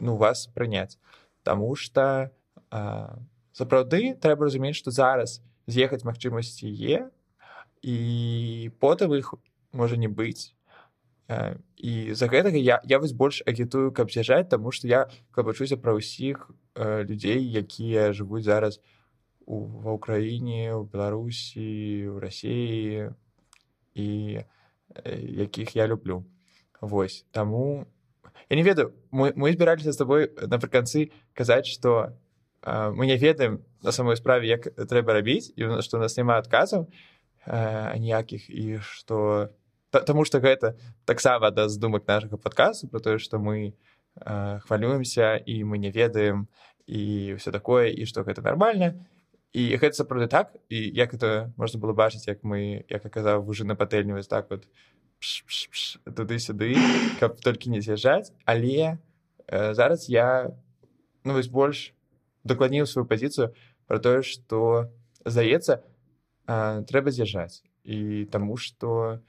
ну 0.00 0.16
вас 0.16 0.46
прыняць 0.52 0.98
Таму 1.46 1.74
что 1.76 2.30
сапраўды 3.54 4.18
трэба 4.20 4.50
разумець 4.50 4.76
што 4.76 4.90
зараз 4.90 5.40
з'ехаць 5.66 6.04
магчымасці 6.04 6.68
е 6.68 7.08
і 7.82 7.96
потым 8.80 9.14
іх 9.16 9.34
можа 9.72 9.96
не 9.96 10.08
быць 10.08 10.52
і 11.76 11.92
за 12.12 12.26
гэтага 12.28 12.60
я 12.60 12.82
я 12.84 12.98
вось 12.98 13.16
больш 13.16 13.40
агітую 13.46 13.92
каб 13.96 14.12
з'язджаць 14.12 14.50
таму 14.52 14.74
што 14.74 14.90
я 14.90 15.08
клапачуся 15.32 15.80
пра 15.80 15.96
ўсіх 15.96 16.50
людзей 16.76 17.40
якія 17.40 18.12
жывуць 18.12 18.44
зараз 18.44 18.82
у 18.82 18.95
у 19.46 19.64
ва 19.82 19.94
ўкраіне 19.94 20.74
у 20.74 20.84
беларусі 20.84 22.10
у 22.10 22.18
рассіі 22.18 23.14
і 23.94 24.08
якіх 25.14 25.76
я 25.76 25.86
люблю. 25.86 26.26
Восьось 26.80 27.24
таму 27.30 27.86
я 28.50 28.56
не 28.56 28.62
ведаю 28.62 28.92
мы, 29.10 29.32
мы 29.34 29.52
збіраліся 29.52 29.92
з 29.92 29.96
тобой 29.96 30.30
напрыканцы 30.50 31.10
казаць 31.32 31.66
што 31.66 32.12
мы 32.66 33.06
не 33.06 33.16
ведаем 33.16 33.62
на 33.82 33.92
самой 33.92 34.16
справе 34.16 34.48
як 34.48 34.66
трэба 34.66 35.14
рабіць 35.14 35.54
і 35.56 35.80
што 35.80 35.98
у 35.98 36.00
нас 36.00 36.16
няма 36.18 36.38
адказаў 36.42 36.90
ніякіх 37.46 38.50
і 38.50 38.78
што 38.82 39.50
Таму 39.96 40.26
што 40.28 40.42
гэта 40.42 40.74
таксама 41.06 41.48
да 41.50 41.70
з 41.70 41.78
думак 41.78 42.04
нашага 42.04 42.36
падкасу 42.36 42.88
про 42.90 43.00
тое 43.00 43.18
што 43.18 43.38
мы 43.38 43.72
хвалюемся 44.66 45.36
і 45.38 45.64
мы 45.64 45.78
не 45.78 45.90
ведаем 45.94 46.48
і 46.86 47.38
ўсё 47.38 47.54
такое 47.54 47.94
і 47.94 48.04
што 48.04 48.26
гэта 48.26 48.42
нармальна 48.42 48.92
і 49.52 49.76
гэта 49.76 49.92
сапраўды 49.92 50.28
так 50.28 50.54
і 50.68 50.78
як 50.94 51.14
это 51.14 51.52
можна 51.56 51.80
было 51.80 51.92
бачыць 51.92 52.26
як 52.26 52.42
мы 52.42 52.84
як 52.88 53.06
аказаў 53.06 53.42
вужы 53.42 53.64
на 53.64 53.76
патэльню 53.76 54.14
вось 54.14 54.28
так 54.28 54.50
вот 54.50 54.68
туды-сюды 56.04 56.76
каб 57.20 57.40
толькі 57.40 57.70
не 57.70 57.80
з'язджаць 57.80 58.32
але 58.44 58.98
э, 59.46 59.74
зараз 59.74 60.08
я 60.08 60.52
ну 61.24 61.32
вось 61.32 61.48
больш 61.48 61.92
дакладніў 62.44 62.86
сваю 62.86 63.06
пазіцыю 63.06 63.54
про 63.86 63.98
тое 63.98 64.22
што 64.22 64.90
здаецца 65.24 65.82
э, 66.46 66.82
трэба 66.86 67.10
з'язджаць. 67.10 67.62
І 67.84 68.26
таму 68.30 68.56
што 68.56 69.20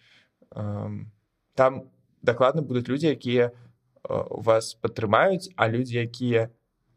э, 0.51 0.89
там 1.55 1.72
дакладна 2.22 2.61
будуць 2.61 2.88
людзі 2.88 3.13
якія 3.13 3.51
у 4.07 4.41
вас 4.41 4.78
падтрымаюць 4.82 5.53
а 5.55 5.68
людзі 5.70 5.99
якія 6.05 6.49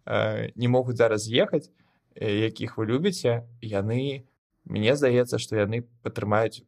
э, 0.05 0.53
не 0.55 0.69
могуць 0.69 0.97
зараз 0.97 1.25
з'ехаць 1.25 1.73
якіх 2.17 2.77
вы 2.79 2.87
любіце 2.91 3.47
яны 3.63 4.27
мне 4.65 4.97
здаецца 4.97 5.39
што 5.39 5.57
яны 5.61 5.83
падтрымаюць 6.03 6.63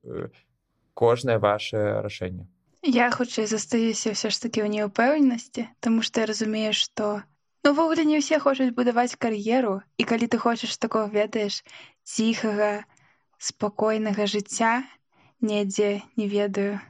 кожнае 0.95 1.39
ваше 1.39 2.03
рашэнне 2.07 2.47
я 2.83 3.11
хутчэй 3.15 3.47
застаюся 3.47 4.15
ўсё 4.15 4.29
ж 4.31 4.37
такі 4.47 4.67
ў 4.67 4.69
неўпэўненасці 4.75 5.69
Таму 5.81 6.03
што 6.03 6.23
я 6.23 6.31
разумею 6.31 6.73
што 6.75 7.23
увогуле 7.67 8.05
не 8.05 8.19
ўсе 8.23 8.39
хочуць 8.43 8.75
будаваць 8.75 9.19
кар'еру 9.19 9.83
і 9.99 10.03
калі 10.09 10.27
ты 10.27 10.39
хочаш 10.39 10.79
такого 10.79 11.07
ведаеш 11.11 11.63
ціхага 12.03 12.87
спакойнага 13.39 14.27
жыцця 14.27 14.83
недзе 15.43 16.03
не 16.17 16.27
ведаю 16.31 16.81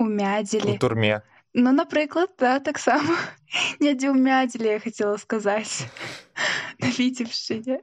у 0.00 0.08
мядзелі 0.08 0.78
турме 0.80 1.20
Ну 1.54 1.72
напрыклад 1.72 2.30
да 2.38 2.60
таксама 2.60 3.16
недзе 3.80 4.08
ў 4.08 4.16
мядзелі 4.16 4.72
я 4.72 4.78
хацела 4.80 5.18
сказаць 5.20 5.84
на 6.80 6.88
віцебшчыне 6.88 7.82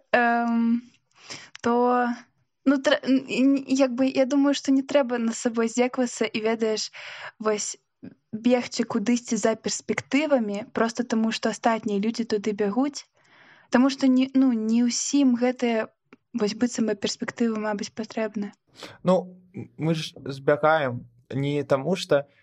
то 1.61 1.74
ну 2.65 2.76
як 3.67 3.93
бы 3.93 4.09
я 4.09 4.26
думаю 4.26 4.57
што 4.57 4.74
не 4.74 4.82
трэба 4.82 5.22
на 5.22 5.38
сабой 5.38 5.70
зеквацца 5.70 6.26
і 6.26 6.41
ведаеш 6.41 6.89
бегчы 8.34 8.86
кудысьці 8.89 9.38
за 9.38 9.53
перспектывамі 9.53 10.65
просто 10.74 11.05
таму 11.05 11.30
што 11.32 11.53
астатнія 11.53 12.01
людзі 12.01 12.26
туды 12.26 12.57
бягуць 12.57 13.05
Таму 13.70 13.93
што 13.93 14.09
не 14.09 14.32
ну 14.34 14.49
не 14.49 14.82
ўсім 14.82 15.38
гэтыя 15.38 15.93
быццам 16.34 16.89
бы 16.89 16.97
перспектывы 16.97 17.61
мабыць 17.61 17.93
патрэбны 17.93 18.49
Ну 19.05 19.38
мы 19.78 19.93
ж 19.93 20.17
збягаем 20.26 21.05
не 21.30 21.61
таму 21.61 21.93
што 21.93 22.26
а, 22.26 22.38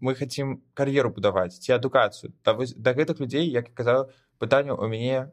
мы 0.00 0.14
хотим 0.14 0.62
кар'еру 0.74 1.10
будаваць 1.10 1.58
ці 1.58 1.74
адукацыю 1.74 2.32
да, 2.44 2.54
да 2.54 2.94
гэтых 2.94 3.18
людзей 3.18 3.50
як 3.50 3.72
казаў 3.74 4.10
пытанняў 4.38 4.78
у 4.78 4.86
мяне 4.86 5.30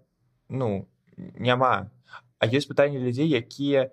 ну 0.49 0.88
няма. 1.18 1.91
А 2.39 2.45
ёсць 2.45 2.70
пытанні 2.70 2.97
людзей 2.97 3.30
якія 3.30 3.91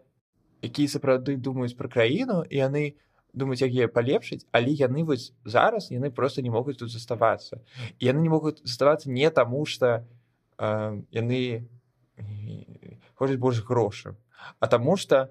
якія 0.64 0.88
сапраўды 0.88 1.36
думаюць 1.36 1.76
пра 1.76 1.88
краіну 1.92 2.40
і 2.48 2.56
яны 2.56 2.96
думаюць 3.36 3.60
як 3.60 3.72
яе 3.76 3.88
палепшыць 3.88 4.48
але 4.52 4.72
яны 4.72 5.04
вось 5.04 5.36
зараз 5.44 5.90
яны 5.92 6.08
просто 6.08 6.40
не 6.40 6.48
могуць 6.48 6.80
тут 6.80 6.88
заставацца 6.88 7.60
і 8.00 8.08
яны 8.08 8.24
не 8.24 8.32
могуць 8.32 8.64
заставацца 8.64 9.10
не 9.10 9.28
таму 9.28 9.66
что 9.68 10.08
яны 10.56 11.68
хочуць 13.12 13.40
больш 13.40 13.60
грошай 13.60 14.16
а 14.60 14.68
таму 14.72 14.96
что 14.96 15.28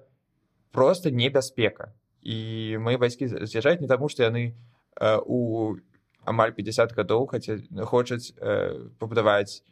просто 0.70 1.10
небяспека 1.10 1.90
і 2.22 2.78
мои 2.78 2.94
бацькі 2.94 3.26
з'язджаюць 3.26 3.82
не 3.82 3.90
таму 3.90 4.06
что 4.06 4.22
яны 4.22 4.54
не 4.54 4.54
Э, 4.54 4.73
у 5.00 5.76
амаль 6.24 6.52
50 6.52 6.94
гадоў 6.96 7.26
хаця 7.28 7.58
хочуць 7.84 8.32
э, 8.36 8.88
пабудаваць 8.98 9.62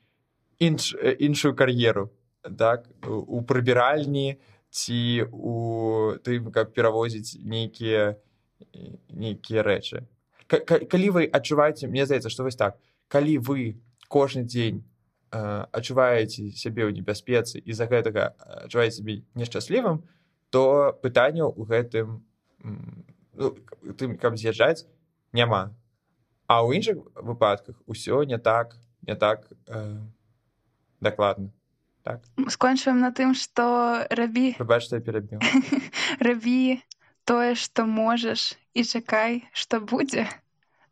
інш, 0.61 0.95
іншую 1.18 1.57
кар'еру 1.57 2.11
так 2.59 2.87
у 3.07 3.43
прыбіральні 3.43 4.39
ці 4.70 5.29
у 5.33 6.16
тым 6.25 6.53
каб 6.53 6.73
перавозіць 6.73 7.39
нейкія 7.41 8.16
нейкія 9.09 9.62
рэчы 9.62 10.05
калі 10.47 11.09
вы 11.16 11.27
адчуваеце 11.27 11.89
мне 11.89 12.07
здаецца 12.07 12.29
што 12.29 12.45
вось 12.45 12.57
так 12.57 12.79
калі 13.09 13.39
вы 13.39 13.81
кожны 14.09 14.45
дзень 14.45 14.85
э, 15.33 15.39
адчуваеце 15.73 16.53
сябе 16.53 16.85
ў 16.85 16.93
небяспецы 16.93 17.59
і 17.59 17.73
з-за 17.73 17.89
гэтага 17.89 18.33
адчуваеце 18.68 19.01
сябе 19.01 19.23
нешчаслівым 19.35 20.05
то 20.53 20.93
пытанняў 21.01 21.49
у 21.57 21.64
гэтым 21.64 22.20
ну, 22.61 23.57
тым 23.97 24.20
каб 24.20 24.37
з'язджаць 24.37 24.85
няма. 25.33 25.74
А 26.47 26.61
ў 26.62 26.76
іншых 26.76 27.01
выпадках 27.16 27.80
усё 27.87 28.24
не 28.24 28.39
так 28.39 28.76
не 29.03 29.16
так 29.16 29.49
э, 29.66 29.99
дакладна. 31.01 31.51
Так. 32.03 32.22
Скончваем 32.49 33.01
на 33.01 33.12
тым 33.14 33.35
што 33.35 34.07
рабі. 34.11 34.55
Бач 34.59 34.91
перабіў 34.91 35.39
рабі 36.20 36.83
тое 37.24 37.55
што 37.55 37.87
можаш 37.87 38.59
і 38.74 38.83
чакай 38.83 39.47
што 39.55 39.78
будзе. 39.80 40.26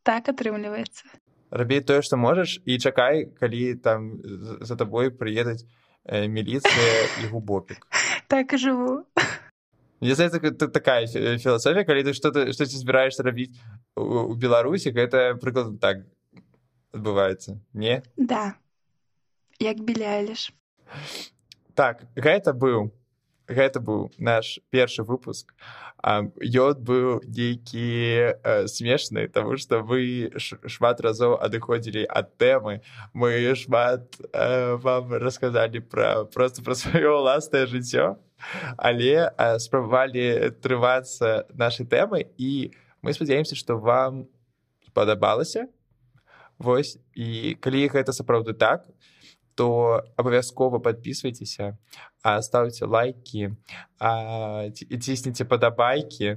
Так 0.02 0.30
атрымліваецца. 0.30 1.04
Рабі 1.50 1.80
тое 1.82 2.02
што 2.06 2.14
можаш 2.16 2.62
і 2.64 2.78
чакай 2.78 3.26
калі 3.26 3.74
там 3.74 4.22
за 4.62 4.76
табой 4.78 5.10
прыедуць 5.10 5.66
э, 6.06 6.30
міліцыя 6.30 7.26
і 7.26 7.34
губопік. 7.34 7.86
Так 8.30 8.54
і 8.54 8.58
жыву. 8.62 9.02
Мне 10.00 10.14
здаецца 10.14 10.38
такая 10.70 11.10
філасофія 11.10 11.84
калі 11.84 12.06
ты 12.06 12.14
что 12.14 12.30
ты 12.30 12.52
штосьці 12.54 12.78
збіраешься 12.78 13.26
рабіць 13.26 13.50
у 14.00 14.34
беларусі 14.34 14.94
гэта 14.96 15.36
прыклад 15.40 15.78
так 15.80 16.06
адбываецца 16.92 17.60
не? 17.72 18.02
Да. 18.16 18.54
Як 19.60 19.80
біляеш 19.84 20.50
так 21.80 22.04
гэта 22.16 22.52
быў 22.52 22.90
гэта 23.50 23.80
быў 23.82 24.10
наш 24.18 24.60
першы 24.70 25.02
выпуск. 25.02 25.54
Ёд 26.38 26.80
быў 26.86 27.20
нейкі 27.24 28.36
смешны 28.70 29.26
таму 29.28 29.56
што 29.56 29.80
вы 29.82 30.30
шмат 30.44 31.00
разоў 31.00 31.34
адыходзілі 31.46 32.06
ад 32.08 32.36
тэмы 32.36 32.80
мы 33.12 33.30
шмат 33.56 34.20
вам 34.84 35.16
расказалі 35.24 35.80
пра 35.80 36.24
просто 36.36 36.62
пра 36.62 36.76
сваё 36.82 37.16
ўласнае 37.16 37.66
жыццё 37.66 38.16
але 38.76 39.28
спрабавалі 39.60 40.54
трывацца 40.64 41.44
нашай 41.52 41.84
тэмы 41.84 42.28
і 42.36 42.52
мы 43.02 43.12
спадзяемся 43.12 43.56
што 43.56 43.78
вам 43.78 44.26
спадабалася. 44.86 45.68
Восьось 46.58 47.00
і 47.16 47.56
калі 47.60 47.88
гэта 47.88 48.12
сапраўды 48.12 48.52
так 48.52 48.84
то 49.60 50.04
абавязкова 50.16 50.78
подписывайтеся 50.78 51.76
ставце 52.40 52.86
лайки 52.86 53.56
цісніце 55.04 55.44
падабайкі 55.44 56.36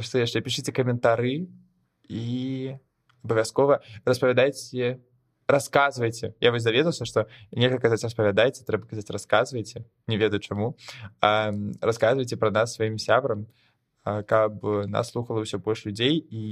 што 0.00 0.22
яшчэ 0.22 0.40
пішыце 0.40 0.72
каментары 0.72 1.48
і 2.08 2.76
абавязкова 3.24 3.80
распавядайце 4.04 5.00
рассказывайте 5.48 6.32
я 6.40 6.52
вось 6.52 6.64
даведаўся 6.64 7.04
что 7.04 7.28
нельга 7.52 7.76
казаць 7.76 8.04
распавядайце 8.04 8.64
трэба 8.64 8.88
казаць 8.88 9.10
рассказывайте 9.10 9.84
не 10.06 10.16
ведаю 10.16 10.40
чаму. 10.40 10.76
Рассказывайте 11.20 12.36
про 12.36 12.50
нас 12.50 12.74
сваім 12.74 12.96
сябрам 12.96 13.46
каб 14.06 14.62
нас 14.86 15.10
слухала 15.10 15.42
ўсё 15.42 15.58
больш 15.58 15.86
людзей 15.86 16.22
і 16.22 16.42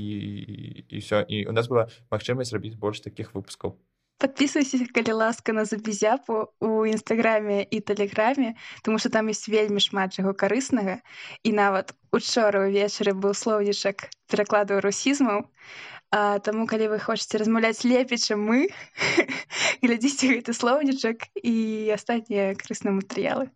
і 0.90 0.98
все 0.98 1.22
і 1.28 1.46
у 1.46 1.52
нас 1.52 1.70
была 1.70 1.86
магчымасць 2.10 2.54
рабіць 2.54 2.74
больш 2.74 3.00
таких 3.00 3.34
выпускаў 3.34 3.78
подписывайся 4.18 4.78
калі 4.94 5.12
ласка 5.22 5.52
на 5.52 5.64
забізяпу 5.64 6.50
у 6.60 6.86
нстаграме 6.86 7.62
і 7.62 7.80
тэлеграме 7.80 8.54
тому 8.82 8.98
что 8.98 9.10
там 9.10 9.28
есть 9.28 9.48
вельмі 9.48 9.80
шмат 9.80 10.14
чаго 10.18 10.34
карыснага 10.34 10.98
і 11.42 11.50
нават 11.52 11.94
учора 12.10 12.66
ўвечары 12.66 13.14
быў 13.14 13.34
слоўнічак 13.34 14.10
перакладу 14.26 14.80
русізмаў 14.80 15.50
Таму 16.14 16.66
калі 16.70 16.94
вы 16.94 16.98
хочаце 17.02 17.42
размаўляць 17.42 17.82
лепей 17.82 18.18
чым 18.22 18.46
мы 18.46 18.70
глядзіце 19.82 20.30
гэты 20.30 20.54
слоўнічак 20.54 21.26
і 21.42 21.90
астатнія 21.90 22.54
карысныя 22.54 22.94
матэрыялы 22.94 23.50